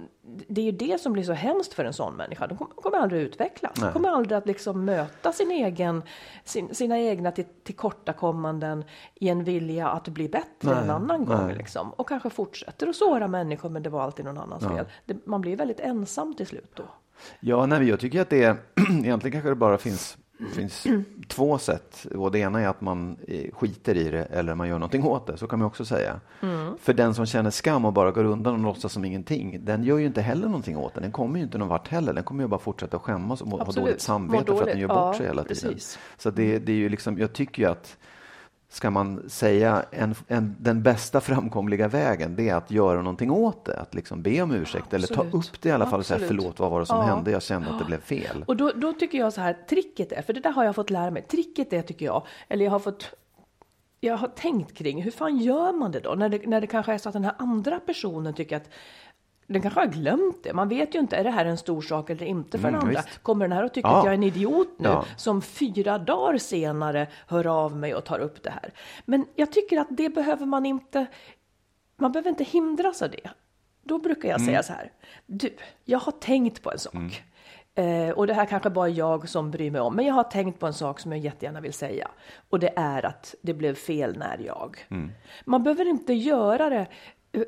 det 0.48 0.62
är 0.62 0.66
ju 0.66 0.72
det 0.72 1.02
som 1.02 1.14
blir 1.14 1.24
så 1.24 1.34
hemskt 1.34 1.74
för 1.74 1.86
en 1.86 1.94
sån 1.94 2.16
människa. 2.16 2.48
De 2.48 2.58
kommer, 2.58 2.74
kommer 2.74 2.98
aldrig 2.98 3.22
utvecklas. 3.22 3.74
De 3.80 3.92
kommer 3.94 4.10
aldrig 4.10 4.38
att 4.38 4.48
liksom 4.48 4.86
möta 4.86 5.32
sin 5.32 5.52
egen, 5.52 6.04
sin, 6.44 6.76
sina 6.76 7.00
egna 7.00 7.32
till, 7.32 7.46
tillkortakommanden 7.64 8.84
i 9.16 9.30
en 9.30 9.44
vilja 9.44 9.88
att 9.88 10.08
bli 10.08 10.30
bättre 10.30 10.46
Nej, 10.62 10.84
en 10.84 10.90
annan 10.90 11.26
gång. 11.26 11.48
nej. 11.48 11.56
Liksom. 11.56 11.94
Och 11.94 12.08
kanske 12.08 12.30
fortsätter 12.30 12.88
att 12.88 12.96
såra 12.96 13.28
människor 13.28 13.70
men 13.70 13.84
det 13.84 13.90
var 13.90 14.02
alltid 14.02 14.26
någon 14.26 14.38
annans 14.38 14.64
fel. 14.68 14.86
Det, 15.06 15.26
man 15.26 15.42
blir 15.42 15.56
väldigt 15.56 15.80
ensam 15.80 16.34
till 16.36 16.48
slut 16.48 16.72
då. 16.74 16.84
Ja, 17.40 17.66
nej, 17.66 17.90
jag 17.90 18.00
tycker 18.00 18.22
att 18.22 18.30
det 18.30 18.44
är, 18.44 18.58
egentligen 18.90 19.32
kanske 19.32 19.50
det 19.50 19.56
bara 19.56 19.78
finns, 19.78 20.18
finns 20.50 20.88
två 21.28 21.58
sätt. 21.58 22.06
Och 22.16 22.32
det 22.32 22.40
ena 22.40 22.62
är 22.62 22.68
att 22.68 22.82
man 22.82 23.18
eh, 23.28 23.52
skiter 23.54 23.98
i 23.98 24.10
det 24.12 24.24
eller 24.26 24.56
man 24.56 24.68
gör 24.68 24.76
någonting 24.80 25.04
åt 25.04 25.28
det. 25.28 25.38
Så 25.38 25.48
kan 25.48 25.60
man 25.60 25.66
också 25.68 25.86
säga. 25.86 26.20
Mm. 26.42 26.74
För 26.82 26.94
den 26.94 27.14
som 27.16 27.26
känner 27.26 27.50
skam 27.50 27.86
och 27.86 27.94
bara 27.94 28.12
går 28.12 28.24
undan 28.24 28.54
och 28.54 28.60
låtsas 28.60 28.94
som 28.94 29.06
ingenting, 29.06 29.60
den 29.66 29.84
gör 29.84 29.98
ju 29.98 30.06
inte 30.06 30.22
heller 30.22 30.46
någonting 30.48 30.78
åt 30.78 30.94
det. 30.94 31.02
Den 31.02 31.12
kommer 31.12 31.38
ju 31.40 31.44
inte 31.46 31.58
någon 31.58 31.68
vart 31.68 31.88
heller. 31.88 32.14
Den 32.14 32.24
kommer 32.24 32.44
ju 32.44 32.48
bara 32.48 32.60
fortsätta 32.60 33.00
skämmas 33.00 33.42
och 33.42 33.48
må, 33.48 33.56
ha 33.58 33.64
Absolut. 33.66 33.86
dåligt 33.88 34.02
samvete 34.02 34.52
Må 34.52 34.58
för 34.58 34.64
att 34.64 34.70
den 34.72 34.80
gör 34.80 34.88
dåligt. 34.88 35.00
bort 35.02 35.14
Ja, 35.14 35.18
sig 35.18 35.28
hela 35.28 35.44
tiden. 35.44 35.72
precis. 35.72 36.00
Så 36.18 36.30
det, 36.32 36.60
det 36.60 36.72
är 36.72 36.76
ju 36.76 36.90
liksom, 36.90 37.18
jag 37.18 37.34
tycker 37.34 37.62
ju 37.64 37.70
att 37.70 37.98
ska 38.74 38.90
man 38.90 39.30
säga 39.30 39.86
en, 39.92 40.16
en, 40.28 40.56
den 40.60 40.84
bästa 40.84 41.22
framkomliga 41.22 41.88
vägen, 41.88 42.36
det 42.36 42.50
är 42.50 42.56
att 42.56 42.72
göra 42.72 42.98
någonting 42.98 43.32
åt 43.32 43.66
det. 43.66 43.80
Att 43.80 43.94
liksom 43.94 44.22
be 44.22 44.42
om 44.42 44.52
ursäkt 44.52 44.94
eller 44.94 45.08
ta 45.08 45.24
upp 45.24 45.62
det 45.62 45.70
i 45.70 45.72
alla 45.72 45.86
fall 45.86 46.00
och 46.00 46.06
säga 46.06 46.28
förlåt, 46.28 46.60
vad 46.60 46.72
var 46.72 46.80
det 46.80 46.86
som 46.86 46.98
Ja. 46.98 47.04
hände? 47.04 47.32
Jag 47.32 47.44
kände 47.44 47.70
att 47.70 47.80
det 47.80 47.86
blev 47.86 48.02
fel. 48.02 48.44
Och 48.48 48.58
då, 48.58 48.72
då 48.76 48.94
tycker 48.94 49.18
jag 49.18 49.34
så 49.34 49.42
här, 49.42 49.54
tricket 49.70 50.12
är, 50.12 50.22
för 50.22 50.34
det 50.34 50.40
där 50.40 50.52
har 50.52 50.64
jag 50.64 50.76
fått 50.76 50.90
lära 50.90 51.12
mig, 51.12 51.22
tricket 51.22 51.74
är 51.74 51.82
tycker 51.82 52.06
jag, 52.06 52.26
eller 52.48 52.66
jag 52.66 52.72
har 52.72 52.80
fått 52.80 53.14
jag 54.00 54.18
har 54.18 54.28
tänkt 54.28 54.78
kring 54.78 55.02
hur 55.02 55.12
fan 55.12 55.38
gör 55.38 55.74
man 55.74 55.92
det 55.92 56.00
då? 56.00 56.16
När 56.16 56.30
det, 56.30 56.48
när 56.48 56.62
det 56.62 56.68
kanske 56.68 56.94
är 56.94 56.98
så 56.98 57.10
att 57.10 57.14
den 57.14 57.24
här 57.24 57.36
andra 57.38 57.80
personen 57.80 58.34
tycker 58.34 58.58
att 58.58 58.70
den 59.54 59.62
kanske 59.62 59.80
har 59.80 59.88
glömt 59.88 60.44
det. 60.44 60.54
Man 60.54 60.70
vet 60.70 60.96
ju 60.96 61.00
inte, 61.00 61.16
är 61.16 61.24
det 61.24 61.30
här 61.32 61.46
en 61.46 61.58
stor 61.58 61.82
sak 61.82 62.10
eller 62.10 62.26
inte 62.26 62.58
för 62.60 62.68
Mm, 62.68 62.80
den 62.80 62.90
andra? 62.90 63.02
visst. 63.02 63.24
Kommer 63.24 63.46
den 63.48 63.58
här 63.58 63.64
att 63.64 63.74
tycka 63.74 63.88
Ja. 63.88 63.98
att 64.00 64.06
jag 64.06 64.14
är 64.14 64.18
en 64.18 64.24
idiot 64.24 64.70
nu 64.78 64.90
Ja. 64.90 65.06
som 65.18 65.42
fyra 65.42 65.98
dagar 65.98 66.38
senare 66.38 67.08
hör 67.28 67.48
av 67.48 67.76
mig 67.78 67.96
och 67.96 68.04
tar 68.04 68.20
upp 68.20 68.44
det 68.44 68.50
här? 68.50 68.74
Men 69.06 69.26
jag 69.36 69.52
tycker 69.52 69.80
att 69.80 69.88
det 69.90 70.10
behöver 70.10 70.46
man 70.46 70.66
inte, 70.66 71.06
man 71.98 72.12
behöver 72.12 72.30
inte 72.30 72.44
hindras 72.44 73.02
av 73.02 73.10
det. 73.12 73.30
Då 73.84 73.98
brukar 73.98 74.30
jag 74.30 74.40
Mm. 74.40 74.48
säga 74.48 74.64
så 74.64 74.74
här, 74.74 74.92
du, 75.26 75.56
jag 75.86 76.00
har 76.00 76.12
tänkt 76.12 76.62
på 76.64 76.72
en 76.72 76.80
sak. 76.80 77.24
Eh, 77.76 78.10
och 78.10 78.28
det 78.28 78.34
här 78.34 78.46
kanske 78.46 78.70
bara 78.70 78.90
jag 78.90 79.30
som 79.30 79.52
bryr 79.52 79.72
mig 79.72 79.82
om, 79.82 79.96
men 79.96 80.06
jag 80.06 80.14
har 80.14 80.24
tänkt 80.24 80.60
på 80.60 80.68
en 80.68 80.74
sak 80.74 81.00
som 81.00 81.12
jag 81.12 81.20
jättegärna 81.22 81.62
vill 81.62 81.74
säga. 81.74 82.08
Och 82.50 82.60
det 82.60 82.74
är 82.76 83.06
att 83.06 83.36
det 83.42 83.54
blev 83.54 83.76
fel 83.76 84.18
när 84.18 84.38
jag. 84.46 84.86
Mm. 84.90 85.12
Man 85.46 85.64
behöver 85.64 85.86
inte 85.86 86.14
göra 86.14 86.70
det 86.70 86.88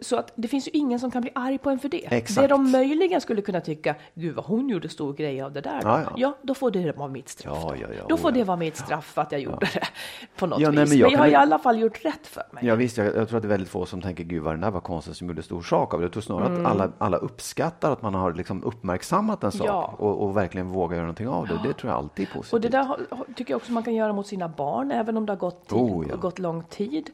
så 0.01 0.15
att 0.17 0.31
det 0.35 0.47
finns 0.47 0.67
ju 0.67 0.71
ingen 0.73 0.99
som 0.99 1.11
kan 1.11 1.21
bli 1.21 1.31
arg 1.35 1.57
på 1.57 1.69
en 1.69 1.79
för 1.79 1.89
det. 1.89 2.05
Exakt. 2.13 2.41
Det 2.41 2.47
de 2.47 2.71
möjligen 2.71 3.21
skulle 3.21 3.41
kunna 3.41 3.61
tycka, 3.61 3.95
gud 4.13 4.35
vad 4.35 4.45
hon 4.45 4.69
gjorde 4.69 4.89
stor 4.89 5.13
grej 5.13 5.41
av 5.41 5.51
det 5.53 5.61
där. 5.61 5.81
Då. 5.81 5.87
Ja, 5.87 6.01
Ja, 6.01 6.11
ja. 6.17 6.37
då 6.41 6.53
får 6.53 6.71
det 6.71 6.91
vara 6.97 7.07
mitt 7.07 7.29
straff. 7.29 7.57
Ja, 7.63 7.69
då. 7.69 7.75
ja, 7.81 7.87
ja, 7.97 8.03
då 8.09 8.15
oh, 8.15 8.19
får 8.19 8.31
ja. 8.31 8.37
det 8.37 8.43
vara 8.43 8.57
mitt 8.57 8.77
straff 8.77 9.17
att 9.17 9.31
jag 9.31 9.41
gjorde 9.41 9.67
det 9.73 9.81
på 10.37 10.45
något 10.47 10.59
nej, 10.59 10.69
vis. 10.69 10.75
men 10.79 10.89
Men 10.89 10.97
jag 10.97 11.05
jag, 11.05 11.11
kan 11.11 11.19
har 11.19 11.27
i 11.27 11.35
alla 11.35 11.59
fall 11.59 11.79
gjort 11.79 12.05
rätt 12.05 12.27
för 12.27 12.43
mig. 12.51 12.65
Ja, 12.65 12.75
visst, 12.75 12.97
jag, 12.97 13.05
jag 13.15 13.27
tror 13.29 13.37
att 13.37 13.41
det 13.43 13.47
är 13.47 13.49
väldigt 13.49 13.69
få 13.69 13.85
som 13.85 14.01
tänker 14.01 14.23
gud 14.23 14.43
vad 14.43 14.53
den 14.53 14.61
där 14.61 14.71
var 14.71 14.81
konstigt 14.81 15.17
som 15.17 15.27
gjorde 15.27 15.43
stor 15.43 15.61
sak 15.61 15.93
av 15.93 15.99
det. 15.99 16.03
Jag 16.05 16.11
tror 16.13 16.21
snarare 16.21 16.45
Mm. 16.49 16.65
att 16.65 16.71
alla, 16.71 16.91
alla 16.97 17.17
uppskattar 17.17 17.91
att 17.91 18.01
man 18.01 18.15
har 18.15 18.33
liksom 18.33 18.63
uppmärksammat 18.63 19.43
en 19.43 19.51
sak 19.51 19.99
och, 20.01 20.23
och 20.23 20.37
verkligen 20.37 20.67
vågar 20.67 20.95
göra 20.95 21.05
någonting 21.05 21.27
av 21.27 21.47
det. 21.47 21.59
Det 21.63 21.73
tror 21.73 21.91
jag 21.91 21.97
alltid 21.97 22.27
är 22.27 22.33
positivt. 22.33 22.53
Och 22.53 22.61
det 22.61 22.69
där 22.69 22.83
har- 22.83 22.99
tycker 23.35 23.51
jag 23.53 23.57
också 23.57 23.71
man 23.71 23.83
kan 23.83 23.93
göra 23.95 24.13
mot 24.13 24.27
sina 24.27 24.49
barn, 24.49 24.91
även 24.91 25.17
om 25.17 25.25
det 25.25 25.31
har 25.31 25.37
gått, 25.37 25.67
tid, 25.69 25.77
Oh, 25.77 26.15
gått 26.15 26.39
lång 26.39 26.63
tid. 26.63 27.09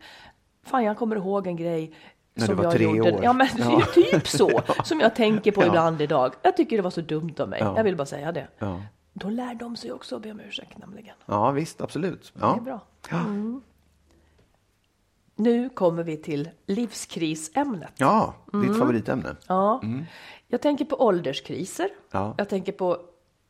Fan, 0.63 0.83
jag 0.83 0.97
kommer 0.97 1.15
ihåg 1.15 1.47
en 1.47 1.55
grej 1.55 1.93
När 2.33 2.45
som 2.45 2.55
du 2.55 2.63
var 2.63 2.71
tre 2.71 2.83
gjorde. 2.83 3.11
år. 3.11 3.23
Ja, 3.23 3.33
men 3.33 3.47
det 3.57 3.63
är 3.63 3.71
ju 3.77 4.03
typ 4.11 4.27
så 4.27 4.61
som 4.83 4.99
jag 4.99 5.15
tänker 5.15 5.51
på 5.51 5.61
Ja. 5.63 5.67
ibland 5.67 6.01
idag. 6.01 6.33
Jag 6.41 6.57
tycker 6.57 6.77
det 6.77 6.83
var 6.83 6.89
så 6.89 7.01
dumt 7.01 7.33
av 7.39 7.49
mig. 7.49 7.59
Ja. 7.59 7.73
Jag 7.77 7.83
vill 7.83 7.95
bara 7.95 8.05
säga 8.05 8.31
det. 8.31 8.47
Ja. 8.59 8.81
Då 9.13 9.29
lär 9.29 9.55
de 9.55 9.75
sig 9.75 9.91
också 9.91 10.15
att 10.15 10.21
be 10.21 10.31
om 10.31 10.39
ursäkt 10.39 10.77
nämligen. 10.77 11.15
ja, 11.25 11.51
visst, 11.51 11.81
absolut. 11.81 12.31
Det 12.35 12.39
Ja. 12.41 12.55
är 12.57 12.61
bra. 12.61 12.79
Ja. 13.09 13.25
Nu 15.35 15.69
kommer 15.69 16.03
vi 16.03 16.17
till 16.17 16.49
livskrisämnet. 16.65 17.93
ja, 17.97 18.33
Mm. 18.53 18.67
ditt 18.67 18.77
favoritämne. 18.79 19.35
Ja. 19.47 19.81
Jag 20.47 20.61
tänker 20.61 20.85
på 20.85 20.95
ålderskriser. 21.05 21.89
Ja. 22.11 22.35
Jag 22.37 22.49
tänker 22.49 22.71
på 22.71 22.97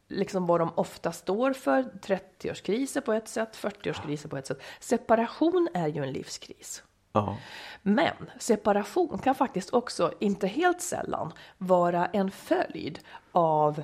liksom 0.10 0.46
vad 0.46 0.60
de 0.62 0.70
ofta 0.76 1.12
står 1.12 1.54
för. 1.54 1.84
30-årskriser 2.02 3.02
på 3.02 3.14
ett 3.14 3.28
sätt, 3.28 3.56
40-årskriser 3.58 4.28
på 4.28 4.38
ett 4.38 4.48
sätt. 4.48 4.62
Separation 4.80 5.68
är 5.74 5.88
ju 5.88 6.04
en 6.04 6.12
livskris. 6.12 6.84
Ja. 7.12 7.38
Men 7.82 8.14
separation 8.40 9.18
kan 9.20 9.36
faktiskt 9.36 9.74
också, 9.74 10.14
inte 10.20 10.48
helt 10.48 10.82
sällan, 10.82 11.34
vara 11.58 12.06
en 12.06 12.32
följd 12.32 13.00
av 13.32 13.84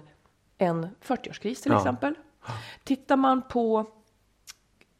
en 0.57 0.87
40-årskris 1.01 1.63
till 1.63 1.71
Ja. 1.71 1.77
exempel. 1.77 2.15
Tittar 2.83 3.15
man 3.17 3.41
på 3.41 3.85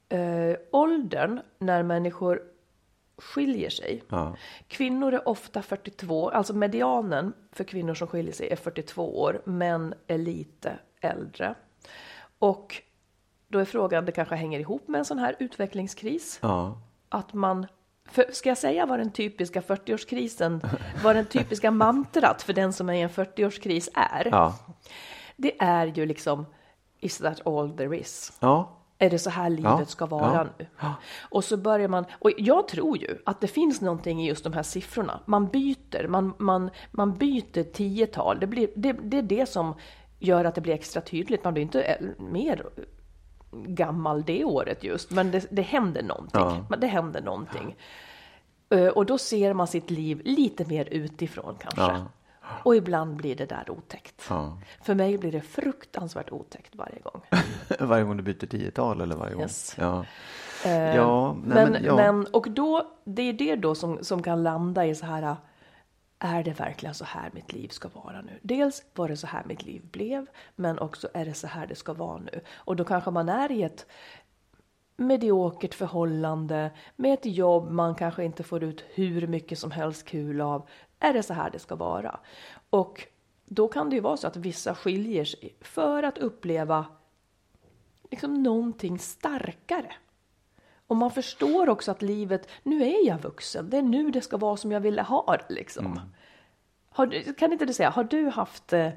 eh, 0.09 0.55
åldern 0.71 1.39
när 1.59 1.83
människor 1.83 2.41
skiljer 3.17 3.69
sig. 3.69 4.03
Ja. 4.09 4.35
Kvinnor 4.67 5.13
är 5.13 5.27
ofta 5.29 5.61
42, 5.61 6.29
alltså 6.29 6.53
medianen 6.53 7.33
för 7.51 7.63
kvinnor 7.63 7.93
som 7.93 8.07
skiljer 8.07 8.33
sig 8.33 8.49
är 8.49 8.55
42 8.55 9.19
år, 9.21 9.41
män 9.45 9.93
är 10.07 10.17
lite 10.17 10.79
äldre. 11.01 11.55
Och 12.39 12.81
då 13.47 13.59
är 13.59 13.65
frågan, 13.65 14.05
det 14.05 14.11
kanske 14.11 14.35
hänger 14.35 14.59
ihop 14.59 14.87
med 14.87 14.99
en 14.99 15.05
sån 15.05 15.19
här 15.19 15.35
utvecklingskris 15.39 16.39
Ja. 16.41 16.77
att 17.09 17.33
man 17.33 17.67
för, 18.11 18.25
ska 18.31 18.49
jag 18.49 18.57
säga 18.57 18.85
vad 18.85 18.99
den 18.99 19.11
typiska 19.11 19.61
40-årskrisen, 19.61 20.69
vad 21.03 21.15
den 21.15 21.25
typiska 21.25 21.71
mantrat 21.71 22.41
för 22.41 22.53
den 22.53 22.73
som 22.73 22.89
är 22.89 22.93
i 22.93 23.01
en 23.01 23.09
40-årskris 23.09 23.89
är? 23.93 24.27
Ja. 24.31 24.55
Det 25.35 25.61
är 25.61 25.85
ju 25.87 26.05
liksom, 26.05 26.45
is 26.99 27.17
that 27.17 27.47
all 27.47 27.71
there 27.77 27.97
is? 27.97 28.37
Ja. 28.39 28.73
Är 28.99 29.09
det 29.09 29.19
så 29.19 29.29
här 29.29 29.49
livet 29.49 29.71
Ja, 29.79 29.85
ska 29.85 30.05
vara 30.05 30.47
nu? 30.59 30.65
Och 31.29 31.43
så 31.43 31.57
börjar 31.57 31.87
man, 31.87 32.05
och 32.19 32.31
jag 32.37 32.67
tror 32.67 32.97
ju 32.97 33.17
att 33.25 33.41
det 33.41 33.47
finns 33.47 33.81
någonting 33.81 34.23
i 34.23 34.27
just 34.27 34.43
de 34.43 34.53
här 34.53 34.63
siffrorna. 34.63 35.19
Man 35.25 35.47
byter, 35.47 36.07
man, 36.07 36.33
man, 36.37 36.69
man 36.91 37.17
byter 37.17 37.63
tiotal. 37.63 38.39
Det, 38.39 38.47
blir, 38.47 38.69
det, 38.75 38.93
det 38.93 39.17
är 39.17 39.21
det 39.21 39.49
som 39.49 39.73
gör 40.19 40.45
att 40.45 40.55
det 40.55 40.61
blir 40.61 40.73
extra 40.73 41.01
tydligt. 41.01 41.43
Man 41.43 41.53
blir 41.53 41.63
inte 41.63 41.81
ä- 41.81 42.01
mer 42.19 42.65
gammal 43.67 44.23
det 44.23 44.45
året 44.45 44.83
just, 44.83 45.11
men 45.11 45.31
det, 45.31 45.47
det 45.51 45.61
händer 45.61 46.03
någonting. 46.03 46.41
Ja. 46.41 46.65
Men 46.69 46.79
Det 46.79 46.87
händer 46.87 47.21
någonting. 47.21 47.75
Ö, 48.69 48.89
Och 48.89 49.05
då 49.05 49.17
ser 49.17 49.53
man 49.53 49.67
sitt 49.67 49.89
liv 49.89 50.21
lite 50.25 50.65
mer 50.65 50.87
utifrån 50.91 51.55
kanske. 51.59 51.81
Ja. 51.81 52.05
Och 52.63 52.75
ibland 52.75 53.15
blir 53.15 53.35
det 53.35 53.45
där 53.45 53.71
otäckt. 53.71 54.25
Ja. 54.29 54.57
För 54.83 54.95
mig 54.95 55.17
blir 55.17 55.31
det 55.31 55.41
fruktansvärt 55.41 56.31
otäckt 56.31 56.75
varje 56.75 56.99
gång. 56.99 57.21
Varje 57.87 58.03
gång 58.03 58.17
du 58.17 58.23
byter 58.23 58.45
tiotal 58.47 59.01
eller 59.01 59.15
varje 59.15 59.33
gång? 59.33 59.41
Yes. 59.41 59.75
Ja. 59.79 60.05
Eh, 60.65 60.95
Ja, 60.95 61.33
nej, 61.45 61.55
men, 61.55 61.71
men, 61.71 61.83
ja. 61.83 61.95
men, 61.95 62.25
och 62.25 62.49
då, 62.49 62.87
det 63.03 63.21
är 63.21 63.33
det 63.33 63.55
då 63.55 63.75
som, 63.75 64.03
som 64.03 64.23
kan 64.23 64.43
landa 64.43 64.85
i 64.85 64.95
så 64.95 65.05
här, 65.05 65.35
är 66.19 66.43
det 66.43 66.59
verkligen 66.59 66.95
så 66.95 67.05
här 67.05 67.31
mitt 67.33 67.53
liv 67.53 67.67
ska 67.67 67.89
vara 67.89 68.21
nu? 68.21 68.39
Dels 68.41 68.83
var 68.95 69.07
det 69.07 69.17
så 69.17 69.27
här 69.27 69.43
mitt 69.45 69.63
liv 69.63 69.81
blev, 69.91 70.25
men 70.55 70.79
också 70.79 71.09
är 71.13 71.25
det 71.25 71.33
så 71.33 71.47
här 71.47 71.67
det 71.67 71.75
ska 71.75 71.93
vara 71.93 72.17
nu? 72.17 72.41
Och 72.55 72.75
då 72.75 72.83
kanske 72.83 73.11
man 73.11 73.29
är 73.29 73.51
i 73.51 73.63
ett 73.63 73.85
mediokert 74.97 75.73
förhållande 75.73 76.71
med 76.95 77.13
ett 77.13 77.25
jobb 77.25 77.71
man 77.71 77.95
kanske 77.95 78.23
inte 78.23 78.43
får 78.43 78.63
ut 78.63 78.85
hur 78.93 79.27
mycket 79.27 79.59
som 79.59 79.71
helst 79.71 80.05
kul 80.05 80.41
av. 80.41 80.69
Är 80.99 81.13
det 81.13 81.23
så 81.23 81.33
här 81.33 81.49
det 81.49 81.59
ska 81.59 81.75
vara? 81.75 82.19
Och 82.69 83.07
då 83.45 83.67
kan 83.67 83.89
det 83.89 83.95
ju 83.95 84.01
vara 84.01 84.17
så 84.17 84.27
att 84.27 84.37
vissa 84.37 84.75
skiljer 84.75 85.25
sig 85.25 85.55
för 85.61 86.03
att 86.03 86.17
uppleva 86.17 86.85
liksom 88.11 88.43
någonting 88.43 88.99
starkare. 88.99 89.93
Och 90.87 90.95
man 90.95 91.11
förstår 91.11 91.69
också 91.69 91.91
att 91.91 92.01
livet, 92.01 92.47
nu 92.63 92.83
är 92.83 93.07
jag 93.07 93.17
vuxen, 93.21 93.69
det 93.69 93.77
är 93.77 93.81
nu 93.81 94.11
det 94.11 94.21
ska 94.21 94.37
vara 94.37 94.57
som 94.57 94.71
jag 94.71 94.79
ville 94.79 95.01
ha 95.01 95.37
liksom. 95.49 95.99
Har, 96.89 97.07
du- 97.07 97.33
kan 97.33 97.51
inte 97.53 97.65
du 97.65 97.73
säga, 97.73 97.89
har 97.89 98.03
du 98.03 98.29
haft, 98.29 98.73
eh, 98.73 98.89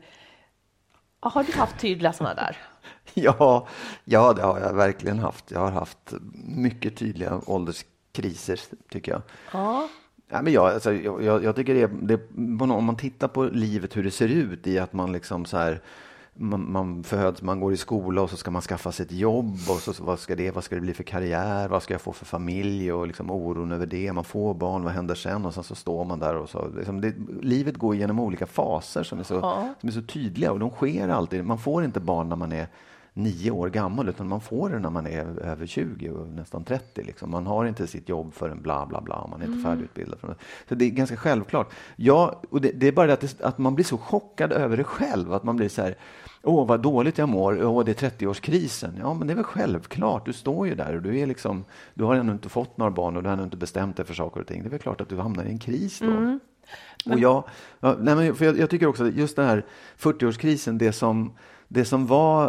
har 1.20 1.44
du 1.44 1.52
haft 1.52 1.78
tydliga 1.80 2.12
sådana 2.12 2.34
där? 2.34 2.56
Ja, 3.14 3.66
ja, 4.04 4.32
det 4.32 4.42
har 4.42 4.60
jag 4.60 4.74
verkligen 4.74 5.18
haft. 5.18 5.50
Jag 5.50 5.60
har 5.60 5.70
haft 5.70 6.14
mycket 6.44 6.96
tydliga 6.96 7.40
ålderskriser, 7.46 8.60
tycker 8.90 9.12
jag. 9.12 9.22
Ja. 9.52 9.88
Ja, 10.28 10.42
men 10.42 10.52
jag, 10.52 10.66
alltså, 10.74 10.92
jag, 10.92 11.44
jag 11.44 11.56
tycker 11.56 11.74
det, 11.74 11.90
det 12.02 12.20
om 12.74 12.84
man 12.84 12.96
tittar 12.96 13.28
på 13.28 13.44
livet 13.44 13.96
hur 13.96 14.04
det 14.04 14.10
ser 14.10 14.28
ut 14.28 14.66
i 14.66 14.78
att 14.78 14.92
man 14.92 15.12
liksom 15.12 15.44
så 15.44 15.56
här 15.56 15.80
man, 16.42 16.72
man 16.72 17.02
föds, 17.04 17.42
man 17.42 17.60
går 17.60 17.72
i 17.72 17.76
skola 17.76 18.22
och 18.22 18.30
så 18.30 18.36
ska 18.36 18.50
man 18.50 18.62
skaffa 18.62 18.92
sig 18.92 19.06
ett 19.06 19.12
jobb 19.12 19.54
och 19.68 19.76
så, 19.76 20.04
vad 20.04 20.18
ska 20.18 20.36
det, 20.36 20.50
vad 20.50 20.64
ska 20.64 20.74
det 20.74 20.80
bli 20.80 20.94
för 20.94 21.02
karriär, 21.02 21.68
vad 21.68 21.82
ska 21.82 21.94
jag 21.94 22.00
få 22.00 22.12
för 22.12 22.24
familj 22.26 22.92
och 22.92 23.06
liksom 23.06 23.30
oron 23.30 23.72
över 23.72 23.86
det. 23.86 24.12
Man 24.12 24.24
får 24.24 24.54
barn, 24.54 24.84
vad 24.84 24.92
händer 24.92 25.14
sen? 25.14 25.46
Och 25.46 25.54
sen 25.54 25.64
så 25.64 25.74
står 25.74 26.04
man 26.04 26.18
där 26.18 26.34
och 26.36 26.48
så. 26.50 26.68
Liksom 26.76 27.00
det, 27.00 27.14
livet 27.42 27.76
går 27.76 27.94
igenom 27.94 28.20
olika 28.20 28.46
faser 28.46 29.02
som 29.02 29.18
är, 29.18 29.22
så, 29.22 29.34
Ja. 29.34 29.74
som 29.80 29.88
är 29.88 29.92
så 29.92 30.02
tydliga 30.02 30.52
och 30.52 30.58
de 30.58 30.70
sker 30.70 31.08
alltid. 31.08 31.44
Man 31.44 31.58
får 31.58 31.84
inte 31.84 32.00
barn 32.00 32.28
när 32.28 32.36
man 32.36 32.52
är 32.52 32.68
nio 33.12 33.50
år 33.50 33.68
gammal 33.68 34.08
utan 34.08 34.28
man 34.28 34.40
får 34.40 34.70
det 34.70 34.78
när 34.78 34.90
man 34.90 35.06
är 35.06 35.26
över 35.40 35.66
20 35.66 36.10
och 36.10 36.28
nästan 36.28 36.64
30. 36.64 37.02
Liksom. 37.02 37.30
Man 37.30 37.46
har 37.46 37.64
inte 37.64 37.86
sitt 37.86 38.08
jobb 38.08 38.34
förrän 38.34 38.62
bla 38.62 38.86
bla 38.86 39.00
bla, 39.00 39.26
man 39.26 39.40
är 39.40 39.44
inte 39.46 39.58
Mm. 39.58 39.64
färdigutbildad. 39.64 40.18
Så 40.68 40.74
det 40.74 40.84
är 40.84 40.90
ganska 40.90 41.16
självklart. 41.16 41.72
Ja, 41.96 42.42
och 42.50 42.60
det, 42.60 42.72
det 42.72 42.88
är 42.88 42.92
bara 42.92 43.06
det 43.06 43.12
att, 43.12 43.20
det, 43.20 43.40
att 43.42 43.58
man 43.58 43.74
blir 43.74 43.84
så 43.84 43.98
chockad 43.98 44.52
över 44.52 44.76
det 44.76 44.84
själv, 44.84 45.32
att 45.32 45.44
man 45.44 45.56
blir 45.56 45.68
så 45.68 45.82
här 45.82 45.94
Åh, 46.42 46.66
vad 46.66 46.80
dåligt 46.80 47.18
jag 47.18 47.28
mår. 47.28 47.64
Åh, 47.64 47.84
det 47.84 48.02
är 48.02 48.10
30-årskrisen. 48.10 48.90
Ja, 48.98 49.14
men 49.14 49.26
det 49.26 49.32
är 49.32 49.34
väl 49.34 49.44
självklart. 49.44 50.26
Du 50.26 50.32
står 50.32 50.66
ju 50.66 50.74
där 50.74 50.96
och 50.96 51.02
du 51.02 51.18
är 51.18 51.26
liksom, 51.26 51.64
du 51.94 52.04
har 52.04 52.14
ännu 52.14 52.32
inte 52.32 52.48
fått 52.48 52.76
några 52.76 52.90
barn 52.90 53.16
och 53.16 53.22
du 53.22 53.28
har 53.28 53.34
ännu 53.34 53.44
inte 53.44 53.56
bestämt 53.56 53.96
dig 53.96 54.06
för 54.06 54.14
saker 54.14 54.40
och 54.40 54.46
ting. 54.46 54.62
Det 54.62 54.68
är 54.68 54.70
väl 54.70 54.80
klart 54.80 55.00
att 55.00 55.08
du 55.08 55.16
hamnar 55.16 55.44
i 55.44 55.48
en 55.48 55.58
kris 55.58 55.98
då. 55.98 56.06
Mm. 56.06 56.40
Och 57.06 57.18
jag, 57.18 57.44
ja, 57.80 57.96
nej 58.00 58.14
men 58.14 58.34
för 58.34 58.44
jag, 58.44 58.58
jag 58.58 58.70
tycker 58.70 58.86
också 58.86 59.04
att 59.04 59.14
just 59.14 59.36
den 59.36 59.46
här 59.46 59.64
40-årskrisen, 59.98 60.78
det 60.78 60.92
som, 60.92 61.32
det 61.68 61.84
som 61.84 62.06
var 62.06 62.48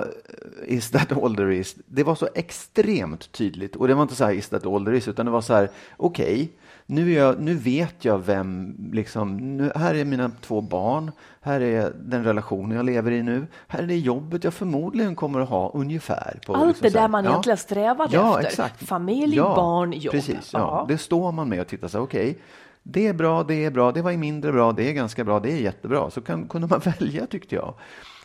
eh, 0.68 0.76
is 0.78 0.92
that 0.92 1.12
all 1.12 1.36
there 1.36 1.56
is, 1.56 1.76
det 1.86 2.04
var 2.04 2.16
så 2.16 2.28
extremt 2.36 3.32
tydligt. 3.32 3.76
Och 3.76 3.88
det 3.88 3.94
var 3.94 4.02
inte 4.02 4.16
så 4.16 4.26
här 4.26 4.34
is 4.34 4.50
that 4.50 4.66
all 4.66 4.86
there 4.86 4.98
is, 4.98 5.08
utan 5.08 5.26
det 5.26 5.32
var 5.32 5.42
så 5.42 5.54
här, 5.54 5.70
okej, 5.98 6.52
nu, 6.86 7.14
jag, 7.14 7.40
nu 7.40 7.54
vet 7.54 8.06
jag 8.06 8.18
vem, 8.18 8.76
liksom, 8.94 9.38
nu, 9.58 9.72
här 9.76 9.96
är 9.96 10.06
mina 10.06 10.32
två 10.42 10.62
barn, 10.62 11.12
här 11.42 11.62
är 11.62 11.94
den 12.04 12.24
relationen 12.24 12.78
jag 12.78 12.86
lever 12.86 13.12
i 13.12 13.24
nu, 13.24 13.48
här 13.68 13.84
är 13.84 13.88
det 13.88 13.98
jobbet 13.98 14.44
jag 14.44 14.54
förmodligen 14.54 15.16
kommer 15.16 15.40
att 15.40 15.50
ha 15.50 15.72
ungefär. 15.74 16.40
På, 16.46 16.56
Allt 16.56 16.68
liksom 16.68 16.84
det 16.84 17.00
där 17.00 17.08
man 17.08 17.26
egentligen 17.26 17.58
strävade 17.58 18.16
ja, 18.16 18.36
efter. 18.40 18.48
Exakt. 18.50 18.88
Familj, 18.88 19.36
ja, 19.36 19.56
barn, 19.56 19.94
jobb. 19.94 20.12
Precis, 20.12 20.50
ja. 20.54 20.60
Ja. 20.60 20.86
Det 20.88 20.98
står 20.98 21.32
man 21.32 21.50
med 21.50 21.62
och 21.62 21.68
tittar 21.68 21.88
så 21.88 21.98
här, 21.98 22.06
okej, 22.06 22.38
det 22.84 23.08
är 23.08 23.14
bra, 23.14 23.44
det 23.44 23.66
är 23.66 23.72
bra, 23.72 23.92
det 23.92 24.02
var 24.02 24.14
mindre 24.14 24.52
bra, 24.52 24.72
det 24.72 24.90
är 24.90 24.94
ganska 24.94 25.24
bra, 25.24 25.40
det 25.40 25.52
är 25.52 25.58
jättebra. 25.58 26.12
Så 26.12 26.22
kan, 26.22 26.48
kunde 26.48 26.68
man 26.68 26.80
välja 27.00 27.28
tyckte 27.28 27.56
jag. 27.56 27.74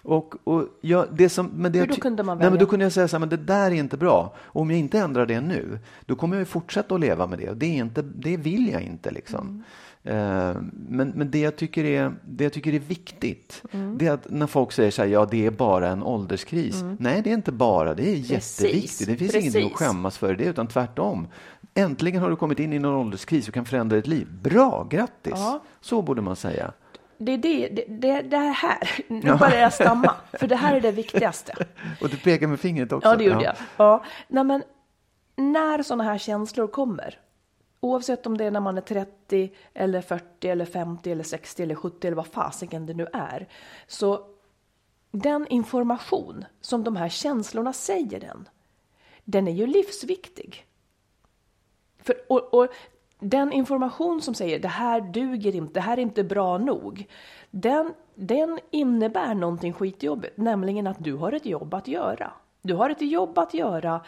Och, 0.02 0.34
och 0.44 0.64
jag, 0.80 1.06
det 1.12 1.28
som, 1.28 1.46
men 1.46 1.72
det 1.72 1.78
Hur 1.78 1.86
då 1.86 1.94
kunde 1.94 2.22
man 2.22 2.38
Nej, 2.38 2.44
men 2.44 2.52
välja? 2.52 2.66
då 2.66 2.70
kunde 2.70 2.84
jag 2.84 2.92
säga 2.92 3.08
så 3.08 3.16
här, 3.16 3.20
men 3.20 3.28
det 3.28 3.36
där 3.36 3.70
är 3.70 3.74
inte 3.74 3.96
bra. 3.96 4.34
Och 4.38 4.60
om 4.60 4.70
jag 4.70 4.78
inte 4.78 4.98
ändrar 4.98 5.26
det 5.26 5.40
nu, 5.40 5.78
då 6.06 6.16
kommer 6.16 6.36
jag 6.36 6.40
ju 6.40 6.44
fortsätta 6.44 6.94
att 6.94 7.00
leva 7.00 7.26
med 7.26 7.38
det. 7.38 7.50
Och 7.50 7.56
det, 7.56 7.66
är 7.66 7.76
inte, 7.76 8.02
det 8.02 8.36
vill 8.36 8.68
jag 8.72 8.82
inte. 8.82 9.10
Liksom. 9.10 9.40
Mm. 9.40 9.62
Eh, 10.06 10.54
men 10.72 11.08
men 11.08 11.30
det, 11.30 11.38
jag 11.40 11.56
tycker 11.56 11.84
är, 11.84 12.14
det 12.24 12.44
jag 12.44 12.52
tycker 12.52 12.74
är 12.74 12.78
viktigt, 12.78 13.62
Mm. 13.72 13.98
det 13.98 14.06
är 14.06 14.12
att 14.12 14.26
när 14.30 14.46
folk 14.46 14.72
säger 14.72 14.90
så 14.90 15.02
här, 15.02 15.08
ja 15.08 15.26
det 15.30 15.46
är 15.46 15.50
bara 15.50 15.88
en 15.88 16.02
ålderskris. 16.02 16.82
Nej, 16.98 17.22
det 17.22 17.30
är 17.30 17.34
inte 17.34 17.52
bara, 17.52 17.94
det 17.94 18.02
är 18.02 18.14
Mm. 18.14 18.22
Precis, 18.28 18.60
jätteviktigt. 18.60 19.08
Det 19.08 19.16
finns 19.16 19.34
ingenting 19.34 19.64
att 19.66 19.72
precis. 19.72 19.86
skämmas 19.88 20.18
för 20.18 20.34
det, 20.34 20.44
utan 20.44 20.66
tvärtom. 20.66 21.28
Äntligen 21.74 22.22
har 22.22 22.30
du 22.30 22.36
kommit 22.36 22.58
in 22.58 22.72
i 22.72 22.78
någon 22.78 22.94
ålderskris 23.06 23.48
och 23.48 23.54
kan 23.54 23.64
förändra 23.64 23.96
ditt 23.96 24.06
liv. 24.06 24.26
Bra, 24.42 24.86
grattis! 24.90 25.32
Ja. 25.36 25.62
Så 25.80 26.02
borde 26.02 26.22
man 26.22 26.36
säga. 26.36 26.72
Det 27.18 27.32
är 27.32 27.38
det, 27.38 27.68
det, 27.68 27.84
det, 27.88 28.22
det 28.22 28.36
är 28.36 28.52
här, 28.52 28.78
nu 29.08 29.20
Ja. 29.24 29.36
börjar 29.36 29.58
jag 29.60 29.72
stamma, 29.72 30.14
för 30.32 30.46
det 30.46 30.56
här 30.56 30.76
är 30.76 30.80
det 30.80 30.90
viktigaste. 30.92 31.52
Och 32.00 32.08
du 32.08 32.16
pekar 32.16 32.46
med 32.46 32.60
fingret 32.60 32.92
också. 32.92 33.08
Ja, 33.08 33.16
det 33.16 33.24
gjorde 33.24 33.44
jag. 33.44 33.54
Ja. 33.76 34.04
Nej, 34.28 34.44
men 34.44 34.62
när 35.36 35.82
sådana 35.82 36.04
här 36.04 36.18
känslor 36.18 36.66
kommer, 36.66 37.14
oavsett 37.86 38.26
om 38.26 38.36
det 38.36 38.44
är 38.44 38.50
när 38.50 38.60
man 38.60 38.76
är 38.76 38.82
30 38.82 39.52
eller 39.74 40.00
40 40.00 40.48
eller 40.48 40.64
50 40.64 41.12
eller 41.12 41.24
60 41.24 41.62
eller 41.62 41.74
70 41.74 42.06
eller 42.06 42.16
vad 42.16 42.26
fasiken 42.26 42.86
det 42.86 42.94
nu 42.94 43.06
är, 43.12 43.48
så 43.86 44.26
den 45.10 45.46
information 45.48 46.44
som 46.60 46.84
de 46.84 46.96
här 46.96 47.08
känslorna 47.08 47.72
säger 47.72 48.20
den, 48.20 48.48
den 49.24 49.48
är 49.48 49.52
ju 49.52 49.66
livsviktig. 49.66 50.66
För, 52.02 52.16
och, 52.28 52.54
och 52.54 52.68
den 53.18 53.52
information 53.52 54.22
som 54.22 54.34
säger 54.34 54.58
det 54.58 54.68
här 54.68 55.00
duger 55.00 55.54
inte, 55.54 55.74
det 55.74 55.80
här 55.80 55.96
är 55.96 56.02
inte 56.02 56.24
bra 56.24 56.58
nog, 56.58 57.08
den, 57.50 57.94
den 58.14 58.58
innebär 58.70 59.34
någonting 59.34 59.72
skitjobbigt, 59.72 60.36
nämligen 60.36 60.86
att 60.86 61.04
du 61.04 61.14
har 61.14 61.32
ett 61.32 61.46
jobb 61.46 61.74
att 61.74 61.88
göra. 61.88 62.32
Du 62.62 62.74
har 62.74 62.90
ett 62.90 63.02
jobb 63.02 63.38
att 63.38 63.54
göra 63.54 64.00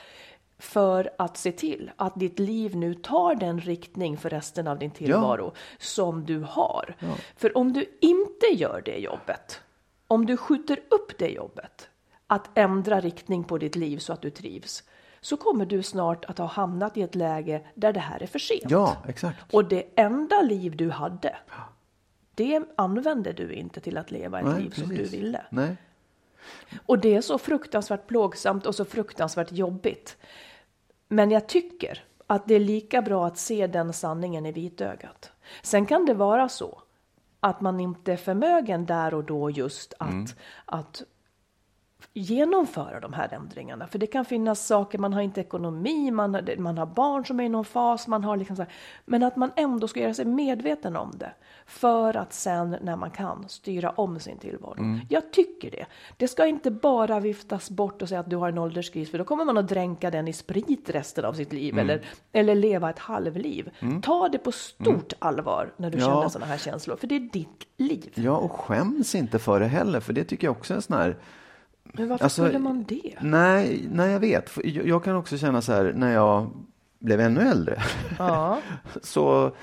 för 0.58 1.10
att 1.18 1.36
se 1.36 1.52
till 1.52 1.90
att 1.96 2.20
ditt 2.20 2.38
liv 2.38 2.76
nu 2.76 2.94
tar 2.94 3.34
den 3.34 3.60
riktning 3.60 4.16
för 4.16 4.30
resten 4.30 4.68
av 4.68 4.78
din 4.78 4.90
tillvaro 4.90 5.52
som 5.78 6.24
du 6.26 6.38
har. 6.40 6.94
För 7.36 7.56
om 7.56 7.72
du 7.72 7.98
inte 8.00 8.46
gör 8.46 8.82
det 8.84 8.98
jobbet, 8.98 9.60
om 10.06 10.26
du 10.26 10.36
skjuter 10.36 10.80
upp 10.88 11.18
det 11.18 11.28
jobbet, 11.28 11.88
att 12.26 12.58
ändra 12.58 13.00
riktning 13.00 13.44
på 13.44 13.58
ditt 13.58 13.76
liv 13.76 13.98
så 13.98 14.12
att 14.12 14.22
du 14.22 14.30
trivs, 14.30 14.82
så 15.20 15.36
kommer 15.36 15.66
du 15.66 15.82
snart 15.82 16.24
att 16.24 16.38
ha 16.38 16.46
hamnat 16.46 16.96
i 16.96 17.02
ett 17.02 17.14
läge 17.14 17.62
där 17.74 17.92
det 17.92 18.00
här 18.00 18.22
är 18.22 18.26
för 18.26 18.38
sent. 18.38 18.70
Ja, 18.70 18.96
exakt. 19.08 19.54
Och 19.54 19.64
det 19.64 19.84
enda 19.94 20.42
liv 20.42 20.76
du 20.76 20.90
hade, 20.90 21.36
det 22.34 22.62
använde 22.76 23.32
du 23.32 23.52
inte 23.52 23.80
till 23.80 23.98
att 23.98 24.10
leva 24.10 24.40
ett 24.40 24.46
Nej, 24.46 24.62
liv 24.62 24.70
som 24.70 24.88
du 24.88 24.96
precis. 24.96 25.14
ville. 25.14 25.46
Nej. 25.50 25.76
Och 26.86 26.98
det 26.98 27.14
är 27.14 27.20
så 27.20 27.38
fruktansvärt 27.38 28.06
plågsamt 28.06 28.66
och 28.66 28.74
så 28.74 28.84
fruktansvärt 28.84 29.52
jobbigt. 29.52 30.16
Men 31.08 31.30
jag 31.30 31.46
tycker 31.46 32.04
att 32.26 32.48
det 32.48 32.54
är 32.54 32.60
lika 32.60 33.02
bra 33.02 33.26
att 33.26 33.38
se 33.38 33.66
den 33.66 33.92
sanningen 33.92 34.46
i 34.46 34.52
vitögat. 34.52 35.32
Sen 35.62 35.86
kan 35.86 36.06
det 36.06 36.14
vara 36.14 36.48
så 36.48 36.82
att 37.40 37.60
man 37.60 37.80
inte 37.80 38.12
är 38.12 38.16
förmögen 38.16 38.86
där 38.86 39.14
och 39.14 39.24
då 39.24 39.50
just 39.50 39.94
att, 39.98 40.10
Mm. 40.10 40.26
att 40.64 41.02
genomföra 42.18 43.00
de 43.00 43.12
här 43.12 43.34
ändringarna. 43.34 43.86
För 43.86 43.98
det 43.98 44.06
kan 44.06 44.24
finnas 44.24 44.66
saker, 44.66 44.98
man 44.98 45.12
har 45.12 45.20
inte 45.20 45.40
ekonomi, 45.40 46.10
man 46.10 46.34
har, 46.34 46.56
man 46.58 46.78
har 46.78 46.86
barn 46.86 47.24
som 47.26 47.40
är 47.40 47.44
i 47.44 47.48
någon 47.48 47.64
fas, 47.64 48.06
man 48.08 48.24
har 48.24 48.36
liksom 48.36 48.56
så 48.56 48.62
här, 48.62 48.72
men 49.04 49.22
att 49.22 49.36
man 49.36 49.50
ändå 49.56 49.88
ska 49.88 50.00
göra 50.00 50.14
sig 50.14 50.24
medveten 50.24 50.96
om 50.96 51.12
det. 51.18 51.32
För 51.66 52.16
att 52.16 52.32
sen 52.32 52.76
när 52.82 52.96
man 52.96 53.10
kan 53.10 53.48
styra 53.48 53.90
om 53.90 54.20
sin 54.20 54.38
tillvaro. 54.38 54.98
Jag 55.08 55.32
tycker 55.32 55.70
det. 55.70 55.86
Det 56.16 56.28
ska 56.28 56.46
inte 56.46 56.70
bara 56.70 57.20
viftas 57.20 57.70
bort 57.70 58.02
och 58.02 58.08
säga 58.08 58.20
att 58.20 58.30
du 58.30 58.36
har 58.36 58.48
en 58.48 58.58
ålderskris, 58.58 59.10
för 59.10 59.18
då 59.18 59.24
kommer 59.24 59.44
man 59.44 59.58
att 59.58 59.68
dränka 59.68 60.10
den 60.10 60.28
i 60.28 60.32
sprit 60.32 60.90
resten 60.90 61.24
av 61.24 61.32
sitt 61.32 61.52
liv 61.52 61.78
eller, 61.78 62.00
eller 62.32 62.54
leva 62.54 62.90
ett 62.90 62.98
halvliv. 62.98 63.70
Ta 64.02 64.28
det 64.28 64.38
på 64.38 64.52
stort 64.52 65.12
allvar 65.18 65.72
när 65.76 65.90
du 65.90 65.98
Ja. 65.98 66.04
känner 66.04 66.28
sådana 66.28 66.46
här 66.46 66.58
känslor, 66.58 66.96
för 66.96 67.06
det 67.06 67.16
är 67.16 67.20
ditt 67.20 67.66
liv. 67.76 68.12
Ja, 68.14 68.36
och 68.36 68.52
skäms 68.52 69.14
inte 69.14 69.38
för 69.38 69.60
det 69.60 69.66
heller, 69.66 70.00
för 70.00 70.12
det 70.12 70.24
tycker 70.24 70.46
jag 70.46 70.52
också 70.56 70.74
är 70.74 70.76
en 70.76 70.82
sån 70.82 70.96
här 70.96 71.16
Men 71.92 72.08
varför 72.08 72.24
Alltså, 72.24 72.44
skulle 72.44 72.58
man 72.58 72.84
det? 72.88 73.14
Nej, 73.20 73.88
nej, 73.92 74.10
jag 74.10 74.20
vet. 74.20 74.50
Jag 74.64 75.04
kan 75.04 75.16
också 75.16 75.38
känna 75.38 75.62
så 75.62 75.72
här 75.72 75.92
när 75.96 76.12
jag 76.12 76.50
blev 76.98 77.20
ännu 77.20 77.40
äldre. 77.40 77.82
Ja. 78.18 78.58
så, 79.02 79.56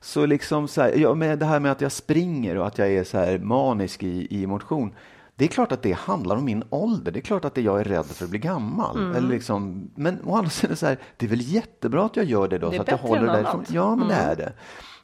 så 0.00 0.26
liksom 0.26 0.68
så 0.68 0.82
här, 0.82 0.92
ja, 0.96 1.14
med 1.14 1.38
det 1.38 1.46
här 1.46 1.60
med 1.60 1.72
att 1.72 1.80
jag 1.80 1.92
springer 1.92 2.56
och 2.56 2.66
att 2.66 2.78
jag 2.78 2.88
är 2.88 3.04
så 3.04 3.18
här 3.18 3.38
manisk 3.38 4.02
i, 4.02 4.42
i 4.42 4.46
motion. 4.46 4.94
Det 5.36 5.44
är 5.44 5.48
klart 5.48 5.72
att 5.72 5.82
det 5.82 5.92
handlar 5.92 6.36
om 6.36 6.44
min 6.44 6.64
ålder. 6.70 7.12
Det 7.12 7.18
är 7.18 7.22
klart 7.22 7.44
att 7.44 7.54
det 7.54 7.62
jag 7.62 7.80
är 7.80 7.84
rädd 7.84 8.06
för 8.06 8.24
att 8.24 8.30
bli 8.30 8.38
gammal. 8.38 8.98
Mm. 8.98 9.16
Eller 9.16 9.28
liksom, 9.28 9.90
men 9.94 10.18
å 10.24 10.36
andra 10.36 10.50
sidan 10.50 10.76
så 10.76 10.86
här, 10.86 10.98
det 11.16 11.26
är 11.26 11.30
väl 11.30 11.40
jättebra 11.40 12.04
att 12.04 12.16
jag 12.16 12.24
gör 12.26 12.48
det 12.48 12.58
då. 12.58 12.70
Det 12.70 12.76
är 12.76 12.78
så 12.78 12.82
att 12.82 12.88
jag 12.88 12.98
håller 12.98 13.22
än 13.22 13.28
annat. 13.28 13.40
Mm. 13.40 13.44
därifrån. 13.44 13.74
Ja, 13.74 13.96
men 13.96 14.08
det 14.08 14.14
är 14.14 14.36
det. 14.36 14.52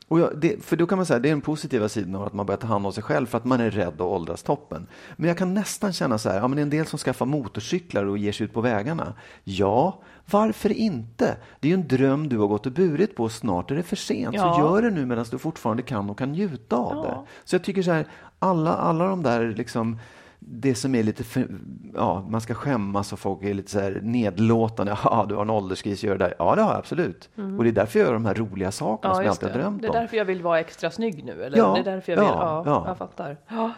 Och 0.09 0.21
jag, 0.21 0.39
det, 0.41 0.65
för 0.65 0.77
då 0.77 0.87
kan 0.87 0.99
man 0.99 1.07
säga 1.07 1.19
det 1.19 1.29
är 1.29 1.31
den 1.31 1.41
positiva 1.41 1.89
sidan 1.89 2.15
av 2.15 2.23
att 2.23 2.33
man 2.33 2.47
börjar 2.47 2.59
ta 2.59 2.67
hand 2.67 2.87
om 2.87 2.93
sig 2.93 3.03
själv 3.03 3.27
för 3.27 3.39
att 3.39 3.45
man 3.45 3.61
är 3.61 3.71
rädd 3.71 3.89
att 3.95 4.01
åldras 4.01 4.43
toppen. 4.43 4.87
Men 5.17 5.29
jag 5.29 5.39
kan 5.39 5.55
nästan 5.55 5.93
känna 5.93 6.19
så 6.19 6.29
här, 6.29 6.37
ja 6.37 6.49
men 6.49 6.57
det 6.57 6.61
är 6.61 6.63
en 6.63 6.71
del 6.71 6.87
som 6.87 6.99
skaffar 6.99 7.27
motorcyklar 7.27 8.05
och 8.05 8.19
ger 8.19 8.33
sig 8.33 8.45
ut 8.45 8.53
på 8.55 8.61
vägarna. 8.61 9.15
Ja, 9.45 9.99
varför 10.31 10.73
inte? 10.73 11.37
Det 11.61 11.69
är 11.69 11.71
ju 11.71 11.75
en 11.75 11.89
dröm 11.89 12.29
du 12.29 12.39
har 12.39 12.47
gått 12.47 12.67
och 12.67 12.73
burit 12.73 13.17
på, 13.17 13.29
snart 13.29 13.71
är 13.71 13.75
det 13.77 13.83
för 13.83 13.97
sent. 13.97 14.35
Ja. 14.37 14.55
Så 14.55 14.61
gör 14.61 14.83
det 14.83 14.91
nu 14.91 15.07
medan 15.07 15.25
du 15.31 15.39
fortfarande 15.39 15.83
kan 15.83 16.11
och 16.11 16.19
kan 16.19 16.33
njuta 16.33 16.77
av 16.77 16.93
Ja. 16.97 17.03
det. 17.03 17.27
Så 17.45 17.55
jag 17.55 17.65
tycker 17.65 17.83
så 17.83 17.91
här, 17.91 18.07
alla, 18.39 18.75
alla 18.75 19.07
de 19.07 19.23
där 19.23 19.55
liksom 19.57 19.99
det 20.39 20.75
som 20.75 20.95
är 20.95 21.03
lite, 21.03 21.25
för, 21.25 21.49
ja, 21.95 22.27
man 22.29 22.41
ska 22.41 22.55
skämmas 22.55 23.13
och 23.13 23.19
folk 23.19 23.43
är 23.43 23.55
lite 23.55 23.71
så 23.71 23.81
här 23.81 24.01
nedlåtande. 24.03 24.97
Ja, 25.05 25.27
du 25.29 25.35
har 25.35 25.43
en 25.43 25.51
ålderskris, 25.51 26.03
gör 26.05 26.19
det 26.19 26.25
där. 26.25 26.35
Ja, 26.39 26.55
det 26.55 26.63
har 26.63 26.71
jag 26.71 26.79
absolut. 26.79 27.31
Och 27.59 27.65
det 27.65 27.71
är 27.71 27.73
därför 27.73 27.99
jag 27.99 28.07
gör 28.07 28.13
de 28.13 28.27
här 28.27 28.35
roliga 28.35 28.73
sakerna 28.73 29.15
som 29.15 29.25
jag 29.25 29.31
alltid 29.31 29.49
har 29.49 29.57
det. 29.57 29.63
drömt 29.63 29.83
det 29.83 29.89
är 29.89 29.91
om. 29.91 29.97
därför 29.97 30.17
jag 30.17 30.25
vill 30.25 30.43
vara 30.43 30.61
extra 30.61 30.91
snygg 30.91 31.25
nu. 31.25 31.43
Eller? 31.45 31.59
Ja, 31.59 31.73
det 31.75 31.81
är 31.81 31.85
därför 31.95 32.13
jag 32.13 32.19
vill. 32.21 32.29
ja, 32.29 32.63
Ja, 32.67 32.73
ja. 32.73 32.85
jag 32.87 32.99
fattar. 32.99 33.37
Ja. 33.49 33.71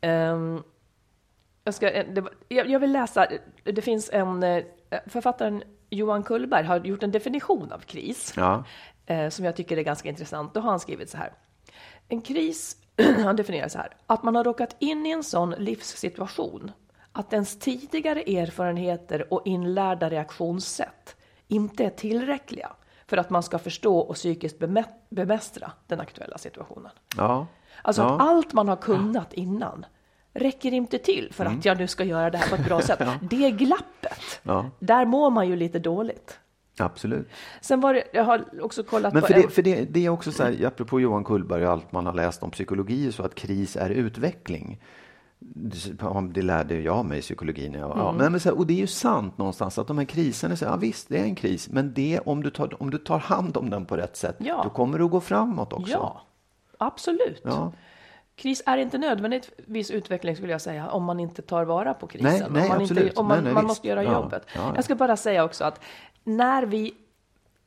Ehm, 0.00 0.62
jag, 1.64 1.74
ska, 1.74 1.90
eh, 1.90 2.06
det, 2.14 2.24
jag, 2.48 2.68
jag 2.70 2.80
vill 2.80 2.92
läsa. 2.92 3.26
Det 3.64 3.82
finns 3.82 4.10
en 4.12 4.42
eh, 4.42 4.62
författaren 5.06 5.62
Johan 5.90 6.22
Kullberg 6.22 6.64
har 6.66 6.80
gjort 6.80 7.02
en 7.02 7.10
definition 7.10 7.72
av 7.72 7.78
kris 7.78 8.32
Ja. 8.36 8.64
eh, 9.06 9.28
som 9.28 9.44
jag 9.44 9.56
tycker 9.56 9.76
är 9.76 9.82
ganska 9.82 10.08
intressant. 10.08 10.54
Då 10.54 10.60
har 10.60 10.70
han 10.70 10.80
skrivit 10.80 11.10
så 11.10 11.16
här. 11.16 11.32
En 12.08 12.20
kris, 12.20 12.76
han 13.24 13.36
definierar 13.36 13.68
så 13.68 13.78
här, 13.78 13.96
att 14.06 14.22
man 14.22 14.34
har 14.34 14.44
råkat 14.44 14.76
in 14.78 15.06
i 15.06 15.10
en 15.10 15.22
sån 15.24 15.50
livssituation 15.50 16.72
att 17.12 17.32
ens 17.32 17.58
tidigare 17.58 18.20
erfarenheter 18.22 19.32
och 19.34 19.42
inlärda 19.44 20.10
reaktionssätt 20.10 21.16
inte 21.48 21.84
är 21.84 21.90
tillräckliga 21.90 22.72
för 23.06 23.16
att 23.16 23.30
man 23.30 23.42
ska 23.42 23.58
förstå 23.58 23.98
och 23.98 24.14
psykiskt 24.14 24.58
bemä- 24.60 24.84
bemästra 25.08 25.72
den 25.86 26.00
aktuella 26.00 26.38
situationen. 26.38 26.90
Ja. 27.16 27.46
Alltså 27.82 28.02
ja. 28.02 28.14
att 28.14 28.20
allt 28.20 28.52
man 28.52 28.68
har 28.68 28.76
kunnat 28.76 29.32
innan 29.32 29.86
räcker 30.34 30.72
inte 30.72 30.98
till 30.98 31.28
för 31.32 31.44
Mm. 31.44 31.58
att 31.58 31.64
jag 31.64 31.78
nu 31.78 31.86
ska 31.86 32.04
göra 32.04 32.30
det 32.30 32.38
här 32.38 32.48
på 32.48 32.54
ett 32.54 32.64
bra 32.66 32.80
sätt. 32.80 33.00
Det 33.20 33.50
glappet, 33.50 34.40
Ja. 34.42 34.70
där 34.78 35.04
mår 35.04 35.30
man 35.30 35.48
ju 35.48 35.56
lite 35.56 35.78
dåligt. 35.78 36.38
Absolut. 36.78 37.28
Sen 37.60 37.80
var 37.80 37.94
det, 37.94 38.04
jag 38.12 38.24
har 38.24 38.44
också 38.62 38.82
kollat 38.82 39.12
Men 39.12 39.22
på 39.22 39.26
för 39.26 39.34
en... 39.34 39.42
det, 39.42 39.48
för 39.48 39.62
det, 39.62 39.84
det 39.84 40.06
är 40.06 40.08
också 40.08 40.32
så 40.32 40.42
här, 40.42 40.66
apropå 40.66 41.00
Johan 41.00 41.24
Kullberg 41.24 41.66
och 41.66 41.72
allt 41.72 41.92
man 41.92 42.06
har 42.06 42.14
läst 42.14 42.42
om 42.42 42.50
psykologi, 42.50 43.12
så 43.12 43.22
att 43.22 43.34
kris 43.34 43.76
är 43.76 43.90
utveckling. 43.90 44.80
det 46.34 46.42
lärde 46.42 46.80
jag 46.80 47.04
mig 47.04 47.18
i 47.18 47.22
psykologin. 47.22 47.74
Ja. 47.74 47.84
Mm. 47.84 47.98
Ja, 47.98 48.12
men, 48.12 48.32
men, 48.32 48.40
så 48.40 48.48
här, 48.48 48.58
och 48.58 48.66
det 48.66 48.72
är 48.72 48.78
ju 48.78 48.86
sant 48.86 49.38
någonstans 49.38 49.78
att 49.78 49.86
de 49.86 49.98
här 49.98 50.04
kriserna, 50.04 50.56
så, 50.56 50.64
ja, 50.64 50.76
visst 50.76 51.08
det 51.08 51.18
är 51.18 51.24
en 51.24 51.34
kris, 51.34 51.68
men 51.68 51.94
det, 51.94 52.20
om, 52.24 52.42
du 52.42 52.50
tar, 52.50 52.82
om 52.82 52.90
du 52.90 52.98
tar 52.98 53.18
hand 53.18 53.56
om 53.56 53.70
den 53.70 53.86
på 53.86 53.96
rätt 53.96 54.16
sätt, 54.16 54.36
ja. 54.38 54.60
då 54.64 54.70
kommer 54.70 54.98
du 54.98 55.04
att 55.04 55.10
gå 55.10 55.20
framåt 55.20 55.72
också. 55.72 55.92
Ja, 55.92 56.22
absolut. 56.78 57.42
Ja. 57.44 57.72
Kris 58.36 58.62
är 58.66 58.78
inte 58.78 58.98
nödvändigtvis 58.98 59.90
utveckling 59.90 60.36
skulle 60.36 60.52
jag 60.52 60.60
säga, 60.60 60.90
om 60.90 61.04
man 61.04 61.20
inte 61.20 61.42
tar 61.42 61.64
vara 61.64 61.94
på 61.94 62.06
krisen. 62.06 62.30
Nej, 62.30 62.46
nej, 62.50 62.68
man, 62.68 62.80
inte, 62.80 63.22
man, 63.22 63.44
nej, 63.44 63.52
man 63.52 63.66
måste 63.66 63.88
göra 63.88 64.02
jobbet. 64.02 64.46
Jag 64.74 64.84
ska 64.84 64.94
bara 64.94 65.16
säga 65.16 65.44
också 65.44 65.64
att 65.64 65.80
när 66.24 66.66
vi 66.66 66.94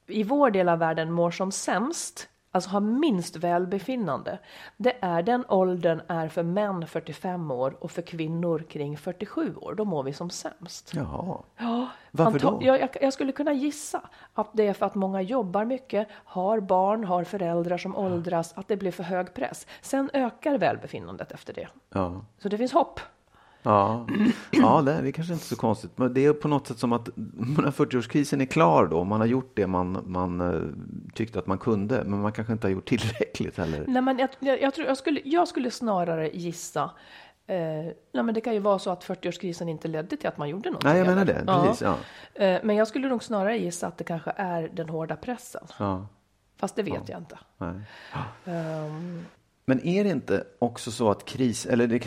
i 0.08 0.24
vår 0.24 0.52
del 0.52 0.70
av 0.70 0.80
världen 0.80 1.12
mår 1.12 1.32
som 1.32 1.52
sämst, 1.52 2.30
alltså 2.52 2.70
har 2.70 2.80
minst 2.80 3.36
välbefinnande, 3.36 4.40
det 4.78 4.96
är 5.02 5.24
den 5.24 5.46
åldern 5.48 6.02
är 6.08 6.28
för 6.28 6.44
män 6.44 6.88
45 6.88 7.52
år 7.52 7.78
och 7.80 7.92
för 7.92 8.02
kvinnor 8.02 8.66
kring 8.70 8.98
47 8.98 9.56
år. 9.56 9.74
Då 9.76 9.86
mår 9.86 10.04
vi 10.04 10.14
som 10.14 10.30
sämst. 10.30 10.94
Jaha. 10.96 11.38
Ja, 11.58 11.90
Varför 12.12 12.40
då? 12.40 12.60
Jag, 12.62 12.90
jag, 13.02 13.14
skulle 13.14 13.32
kunna 13.32 13.54
gissa 13.54 14.02
att 14.34 14.50
det 14.54 14.68
är 14.68 14.74
för 14.74 14.86
att 14.86 14.96
många 14.96 15.22
jobbar 15.22 15.66
mycket, 15.66 16.08
har 16.12 16.60
barn, 16.60 17.04
har 17.04 17.24
föräldrar 17.24 17.78
som 17.78 17.96
åldras, 17.96 18.54
att 18.56 18.68
det 18.68 18.78
blir 18.78 18.92
för 18.92 19.04
hög 19.04 19.34
press. 19.34 19.68
Sen 19.82 20.10
ökar 20.14 20.58
välbefinnandet 20.58 21.32
efter 21.32 21.54
det. 21.54 21.68
Ja. 21.90 22.22
Så 22.38 22.50
det 22.50 22.58
finns 22.58 22.74
hopp. 22.74 23.00
Ja, 23.64 24.08
ja 24.52 24.82
det, 24.82 24.92
är 24.92 25.12
kanske 25.12 25.34
inte 25.34 25.46
så 25.46 25.56
konstigt. 25.56 25.92
Men 25.96 26.14
det 26.14 26.26
är 26.26 26.34
på 26.34 26.48
något 26.48 26.68
sätt 26.68 26.80
som 26.80 26.94
att 26.94 27.10
40-årskrisen 27.10 28.42
är 28.42 28.46
klar 28.46 28.88
då. 28.88 29.04
Man 29.04 29.20
har 29.20 29.28
gjort 29.28 29.52
det 29.54 29.68
man, 29.68 30.04
man 30.06 30.42
uh, 30.42 30.74
tyckte 31.14 31.40
att 31.40 31.48
man 31.48 31.58
kunde, 31.58 32.04
men 32.04 32.22
man 32.22 32.32
kanske 32.32 32.54
inte 32.54 32.68
har 32.68 32.72
gjort 32.72 32.86
tillräckligt 32.88 33.58
heller. 33.58 33.86
Nej, 33.88 34.02
men 34.02 34.20
jag, 34.20 34.30
jag, 34.40 34.62
jag 34.62 34.74
tror, 34.74 34.88
jag, 34.88 34.98
skulle, 34.98 35.22
jag 35.26 35.48
skulle 35.48 35.72
snarare 35.72 36.30
gissa 36.30 36.92
eh, 37.48 37.58
nej, 38.12 38.24
men 38.24 38.34
det 38.34 38.42
kan 38.42 38.54
ju 38.54 38.60
vara 38.60 38.80
så 38.80 38.92
att 38.92 39.06
40-årskrisen 39.06 39.70
inte 39.70 39.88
ledde 39.88 40.18
till 40.18 40.28
att 40.28 40.38
man 40.38 40.50
gjorde 40.50 40.70
någonting. 40.70 40.90
Nej, 40.90 40.98
jag 40.98 41.08
menar 41.08 41.26
det. 41.26 41.44
Precis, 41.46 41.82
ja. 41.82 41.98
ja. 42.34 42.42
Eh, 42.42 42.62
men 42.64 42.76
jag 42.76 42.88
skulle 42.88 43.08
nog 43.08 43.24
snarare 43.24 43.58
gissa 43.58 43.88
att 43.88 43.98
det 43.98 44.04
kanske 44.04 44.32
är 44.36 44.70
den 44.74 44.90
hårda 44.90 45.16
pressen. 45.16 45.68
Ja. 45.80 46.08
Fast 46.58 46.76
det 46.76 46.84
vet 46.84 46.94
ja. 46.94 47.02
jag 47.08 47.20
inte. 47.20 47.38
Um, 48.46 49.26
men 49.70 49.86
är 49.86 50.04
det 50.04 50.10
inte 50.10 50.44
också 50.60 50.92
så 50.92 51.12
att 51.12 51.26
kris, 51.26 51.66
eller 51.66 51.88
det, 51.88 52.00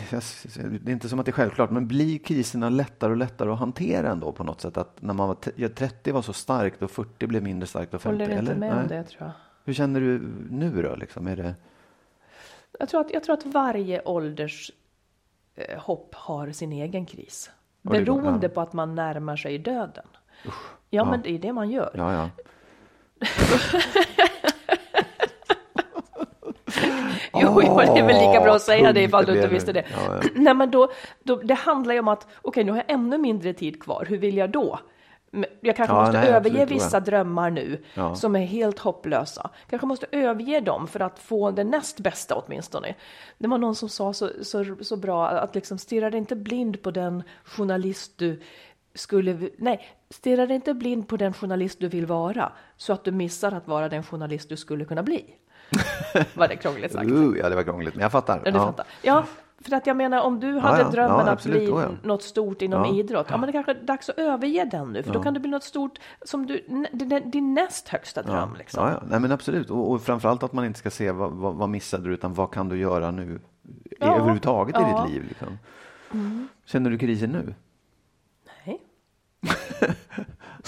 det, 0.81 0.91
är 0.91 0.93
inte 0.93 1.09
som 1.09 1.19
att 1.19 1.25
det 1.25 1.29
är 1.29 1.33
självklart, 1.33 1.71
men 1.71 1.87
blir 1.87 2.19
kriserna 2.19 2.69
lättare 2.69 3.11
och 3.11 3.17
lättare 3.17 3.49
att 3.49 3.59
hantera 3.59 4.09
ändå 4.09 4.31
på 4.31 4.43
något 4.43 4.61
sätt? 4.61 4.77
Att 4.77 5.01
när 5.01 5.13
man 5.13 5.27
var 5.27 5.67
30 5.67 6.11
var 6.11 6.21
så 6.21 6.33
starkt 6.33 6.81
och 6.81 6.91
40 6.91 7.27
blev 7.27 7.43
mindre 7.43 7.67
starkt 7.67 7.93
och 7.93 8.01
50? 8.01 8.23
Håller 8.23 8.39
inte 8.39 8.51
eller? 8.51 8.59
med 8.59 8.77
om 8.77 8.87
det 8.87 9.03
tror 9.03 9.21
jag. 9.21 9.31
Hur 9.63 9.73
känner 9.73 9.99
du 9.99 10.19
nu 10.49 10.81
då? 10.81 10.95
Liksom? 10.95 11.27
Är 11.27 11.35
det... 11.35 11.55
jag, 12.79 12.89
tror 12.89 13.01
att, 13.01 13.13
jag 13.13 13.23
tror 13.23 13.37
att 13.37 13.45
varje 13.45 14.01
ålders 14.01 14.71
eh, 15.55 15.79
hopp 15.79 16.15
har 16.15 16.51
sin 16.51 16.71
egen 16.71 17.05
kris. 17.05 17.51
Beroende 17.81 18.47
ja. 18.47 18.53
på 18.53 18.61
att 18.61 18.73
man 18.73 18.95
närmar 18.95 19.35
sig 19.35 19.57
döden. 19.57 20.07
Usch, 20.45 20.53
ja, 20.71 20.77
ja, 20.89 21.05
men 21.05 21.21
det 21.21 21.31
är 21.31 21.39
det 21.39 21.53
man 21.53 21.69
gör. 21.69 21.91
Ja, 21.93 22.13
ja. 22.13 22.29
Jo, 27.55 27.77
det 27.77 27.99
är 27.99 28.07
väl 28.07 28.27
lika 28.29 28.41
bra 28.41 28.55
att 28.55 28.61
säga 28.61 28.93
det 28.93 29.01
ifall 29.01 29.25
du 29.25 29.35
inte 29.35 29.47
visste 29.47 29.73
det. 29.73 29.85
Ja, 29.91 30.19
ja. 30.21 30.29
Nej, 30.35 30.53
men 30.53 30.71
då, 30.71 30.91
då, 31.23 31.35
det 31.35 31.53
handlar 31.53 31.93
ju 31.93 31.99
om 31.99 32.07
att, 32.07 32.23
okej, 32.23 32.39
okay, 32.43 32.63
nu 32.63 32.71
har 32.71 32.77
jag 32.77 32.91
ännu 32.91 33.17
mindre 33.17 33.53
tid 33.53 33.83
kvar. 33.83 34.05
Hur 34.09 34.17
vill 34.17 34.37
jag 34.37 34.49
då? 34.49 34.79
Jag 35.61 35.75
kanske 35.75 35.95
ja, 35.95 35.99
måste 35.99 36.19
nej, 36.19 36.29
överge 36.29 36.65
vissa 36.65 36.99
drömmar 36.99 37.49
nu 37.49 37.83
ja. 37.93 38.15
som 38.15 38.35
är 38.35 38.45
helt 38.45 38.79
hopplösa. 38.79 39.49
Kanske 39.69 39.87
måste 39.87 40.05
överge 40.11 40.59
dem 40.59 40.87
för 40.87 40.99
att 40.99 41.19
få 41.19 41.51
det 41.51 41.63
näst 41.63 41.99
bästa 41.99 42.35
åtminstone. 42.35 42.95
Det 43.37 43.47
var 43.47 43.57
någon 43.57 43.75
som 43.75 43.89
sa 43.89 44.13
så, 44.13 44.29
så, 44.41 44.75
så 44.81 44.97
bra 44.97 45.27
att 45.27 45.55
liksom 45.55 45.77
stirra 45.77 46.09
dig 46.09 46.17
inte 46.17 46.35
blind 46.35 46.81
på 46.81 46.91
den 46.91 47.23
journalist 47.43 48.17
du 48.17 48.41
skulle, 48.93 49.49
nej, 49.57 49.87
stirra 50.09 50.45
dig 50.45 50.55
inte 50.55 50.73
blind 50.73 51.07
på 51.07 51.17
den 51.17 51.33
journalist 51.33 51.79
du 51.79 51.87
vill 51.87 52.05
vara 52.05 52.51
så 52.77 52.93
att 52.93 53.03
du 53.03 53.11
missar 53.11 53.51
att 53.51 53.67
vara 53.67 53.89
den 53.89 54.03
journalist 54.03 54.49
du 54.49 54.57
skulle 54.57 54.85
kunna 54.85 55.03
bli. 55.03 55.35
var 56.33 56.47
det 56.47 56.55
krångligt 56.55 56.91
sagt? 56.91 57.09
Uh, 57.09 57.37
ja, 57.37 57.49
det 57.49 57.55
var 57.55 57.63
krångligt, 57.63 57.95
men 57.95 58.01
jag 58.01 58.11
fattar. 58.11 58.41
Ja, 58.45 58.51
ja. 58.53 58.65
fattar. 58.65 58.85
ja 59.01 59.25
för 59.63 59.75
att 59.75 59.87
jag 59.87 59.97
menar 59.97 60.21
om 60.21 60.39
du 60.39 60.57
hade 60.57 60.77
ja, 60.79 60.85
ja. 60.85 60.91
drömmen 60.91 61.27
att 61.27 61.43
bli 61.43 61.67
oh, 61.67 61.85
något 62.03 62.23
stort 62.23 62.61
inom 62.61 62.85
idrott, 62.85 63.27
ja. 63.29 63.37
men 63.37 63.47
det 63.47 63.51
kanske 63.51 63.71
är 63.71 63.75
dags 63.75 64.09
att 64.09 64.17
överge 64.17 64.65
den 64.65 64.93
nu, 64.93 65.03
för 65.03 65.13
då 65.13 65.23
kan 65.23 65.33
det 65.33 65.39
bli 65.39 65.49
något 65.51 65.63
stort 65.63 65.99
som 66.25 66.45
du, 66.45 66.65
din 67.25 67.53
näst 67.53 67.87
högsta 67.87 68.21
dröm. 68.21 68.55
Liksom. 68.57 68.87
Ja, 68.87 69.01
Nej, 69.07 69.19
men 69.19 69.31
absolut, 69.31 69.69
och, 69.69 69.91
och 69.91 70.01
framförallt 70.01 70.43
att 70.43 70.53
man 70.53 70.65
inte 70.65 70.79
ska 70.79 70.89
se 70.89 71.11
vad, 71.11 71.31
vad, 71.31 71.55
vad 71.55 71.69
missade 71.69 72.03
du, 72.03 72.13
utan 72.13 72.33
vad 72.33 72.51
kan 72.51 72.69
du 72.69 72.77
göra 72.77 73.11
nu 73.11 73.39
överhuvudtaget 73.99 74.75
i 74.75 74.83
ditt 74.83 75.13
liv? 75.13 75.25
Liksom. 75.27 75.57
Mm. 76.13 76.47
Känner 76.65 76.89
du 76.89 76.97
krisen 76.97 77.29
nu? 77.29 77.53
Nej. 78.65 78.81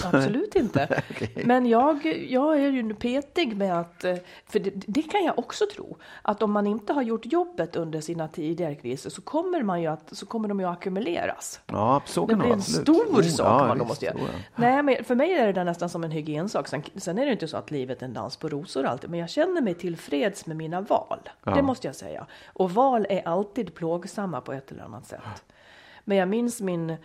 Absolut 0.02 0.54
inte. 0.54 1.02
okay. 1.10 1.44
Men 1.44 1.66
jag, 1.66 2.06
jag 2.28 2.60
är 2.60 2.70
ju 2.70 2.94
petig 2.94 3.56
med 3.56 3.80
att, 3.80 4.04
eh, 4.04 4.16
för 4.46 4.58
det, 4.58 4.70
det, 4.74 5.02
kan 5.02 5.24
jag 5.24 5.38
också 5.38 5.64
tro, 5.74 5.96
att 6.22 6.42
om 6.42 6.52
man 6.52 6.66
inte 6.66 6.92
har 6.92 7.02
gjort 7.02 7.26
jobbet 7.26 7.76
under 7.76 8.00
sina 8.00 8.28
tidigare 8.28 8.74
kriser 8.74 9.10
så 9.10 9.22
kommer, 9.22 9.62
man 9.62 9.82
ju 9.82 9.86
att, 9.86 10.16
så 10.16 10.26
kommer 10.26 10.48
de 10.48 10.60
ju 10.60 10.66
att 10.66 10.72
ackumuleras. 10.72 11.60
Ja, 11.66 12.02
så 12.06 12.26
det 12.26 12.36
blir 12.36 12.46
en 12.46 12.52
absolut. 12.52 12.82
stor 12.82 13.20
oh, 13.20 13.22
sak 13.22 13.46
ja, 13.46 13.66
man 13.66 13.78
då 13.78 13.84
måste 13.84 14.04
göra. 14.04 14.16
Nej, 14.56 14.82
men 14.82 15.04
för 15.04 15.14
mig 15.14 15.32
är 15.32 15.52
det 15.52 15.64
nästan 15.64 15.88
som 15.88 16.04
en 16.04 16.10
hygiensak. 16.10 16.68
Sen, 16.68 16.82
sen 16.96 17.18
är 17.18 17.26
det 17.26 17.32
inte 17.32 17.48
så 17.48 17.56
att 17.56 17.70
livet 17.70 18.02
är 18.02 18.06
en 18.06 18.12
dans 18.12 18.36
på 18.36 18.48
rosor 18.48 18.84
alltid, 18.84 19.10
men 19.10 19.20
jag 19.20 19.30
känner 19.30 19.60
mig 19.60 19.74
tillfreds 19.74 20.46
med 20.46 20.56
mina 20.56 20.80
val. 20.80 21.18
Ja. 21.44 21.54
Det 21.54 21.62
måste 21.62 21.86
jag 21.86 21.96
säga. 21.96 22.26
Och 22.46 22.70
val 22.70 23.06
är 23.08 23.28
alltid 23.28 23.74
plågsamma 23.74 24.40
på 24.40 24.52
ett 24.52 24.72
eller 24.72 24.82
annat 24.82 25.06
sätt. 25.06 25.44
Men 26.04 26.16
jag 26.16 26.28
minns 26.28 26.60
min 26.60 26.96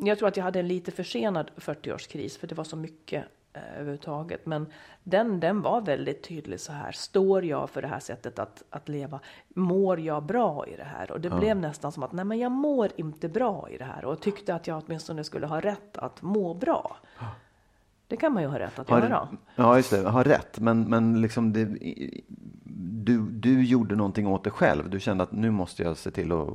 jag 0.00 0.18
tror 0.18 0.28
att 0.28 0.36
jag 0.36 0.44
hade 0.44 0.60
en 0.60 0.68
lite 0.68 0.92
försenad 0.92 1.50
40-årskris 1.56 2.38
för 2.38 2.46
det 2.46 2.54
var 2.54 2.64
så 2.64 2.76
mycket 2.76 3.24
eh, 3.52 3.74
överhuvudtaget. 3.74 4.46
Men 4.46 4.66
den, 5.04 5.40
den 5.40 5.62
var 5.62 5.80
väldigt 5.80 6.22
tydlig 6.22 6.60
så 6.60 6.72
här. 6.72 6.92
Står 6.92 7.44
jag 7.44 7.70
för 7.70 7.82
det 7.82 7.88
här 7.88 8.00
sättet 8.00 8.38
att, 8.38 8.62
att 8.70 8.88
leva? 8.88 9.20
Mår 9.48 10.00
jag 10.00 10.22
bra 10.22 10.66
i 10.66 10.76
det 10.76 10.84
här? 10.84 11.10
Och 11.10 11.20
det 11.20 11.28
ja. 11.28 11.38
blev 11.38 11.56
nästan 11.56 11.92
som 11.92 12.02
att 12.02 12.12
nej, 12.12 12.24
men 12.24 12.38
jag 12.38 12.52
mår 12.52 12.90
inte 12.96 13.28
bra 13.28 13.68
i 13.70 13.78
det 13.78 13.84
här 13.84 14.04
och 14.04 14.20
tyckte 14.20 14.54
att 14.54 14.66
jag 14.66 14.82
åtminstone 14.86 15.24
skulle 15.24 15.46
ha 15.46 15.60
rätt 15.60 15.96
att 15.96 16.22
må 16.22 16.54
bra. 16.54 16.96
Det 18.08 18.16
kan 18.16 18.32
man 18.32 18.42
ju 18.42 18.48
ha 18.48 18.58
rätt 18.58 18.78
att 18.78 18.90
har, 18.90 19.00
göra. 19.00 19.28
Ja, 19.56 19.76
just 19.76 19.90
det. 19.90 20.10
Ha 20.10 20.22
rätt, 20.22 20.58
men, 20.60 20.82
men 20.82 21.20
liksom 21.20 21.52
det, 21.52 21.78
du, 22.78 23.20
du 23.30 23.64
gjorde 23.64 23.96
någonting 23.96 24.26
åt 24.26 24.44
det 24.44 24.50
själv. 24.50 24.90
Du 24.90 25.00
kände 25.00 25.24
att 25.24 25.32
nu 25.32 25.50
måste 25.50 25.82
jag 25.82 25.96
se 25.96 26.10
till 26.10 26.32
att 26.32 26.48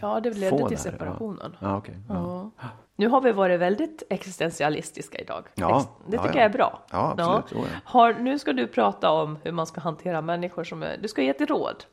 Ja, 0.00 0.20
det 0.20 0.30
ledde 0.30 0.68
till 0.68 0.78
separationen. 0.78 1.56
Ja. 1.60 1.68
Ja, 1.68 1.78
okay. 1.78 1.94
ja. 2.08 2.50
Nu 2.96 3.08
har 3.08 3.20
vi 3.20 3.32
varit 3.32 3.60
väldigt 3.60 4.02
existentialistiska 4.10 5.18
idag. 5.18 5.44
Ja, 5.54 5.86
det 6.06 6.18
tycker 6.18 6.36
jag 6.36 6.44
är 6.44 6.48
bra. 6.48 6.82
Ja, 6.90 7.16
absolut. 7.18 7.62
Har, 7.84 8.14
nu 8.14 8.38
ska 8.38 8.52
du 8.52 8.66
prata 8.66 9.10
om 9.10 9.38
hur 9.42 9.52
man 9.52 9.66
ska 9.66 9.80
hantera 9.80 10.20
människor 10.20 10.64
som 10.64 10.82
är... 10.82 10.96
Du 11.02 11.08
ska 11.08 11.22
ge 11.22 11.28
ett 11.28 11.50
råd. 11.50 11.84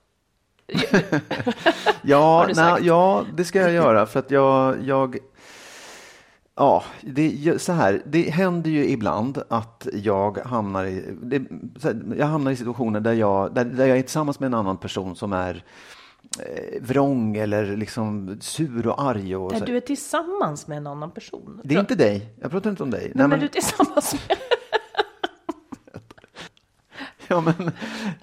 ja, 2.02 2.48
nej, 2.56 2.76
ja, 2.82 3.26
det 3.34 3.46
ska 3.46 3.60
jag 3.60 3.72
göra 3.72 4.06
för 4.06 4.20
att 4.20 4.32
jag, 4.32 4.84
jag 4.84 5.18
Ja, 6.56 6.84
det, 7.02 7.62
så 7.62 7.74
här, 7.74 8.02
det 8.06 8.30
händer 8.30 8.72
ju 8.72 8.90
ibland 8.90 9.44
att 9.50 9.88
jag 9.94 10.38
hamnar 10.38 10.86
i, 10.86 11.18
det, 11.22 11.42
jag 12.18 12.26
hamnar 12.26 12.52
i 12.52 12.56
situationer 12.56 13.00
där 13.00 13.14
jag, 13.14 13.54
där, 13.54 13.66
där 13.66 13.86
jag 13.86 13.98
är 13.98 14.02
tillsammans 14.02 14.40
med 14.40 14.48
en 14.48 14.54
annan 14.54 14.78
person 14.78 15.16
som 15.16 15.34
är 15.34 15.64
eh, 16.40 16.82
vrång 16.82 17.36
eller 17.38 17.78
liksom 17.78 18.38
sur 18.42 18.88
och 18.88 19.02
arg. 19.02 19.36
Och 19.36 19.54
där 19.54 19.66
du 19.66 19.78
är 19.78 19.82
tillsammans 19.82 20.68
med 20.68 20.78
en 20.78 20.88
annan 20.88 21.12
person? 21.12 21.62
Det 21.64 21.76
är 21.76 21.80
inte 21.80 21.96
dig. 21.96 22.36
Jag 22.42 22.52
pratar 22.52 22.70
inte 22.70 22.84
om 22.84 22.92
dig. 22.92 23.02
Nej, 23.02 23.12
Nej 23.16 23.24
men, 23.24 23.30
men 23.30 23.40
du 23.40 23.46
är 23.46 23.50
tillsammans 23.50 24.14
med 24.14 24.38
ja, 27.32 27.42
men, 27.42 27.72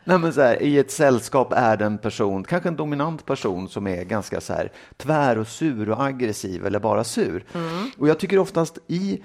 nej, 0.05 0.19
men 0.19 0.33
så 0.33 0.41
här, 0.41 0.63
I 0.63 0.79
ett 0.79 0.91
sällskap 0.91 1.53
är 1.53 1.77
det 1.77 1.85
en 1.85 1.99
person, 1.99 2.45
kanske 2.45 2.69
en 2.69 2.77
dominant 2.77 3.27
person 3.27 3.69
som 3.69 3.87
är 3.87 4.05
ganska 4.05 4.41
så 4.41 4.53
här, 4.53 4.73
tvär 4.97 5.39
och 5.39 5.47
sur 5.47 5.91
och 5.91 6.03
aggressiv 6.03 6.67
eller 6.67 6.79
bara 6.81 7.05
sur. 7.05 7.45
Mm. 7.55 7.91
Och 7.99 8.09
jag 8.09 8.19
tycker 8.19 8.39
oftast 8.39 8.79
i 8.87 9.23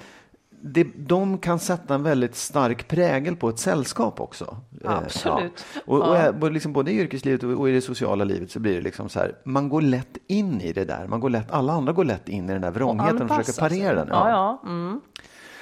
det, 0.66 0.88
de 0.96 1.38
kan 1.38 1.60
sätta 1.60 1.96
en 1.96 2.04
väldigt 2.04 2.36
stark 2.36 2.88
prägel 2.88 3.36
på 3.36 3.50
ett 3.50 3.60
sällskap 3.60 4.22
också. 4.22 4.58
Eh, 4.84 4.98
Absolut. 4.98 5.66
Ja. 5.76 5.82
Och, 5.86 6.00
och, 6.00 6.44
och 6.44 6.52
liksom 6.52 6.74
både 6.74 6.92
i 6.92 7.00
yrkeslivet 7.00 7.44
och, 7.44 7.70
i 7.70 7.72
det 7.72 7.82
sociala 7.82 8.24
livet 8.24 8.52
så 8.52 8.60
blir 8.60 8.76
det 8.76 8.82
liksom 8.82 9.10
så 9.10 9.20
här, 9.20 9.36
man 9.44 9.70
går 9.70 9.82
lätt 9.82 10.18
in 10.28 10.62
i 10.62 10.74
det 10.74 10.86
där. 10.86 11.08
Man 11.08 11.20
går 11.20 11.30
lätt, 11.30 11.52
alla 11.52 11.74
andra 11.74 11.94
går 11.94 12.04
lätt 12.04 12.30
in 12.30 12.50
i 12.50 12.54
den 12.54 12.62
där 12.62 12.72
vrångheten 12.72 13.22
och, 13.22 13.32
och 13.32 13.46
försöker 13.46 13.70
parera 13.70 13.96
den. 13.96 14.08
Ja. 14.10 14.30
Ja, 14.30 14.60
ja. 14.64 14.70
Mm. 14.70 15.02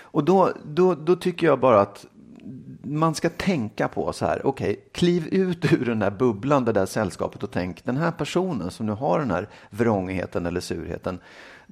Och 0.01 0.23
då, 0.23 0.51
då, 0.65 0.95
då 0.95 1.15
tycker 1.15 1.47
jag 1.47 1.59
bara 1.59 1.81
att 1.81 2.05
man 2.83 3.15
ska 3.15 3.29
tänka 3.29 3.87
på 3.87 4.13
så 4.13 4.25
här, 4.25 4.45
okej, 4.45 4.71
okay, 4.71 4.83
kliv 4.91 5.27
ut 5.27 5.73
ur 5.73 5.85
den 5.85 5.99
där 5.99 6.11
bubblan, 6.11 6.65
det 6.65 6.71
där 6.71 6.85
sällskapet 6.85 7.43
och 7.43 7.51
tänk, 7.51 7.85
den 7.85 7.97
här 7.97 8.11
personen 8.11 8.71
som 8.71 8.85
nu 8.85 8.91
har 8.91 9.19
den 9.19 9.31
här 9.31 9.49
vrångheten 9.69 10.45
eller 10.45 10.59
surheten, 10.59 11.19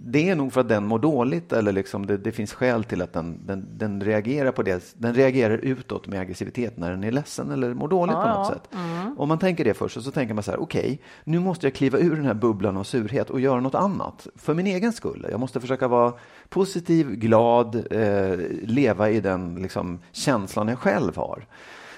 det 0.02 0.30
är 0.30 0.36
nog 0.36 0.54
för 0.54 0.62
att 0.62 0.70
den 0.70 0.86
mår 0.86 1.00
dåligt 1.00 1.54
eller 1.54 1.72
liksom 1.72 2.06
det, 2.06 2.18
det 2.18 2.32
finns 2.32 2.54
skäl 2.54 2.84
till 2.84 3.02
att 3.02 3.14
den, 3.14 3.46
den, 3.46 3.68
den, 3.78 4.04
reagerar 4.04 4.52
på 4.52 4.64
det. 4.64 4.94
Den 4.98 5.14
reagerar 5.14 5.58
utåt 5.58 6.08
med 6.08 6.20
aggressivitet 6.20 6.78
när 6.78 6.92
den 6.92 7.04
är 7.04 7.12
ledsen 7.12 7.52
eller 7.52 7.74
mår 7.74 7.88
dåligt 7.88 8.16
ja, 8.16 8.22
på 8.22 8.28
något 8.28 8.48
ja. 8.50 8.54
sätt. 8.54 8.70
Mm. 8.74 9.20
om 9.20 9.28
man 9.28 9.40
tänker 9.40 9.64
det 9.64 9.74
först 9.74 10.04
så 10.04 10.12
tänker 10.12 10.34
man 10.34 10.44
så 10.44 10.52
här, 10.52 10.62
okej, 10.62 10.82
okay, 10.82 10.98
nu 11.24 11.40
måste 11.40 11.66
jag 11.66 11.74
kliva 11.74 11.98
ur 11.98 12.16
den 12.16 12.26
här 12.26 12.34
bubblan 12.34 12.78
av 12.78 12.84
surhet 12.84 13.30
och 13.30 13.40
göra 13.40 13.60
något 13.60 13.76
annat 13.76 14.28
för 14.36 14.54
min 14.54 14.68
egen 14.68 14.94
skull. 14.94 15.28
Jag 15.32 15.40
måste 15.40 15.60
försöka 15.60 15.88
vara 15.88 16.14
positiv, 16.50 17.16
glad, 17.16 17.76
eh, 17.92 18.40
leva 18.62 19.10
i 19.10 19.20
den 19.20 19.56
liksom, 19.56 20.00
känslan 20.12 20.68
jag 20.68 20.80
själv 20.80 21.16
har. 21.16 21.46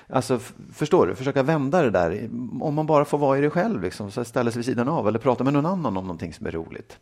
Alltså, 0.10 0.40
förstår 0.74 1.08
du? 1.08 1.16
Försöka 1.16 1.44
vända 1.44 1.82
det 1.82 1.90
där. 1.90 2.30
Om 2.62 2.74
man 2.74 2.86
bara 2.86 3.06
får 3.06 3.18
vara 3.18 3.38
i 3.38 3.42
det 3.42 3.50
själv, 3.50 3.82
liksom, 3.82 4.12
så 4.12 4.24
ställa 4.24 4.52
sig 4.52 4.60
vid 4.60 4.66
sidan 4.66 4.88
av 4.88 5.08
eller 5.08 5.20
prata 5.20 5.44
med 5.44 5.54
någon 5.54 5.66
annan 5.66 5.98
om 5.98 6.04
någonting 6.04 6.34
som 6.34 6.48
är 6.48 6.52
roligt. 6.52 7.00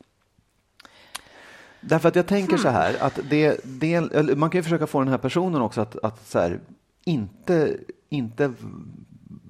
Därför 1.81 2.09
att 2.09 2.15
jag 2.15 2.27
tänker 2.27 2.57
så 2.57 2.69
här, 2.69 2.95
att 2.99 3.19
det, 3.29 3.61
det, 3.63 4.01
man 4.37 4.49
kan 4.49 4.59
ju 4.59 4.63
försöka 4.63 4.87
få 4.87 4.99
den 4.99 5.07
här 5.07 5.17
personen 5.17 5.61
också 5.61 5.81
att, 5.81 5.95
att 6.03 6.27
så 6.27 6.39
här, 6.39 6.59
inte, 7.05 7.77
inte 8.09 8.53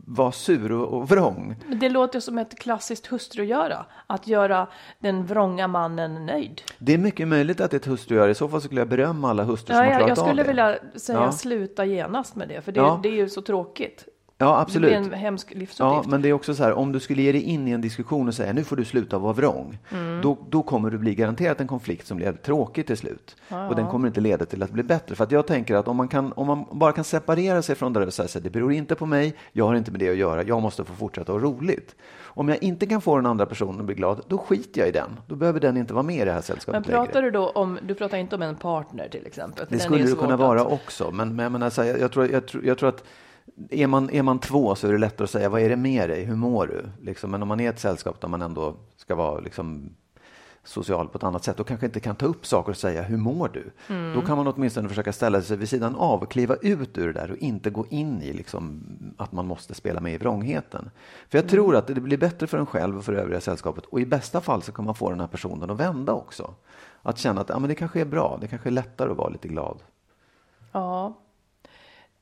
vara 0.09 0.31
sur 0.31 0.71
och 0.71 1.09
vrång. 1.09 1.55
Det 1.81 1.89
låter 1.89 2.19
som 2.19 2.37
ett 2.37 2.59
klassiskt 2.59 3.07
hustrugöra, 3.07 3.85
att 4.07 4.27
göra 4.27 4.67
den 4.99 5.25
vrånga 5.25 5.67
mannen 5.67 6.25
nöjd. 6.25 6.61
Det 6.77 6.93
är 6.93 6.97
mycket 6.97 7.27
möjligt 7.27 7.61
att 7.61 7.71
det 7.71 7.75
är 7.75 7.79
ett 7.79 7.85
hustrugöra. 7.85 8.29
I 8.29 8.35
så 8.35 8.47
fall 8.47 8.61
skulle 8.61 8.81
jag 8.81 8.89
berömma 8.89 9.29
alla 9.29 9.43
hustrur 9.43 9.75
ja, 9.75 9.83
som 9.83 9.91
har 9.91 9.99
klarat 9.99 10.01
av 10.01 10.15
det. 10.15 10.21
Jag 10.21 10.27
skulle 10.27 10.43
vilja 10.43 10.77
säga 10.95 11.19
ja. 11.19 11.31
sluta 11.31 11.85
genast 11.85 12.35
med 12.35 12.47
det, 12.47 12.61
för 12.61 12.71
det, 12.71 12.79
ja. 12.79 12.99
det 13.03 13.09
är 13.09 13.13
ju 13.13 13.29
så 13.29 13.41
tråkigt. 13.41 14.05
Ja, 14.41 14.59
absolut. 14.59 14.91
Det 14.91 14.99
blir 14.99 15.13
en 15.13 15.19
hemsk 15.19 15.49
livsuppgift. 15.49 15.79
Ja, 15.79 16.03
men 16.07 16.21
det 16.21 16.29
är 16.29 16.33
också 16.33 16.55
så 16.55 16.63
här, 16.63 16.73
om 16.73 16.91
du 16.91 16.99
skulle 16.99 17.21
ge 17.21 17.31
dig 17.31 17.41
in 17.41 17.67
i 17.67 17.71
en 17.71 17.81
diskussion 17.81 18.27
och 18.27 18.33
säga 18.33 18.53
nu 18.53 18.63
får 18.63 18.75
du 18.75 18.85
sluta 18.85 19.17
vara 19.17 19.33
vrång, 19.33 19.77
mm. 19.91 20.21
då, 20.21 20.37
då 20.49 20.63
kommer 20.63 20.89
du 20.89 20.97
bli 20.97 21.15
garanterat 21.15 21.61
en 21.61 21.67
konflikt 21.67 22.07
som 22.07 22.17
blir 22.17 22.31
tråkig 22.31 22.87
till 22.87 22.97
slut. 22.97 23.35
Ja, 23.47 23.67
och 23.67 23.75
den 23.75 23.87
kommer 23.87 24.07
inte 24.07 24.21
leda 24.21 24.45
till 24.45 24.63
att 24.63 24.71
bli 24.71 24.83
bättre. 24.83 25.15
För 25.15 25.23
att 25.23 25.31
jag 25.31 25.47
tänker 25.47 25.75
att 25.75 25.87
om 25.87 25.97
man, 25.97 26.07
kan, 26.07 26.33
om 26.33 26.47
man 26.47 26.65
bara 26.71 26.91
kan 26.91 27.03
separera 27.03 27.61
sig 27.61 27.75
från 27.75 27.93
det 27.93 28.05
och 28.05 28.13
säga 28.13 28.41
det 28.43 28.49
beror 28.49 28.73
inte 28.73 28.95
på 28.95 29.05
mig, 29.05 29.35
jag 29.51 29.65
har 29.65 29.75
inte 29.75 29.91
med 29.91 29.99
det 29.99 30.09
att 30.09 30.17
göra, 30.17 30.43
jag 30.43 30.61
måste 30.61 30.85
få 30.85 30.93
fortsätta 30.93 31.31
ha 31.31 31.39
roligt. 31.39 31.95
Om 32.21 32.49
jag 32.49 32.63
inte 32.63 32.85
kan 32.85 33.01
få 33.01 33.15
den 33.15 33.25
andra 33.25 33.45
personen 33.45 33.79
att 33.79 33.85
bli 33.85 33.95
glad, 33.95 34.21
då 34.27 34.37
skiter 34.37 34.81
jag 34.81 34.89
i 34.89 34.91
den. 34.91 35.09
Då 35.27 35.35
behöver 35.35 35.59
den 35.59 35.77
inte 35.77 35.93
vara 35.93 36.03
med 36.03 36.21
i 36.21 36.25
det 36.25 36.31
här 36.31 36.41
sällskapet 36.41 36.73
Men 36.73 36.83
pratar 36.83 37.13
längre. 37.13 37.25
du 37.25 37.31
då 37.31 37.49
om, 37.49 37.79
du 37.81 37.93
pratar 37.93 38.17
inte 38.17 38.35
om 38.35 38.41
en 38.41 38.55
partner 38.55 39.07
till 39.11 39.25
exempel? 39.25 39.65
Det 39.69 39.79
skulle 39.79 40.03
det 40.03 40.15
kunna 40.15 40.37
vara 40.37 40.63
också, 40.65 41.11
men, 41.11 41.35
men 41.35 41.43
jag, 41.43 41.51
menar, 41.51 41.69
så 41.69 41.81
här, 41.81 41.89
jag, 41.89 41.99
jag, 41.99 42.11
tror, 42.11 42.31
jag, 42.31 42.43
jag 42.63 42.77
tror 42.77 42.89
att 42.89 43.03
är 43.69 43.87
man, 43.87 44.09
är 44.09 44.23
man 44.23 44.39
två 44.39 44.75
så 44.75 44.87
är 44.87 44.91
det 44.91 44.97
lättare 44.97 45.23
att 45.23 45.29
säga 45.29 45.49
vad 45.49 45.61
är 45.61 45.69
det 45.69 45.75
med 45.75 46.09
dig, 46.09 46.23
hur 46.23 46.35
mår 46.35 46.67
du? 46.67 47.05
Liksom, 47.05 47.31
men 47.31 47.41
om 47.41 47.47
man 47.47 47.59
är 47.59 47.69
ett 47.69 47.79
sällskap 47.79 48.21
där 48.21 48.27
man 48.27 48.41
ändå 48.41 48.75
ska 48.97 49.15
vara 49.15 49.39
liksom, 49.39 49.89
social 50.63 51.07
på 51.07 51.17
ett 51.17 51.23
annat 51.23 51.43
sätt 51.43 51.59
och 51.59 51.67
kanske 51.67 51.85
inte 51.85 51.99
kan 51.99 52.15
ta 52.15 52.25
upp 52.25 52.45
saker 52.45 52.71
och 52.71 52.77
säga 52.77 53.01
hur 53.01 53.17
mår 53.17 53.49
du? 53.53 53.71
Mm. 53.87 54.13
Då 54.13 54.21
kan 54.21 54.37
man 54.37 54.47
åtminstone 54.47 54.89
försöka 54.89 55.13
ställa 55.13 55.41
sig 55.41 55.57
vid 55.57 55.69
sidan 55.69 55.95
av 55.95 56.21
och 56.21 56.31
kliva 56.31 56.55
ut 56.55 56.97
ur 56.97 57.07
det 57.07 57.13
där 57.13 57.31
och 57.31 57.37
inte 57.37 57.69
gå 57.69 57.85
in 57.89 58.21
i 58.21 58.33
liksom, 58.33 58.83
att 59.17 59.31
man 59.31 59.47
måste 59.47 59.73
spela 59.73 60.01
med 60.01 60.13
i 60.13 60.17
vrångheten. 60.17 60.91
För 61.29 61.37
jag 61.37 61.43
mm. 61.43 61.49
tror 61.49 61.75
att 61.75 61.87
det 61.87 61.93
blir 61.93 62.17
bättre 62.17 62.47
för 62.47 62.57
en 62.57 62.65
själv 62.65 62.97
och 62.97 63.05
för 63.05 63.13
övriga 63.13 63.41
sällskapet 63.41 63.85
och 63.85 63.99
i 63.99 64.05
bästa 64.05 64.41
fall 64.41 64.61
så 64.61 64.71
kan 64.71 64.85
man 64.85 64.95
få 64.95 65.09
den 65.09 65.19
här 65.19 65.27
personen 65.27 65.69
att 65.69 65.79
vända 65.79 66.13
också. 66.13 66.53
Att 67.01 67.17
känna 67.17 67.41
att 67.41 67.49
ja, 67.49 67.59
men 67.59 67.69
det 67.69 67.75
kanske 67.75 68.01
är 68.01 68.05
bra, 68.05 68.37
det 68.41 68.47
kanske 68.47 68.69
är 68.69 68.71
lättare 68.71 69.11
att 69.11 69.17
vara 69.17 69.29
lite 69.29 69.47
glad. 69.47 69.79
Ja, 70.71 71.17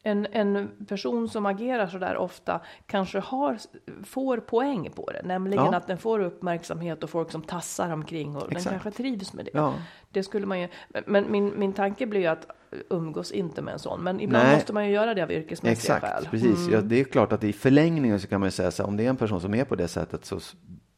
en, 0.08 0.28
en 0.32 0.70
person 0.88 1.30
som 1.30 1.46
agerar 1.46 1.88
så 1.88 1.98
där 1.98 2.18
ofta 2.18 2.62
kanske 2.86 3.20
har, 3.20 3.58
får 4.04 4.38
poäng 4.38 4.90
på 4.96 5.12
det, 5.12 5.22
nämligen 5.24 5.66
ja. 5.66 5.76
att 5.76 5.88
den 5.88 5.98
får 5.98 6.20
uppmärksamhet 6.20 7.04
och 7.04 7.10
folk 7.10 7.32
som 7.32 7.42
tassar 7.42 7.92
omkring 7.92 8.36
och 8.36 8.52
Exakt. 8.52 8.64
den 8.64 8.80
kanske 8.80 8.92
trivs 8.92 9.34
med 9.34 9.46
det. 9.46 9.52
Ja. 9.54 9.74
Det 10.12 10.24
skulle 10.24 10.46
man 10.46 10.62
ju, 10.62 10.68
men 11.06 11.32
min, 11.32 11.54
min 11.60 11.74
tanke 11.74 12.06
blir 12.06 12.22
ju 12.22 12.28
att 12.28 12.48
umgås 12.90 13.32
inte 13.32 13.62
med 13.62 13.74
en 13.74 13.80
sån, 13.80 14.04
men 14.04 14.20
ibland 14.20 14.48
Nej. 14.48 14.56
måste 14.56 14.74
man 14.74 14.86
ju 14.86 14.94
göra 14.94 15.14
det 15.14 15.24
av 15.24 15.32
yrkesmässiga 15.32 15.96
Exakt, 15.96 16.14
skäl. 16.14 16.28
Precis, 16.32 16.60
mm. 16.60 16.74
ja, 16.74 16.82
det 16.82 17.00
är 17.00 17.04
klart 17.04 17.32
att 17.32 17.44
i 17.44 17.54
förlängningen 17.54 18.20
så 18.20 18.28
kan 18.28 18.40
man 18.40 18.48
ju 18.48 18.52
säga 18.52 18.72
så 18.72 18.84
här, 18.84 18.90
om 18.90 18.98
det 18.98 19.06
är 19.06 19.10
en 19.10 19.18
person 19.18 19.42
som 19.42 19.54
är 19.54 19.66
på 19.66 19.76
det 19.76 19.88
sättet 19.88 20.26
så 20.26 20.40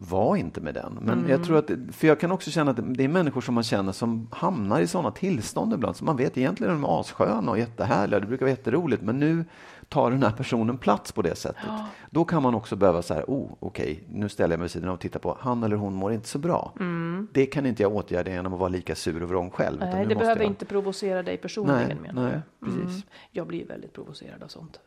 var 0.01 0.35
inte 0.35 0.61
med 0.61 0.73
den. 0.73 0.97
Men 1.01 1.19
mm. 1.19 1.29
jag 1.29 1.43
tror 1.43 1.57
att, 1.57 1.71
för 1.91 2.07
jag 2.07 2.19
kan 2.19 2.31
också 2.31 2.51
känna 2.51 2.71
att 2.71 2.95
det 2.95 3.03
är 3.03 3.07
människor 3.07 3.41
som 3.41 3.55
man 3.55 3.63
känner 3.63 3.91
som 3.91 4.27
hamnar 4.31 4.81
i 4.81 4.87
sådana 4.87 5.11
tillstånd 5.11 5.73
ibland, 5.73 5.95
som 5.95 6.05
man 6.05 6.17
vet 6.17 6.37
egentligen 6.37 6.73
är 6.73 6.75
de 6.75 6.85
assköna 6.85 7.51
och 7.51 7.59
jättehärliga, 7.59 8.19
det 8.19 8.27
brukar 8.27 8.45
vara 8.45 8.51
jätteroligt, 8.51 9.01
men 9.03 9.19
nu 9.19 9.45
tar 9.89 10.11
den 10.11 10.23
här 10.23 10.31
personen 10.31 10.77
plats 10.77 11.11
på 11.11 11.21
det 11.21 11.35
sättet. 11.35 11.63
Ja. 11.67 11.85
Då 12.09 12.25
kan 12.25 12.43
man 12.43 12.55
också 12.55 12.75
behöva 12.75 13.01
säga, 13.01 13.23
oh, 13.27 13.51
okej, 13.59 13.91
okay, 13.91 14.19
nu 14.19 14.29
ställer 14.29 14.53
jag 14.53 14.59
mig 14.59 14.63
vid 14.63 14.71
sidan 14.71 14.89
och 14.89 14.99
tittar 14.99 15.19
på, 15.19 15.37
han 15.39 15.63
eller 15.63 15.75
hon 15.75 15.93
mår 15.93 16.13
inte 16.13 16.27
så 16.27 16.39
bra. 16.39 16.73
Mm. 16.79 17.27
Det 17.33 17.45
kan 17.45 17.65
inte 17.65 17.83
jag 17.83 17.95
åtgärda 17.95 18.31
genom 18.31 18.53
att 18.53 18.59
vara 18.59 18.69
lika 18.69 18.95
sur 18.95 19.23
och 19.23 19.29
vrång 19.29 19.49
själv. 19.49 19.79
Nej, 19.79 20.05
det 20.05 20.15
behöver 20.15 20.41
jag... 20.41 20.49
inte 20.49 20.65
provocera 20.65 21.23
dig 21.23 21.37
personligen 21.37 21.87
nej, 21.87 22.13
menar 22.13 22.29
nej, 22.29 22.41
precis. 22.59 22.95
Mm. 22.95 23.01
Jag 23.31 23.47
blir 23.47 23.67
väldigt 23.67 23.93
provocerad 23.93 24.43
av 24.43 24.47
sånt. 24.47 24.79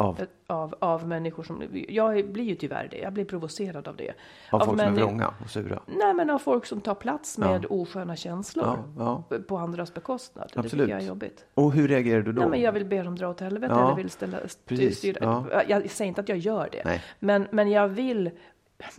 Av? 0.00 0.20
av? 0.46 0.74
Av 0.78 1.08
människor 1.08 1.42
som, 1.42 1.62
jag 1.88 2.28
blir 2.32 2.44
ju 2.44 2.54
tyvärr 2.54 2.88
det, 2.90 2.98
jag 2.98 3.12
blir 3.12 3.24
provocerad 3.24 3.88
av 3.88 3.96
det. 3.96 4.12
Av, 4.50 4.60
av 4.60 4.66
folk 4.66 4.80
som 4.80 4.88
är 4.88 4.96
vrånga 4.96 5.34
och 5.44 5.50
sura? 5.50 5.82
Nej 5.86 6.14
men 6.14 6.30
av 6.30 6.38
folk 6.38 6.66
som 6.66 6.80
tar 6.80 6.94
plats 6.94 7.38
med 7.38 7.64
ja. 7.64 7.68
osköna 7.68 8.16
känslor 8.16 8.66
ja, 8.98 9.24
ja. 9.30 9.38
på 9.48 9.56
andras 9.56 9.94
bekostnad. 9.94 10.44
Absolut. 10.44 10.64
Det 10.64 10.78
tycker 10.78 10.88
jag 10.88 11.02
är 11.02 11.06
jobbigt. 11.06 11.44
Och 11.54 11.72
hur 11.72 11.88
reagerar 11.88 12.22
du 12.22 12.32
då? 12.32 12.40
Nej, 12.40 12.50
men 12.50 12.60
jag 12.60 12.72
vill 12.72 12.84
be 12.84 13.02
dem 13.02 13.16
dra 13.16 13.28
åt 13.28 13.40
helvete 13.40 13.74
eller 13.74 13.96
vill 13.96 14.10
ställa, 14.10 14.38
styra. 14.48 15.64
Jag 15.68 15.90
säger 15.90 16.08
inte 16.08 16.20
att 16.20 16.28
jag 16.28 16.38
gör 16.38 16.68
det, 16.72 17.00
men, 17.18 17.46
men 17.50 17.70
jag 17.70 17.88
vill 17.88 18.30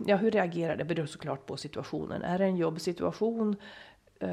Ja, 0.06 0.16
hur 0.16 0.30
reagerar 0.30 0.76
det? 0.76 0.84
beror 0.84 1.06
såklart 1.06 1.46
på 1.46 1.56
situationen. 1.56 2.22
Är 2.22 2.38
det 2.38 2.44
en 2.44 2.56
jobbsituation 2.56 3.56
eh, 4.18 4.28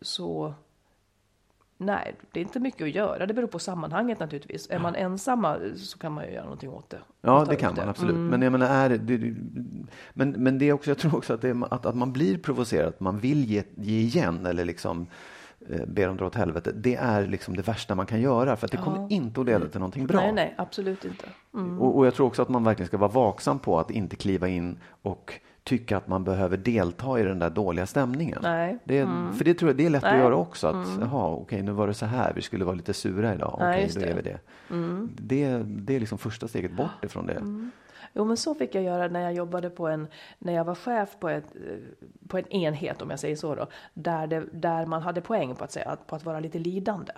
så 0.00 0.54
Nej, 1.84 2.14
det 2.32 2.40
är 2.40 2.44
inte 2.44 2.60
mycket 2.60 2.82
att 2.82 2.94
göra. 2.94 3.26
Det 3.26 3.34
beror 3.34 3.46
på 3.46 3.58
sammanhanget 3.58 4.20
naturligtvis. 4.20 4.70
Är 4.70 4.78
man 4.78 4.94
ensamma 4.94 5.58
så 5.76 5.98
kan 5.98 6.12
man 6.12 6.24
ju 6.24 6.32
göra 6.32 6.44
någonting 6.44 6.70
åt 6.70 6.90
det. 6.90 6.98
Ja, 7.20 7.46
det 7.48 7.56
kan 7.56 7.74
man 7.74 7.88
absolut. 7.88 8.14
Mm. 8.14 8.26
Men 8.26 8.42
jag 8.42 8.52
menar, 8.52 8.66
är 8.66 8.98
det, 8.98 9.34
men, 10.12 10.30
men 10.30 10.58
det 10.58 10.68
är 10.68 10.72
också, 10.72 10.90
jag 10.90 10.98
tror 10.98 11.16
också 11.16 11.34
att, 11.34 11.42
det 11.42 11.48
är, 11.48 11.74
att, 11.74 11.86
att 11.86 11.96
man 11.96 12.12
blir 12.12 12.38
provocerad, 12.38 12.88
att 12.88 13.00
man 13.00 13.18
vill 13.18 13.44
ge, 13.44 13.62
ge 13.74 14.00
igen 14.00 14.46
eller 14.46 14.64
liksom 14.64 15.06
eh, 15.68 15.86
ber 15.86 16.06
dem 16.06 16.16
dra 16.16 16.26
åt 16.26 16.34
helvete. 16.34 16.72
Det 16.74 16.94
är 16.94 17.26
liksom 17.26 17.56
det 17.56 17.68
värsta 17.68 17.94
man 17.94 18.06
kan 18.06 18.20
göra 18.20 18.56
för 18.56 18.66
att 18.66 18.72
det 18.72 18.78
ja. 18.78 18.84
kommer 18.84 19.12
inte 19.12 19.40
att 19.40 19.46
leda 19.46 19.68
till 19.68 19.80
någonting 19.80 20.06
bra. 20.06 20.20
Nej, 20.20 20.32
nej, 20.32 20.54
absolut 20.58 21.04
inte. 21.04 21.26
Mm. 21.54 21.80
Och, 21.80 21.96
och 21.96 22.06
jag 22.06 22.14
tror 22.14 22.26
också 22.26 22.42
att 22.42 22.48
man 22.48 22.64
verkligen 22.64 22.86
ska 22.86 22.96
vara 22.96 23.10
vaksam 23.10 23.58
på 23.58 23.78
att 23.78 23.90
inte 23.90 24.16
kliva 24.16 24.48
in 24.48 24.78
och 25.02 25.40
tycka 25.64 25.96
att 25.96 26.08
man 26.08 26.24
behöver 26.24 26.56
delta 26.56 27.20
i 27.20 27.22
den 27.22 27.38
där 27.38 27.50
dåliga 27.50 27.86
stämningen. 27.86 28.38
Nej. 28.42 28.78
Det, 28.84 28.98
mm. 28.98 29.32
För 29.32 29.44
det 29.44 29.54
tror 29.54 29.68
jag 29.68 29.76
det 29.76 29.86
är 29.86 29.90
lätt 29.90 30.02
Nej. 30.02 30.12
att 30.12 30.18
göra 30.18 30.36
också. 30.36 30.66
Att, 30.66 30.86
mm. 30.86 31.00
Jaha, 31.00 31.28
okej, 31.28 31.62
nu 31.62 31.72
var 31.72 31.86
det 31.86 31.94
så 31.94 32.06
här, 32.06 32.32
vi 32.34 32.42
skulle 32.42 32.64
vara 32.64 32.74
lite 32.74 32.94
sura 32.94 33.34
idag. 33.34 33.54
Okej, 33.54 33.90
då 33.94 34.00
gör 34.00 34.14
vi 34.14 34.22
det. 34.22 34.38
Mm. 34.70 35.10
Det, 35.16 35.58
det 35.66 35.96
är 35.96 36.00
liksom 36.00 36.18
första 36.18 36.48
steget 36.48 36.72
bort 36.72 37.04
ifrån 37.04 37.26
det. 37.26 37.32
Mm. 37.32 37.70
Jo, 38.16 38.24
men 38.24 38.36
så 38.36 38.54
fick 38.54 38.74
jag 38.74 38.84
göra 38.84 39.08
när 39.08 39.20
jag 39.20 39.34
jobbade 39.34 39.70
på 39.70 39.88
en, 39.88 40.06
när 40.38 40.52
jag 40.52 40.64
var 40.64 40.74
chef 40.74 41.16
på, 41.20 41.28
ett, 41.28 41.44
på 42.28 42.38
en 42.38 42.46
enhet, 42.46 43.02
om 43.02 43.10
jag 43.10 43.20
säger 43.20 43.36
så 43.36 43.54
då, 43.54 43.66
där, 43.94 44.26
det, 44.26 44.44
där 44.52 44.86
man 44.86 45.02
hade 45.02 45.20
poäng 45.20 45.54
på 45.54 45.64
att, 45.64 45.72
säga, 45.72 45.96
på 46.06 46.16
att 46.16 46.24
vara 46.24 46.40
lite 46.40 46.58
lidande. 46.58 47.12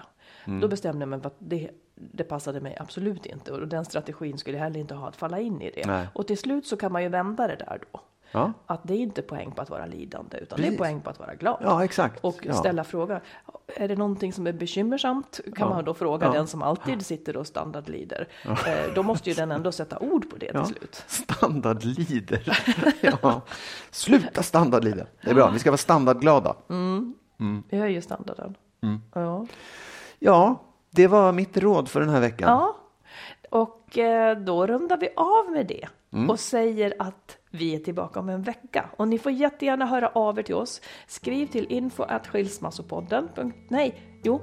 Mm. 0.45 0.61
Då 0.61 0.69
bestämde 0.69 1.03
jag 1.03 1.09
mig 1.09 1.21
för 1.21 1.27
att 1.27 1.37
det, 1.39 1.71
det 1.95 2.25
passade 2.25 2.61
mig 2.61 2.77
absolut 2.81 3.27
inte 3.27 3.53
och 3.53 3.69
den 3.69 3.85
strategin 3.85 4.39
skulle 4.39 4.57
jag 4.57 4.65
heller 4.65 4.81
inte 4.81 4.95
ha 4.95 5.09
att 5.09 5.17
falla 5.17 5.41
in 5.41 5.63
i 5.63 5.71
det. 5.71 5.87
Nej. 5.87 6.09
Och 6.13 6.27
till 6.27 6.39
slut 6.39 6.67
så 6.67 6.77
kan 6.77 6.93
man 6.93 7.03
ju 7.03 7.09
vända 7.09 7.47
det 7.47 7.57
där 7.57 7.81
då. 7.93 8.01
Ja. 8.37 8.53
Att 8.67 8.81
det 8.83 8.95
är 8.95 8.99
inte 8.99 9.23
poäng 9.23 9.51
på 9.51 9.63
att 9.63 9.71
vara 9.71 9.87
lidande, 9.87 10.37
utan 10.37 10.57
Precis. 10.57 10.71
det 10.71 10.77
är 10.77 10.79
poäng 10.79 11.01
på 11.01 11.11
att 11.11 11.19
vara 11.19 11.35
glad. 11.35 11.59
Ja, 11.63 11.85
exakt. 11.85 12.25
Och 12.25 12.39
ja. 12.43 12.53
ställa 12.53 12.85
frågan. 12.85 13.21
Är 13.67 13.89
det 13.89 13.97
någonting 13.97 14.33
som 14.33 14.47
är 14.47 14.53
bekymmersamt? 14.53 15.41
Kan 15.57 15.69
man 15.69 15.85
då 15.85 15.95
fråga 15.95 16.31
den 16.31 16.47
som 16.47 16.63
alltid 16.63 17.07
sitter 17.07 17.37
och 17.37 17.47
standardlider. 17.47 18.29
Eh, 18.45 18.95
då 18.95 19.03
måste 19.03 19.31
ju 19.31 19.35
den 19.35 19.51
ändå 19.51 19.73
sätta 19.73 19.99
ord 19.99 20.31
på 20.31 20.37
det 20.37 20.53
till 20.53 20.65
slut. 20.65 21.05
Standardlider. 21.07 22.59
ja. 23.23 23.41
Sluta 23.91 24.43
standardlida. 24.43 25.07
Det 25.23 25.31
är 25.31 25.35
bra, 25.35 25.51
vi 25.51 25.59
ska 25.59 25.71
vara 25.71 25.79
standardglada. 25.79 26.57
Mm. 26.71 27.15
Mm. 27.41 27.63
Vi 27.69 27.79
höjer 27.79 28.01
standarden. 28.01 28.55
Mm. 28.83 29.03
Ja. 29.15 29.47
ja, 30.19 30.63
det 30.91 31.07
var 31.07 31.33
mitt 31.33 31.57
råd 31.57 31.89
för 31.89 32.01
den 32.01 32.09
här 32.09 32.21
veckan. 32.21 32.49
Ja, 32.49 32.77
och 33.51 33.99
eh, 33.99 34.39
då 34.39 34.67
rundar 34.67 34.97
vi 34.97 35.09
av 35.17 35.51
med 35.51 35.67
det 35.67 35.89
mm. 36.17 36.31
och 36.31 36.41
säger 36.41 36.95
att 36.99 37.37
vi 37.51 37.75
är 37.75 37.79
tillbaka 37.79 38.21
om 38.21 38.29
en 38.29 38.43
vecka. 38.43 38.91
Och 38.97 39.09
ni 39.09 39.19
får 39.19 39.33
jättegärna 39.33 39.87
höra 39.87 40.09
av 40.09 40.39
er 40.39 40.43
till 40.43 40.55
oss. 40.55 40.81
Skriv 41.07 41.47
till 41.47 41.67
info 41.69 42.03
at 42.03 42.27
skilsmassopodden. 42.27 43.29
Nej, 43.69 43.95
jo, 44.23 44.41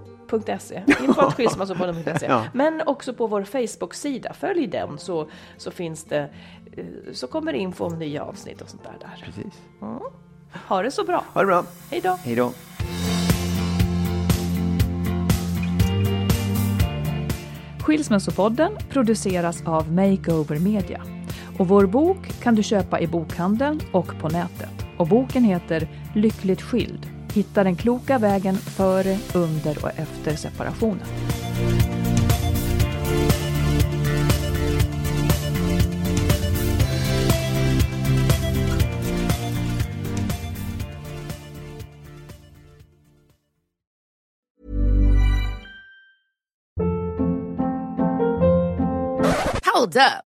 .se. 0.60 0.84
Info 1.04 1.22
at 1.22 1.34
skilsmassopodden.se. 1.34 2.26
ja. 2.26 2.46
Men 2.54 2.82
också 2.86 3.14
på 3.14 3.28
vår 3.28 3.44
Facebook-sida. 3.44 4.34
Följ 4.34 4.68
den 4.68 4.98
så, 4.98 5.28
så 5.58 5.72
finns 5.72 6.04
det 6.04 6.30
eh, 6.78 6.86
så 7.12 7.28
kommer 7.28 7.54
info 7.54 7.86
om 7.86 8.00
nya 8.00 8.24
avsnitt 8.24 8.62
och 8.62 8.70
sånt 8.70 8.84
där. 8.84 8.96
där. 9.00 9.26
Precis. 9.26 9.62
Mm. 9.82 10.00
Ha 10.68 10.84
det 10.84 10.92
så 10.92 11.04
bra. 11.04 11.24
Ha 11.34 11.42
det 11.42 11.48
bra. 11.48 11.66
Hej 11.92 12.02
då. 12.02 12.20
Hej 12.24 12.36
då. 12.36 12.52
Skilsmässopodden 17.84 18.78
produceras 18.90 19.64
av 19.66 19.92
Makeover 19.92 20.60
Media. 20.60 21.23
Och 21.64 21.70
vår 21.70 21.86
bok 21.86 22.42
kan 22.42 22.56
du 22.56 22.64
köpa 22.64 23.00
i 23.00 23.08
bokhandeln 23.08 23.82
och 23.92 24.20
på 24.20 24.30
nätet. 24.30 24.86
Och 24.98 25.08
boken 25.08 25.44
heter 25.44 25.88
Lyckligt 26.16 26.62
skild. 26.62 27.08
Hitta 27.34 27.64
den 27.64 27.76
kloka 27.76 28.18
vägen 28.18 28.56
före, 28.56 29.18
under 29.34 29.84
och 29.84 29.90
efter 30.00 30.36
separationen. 30.36 31.08
Hold 49.74 49.96
up. 49.96 50.33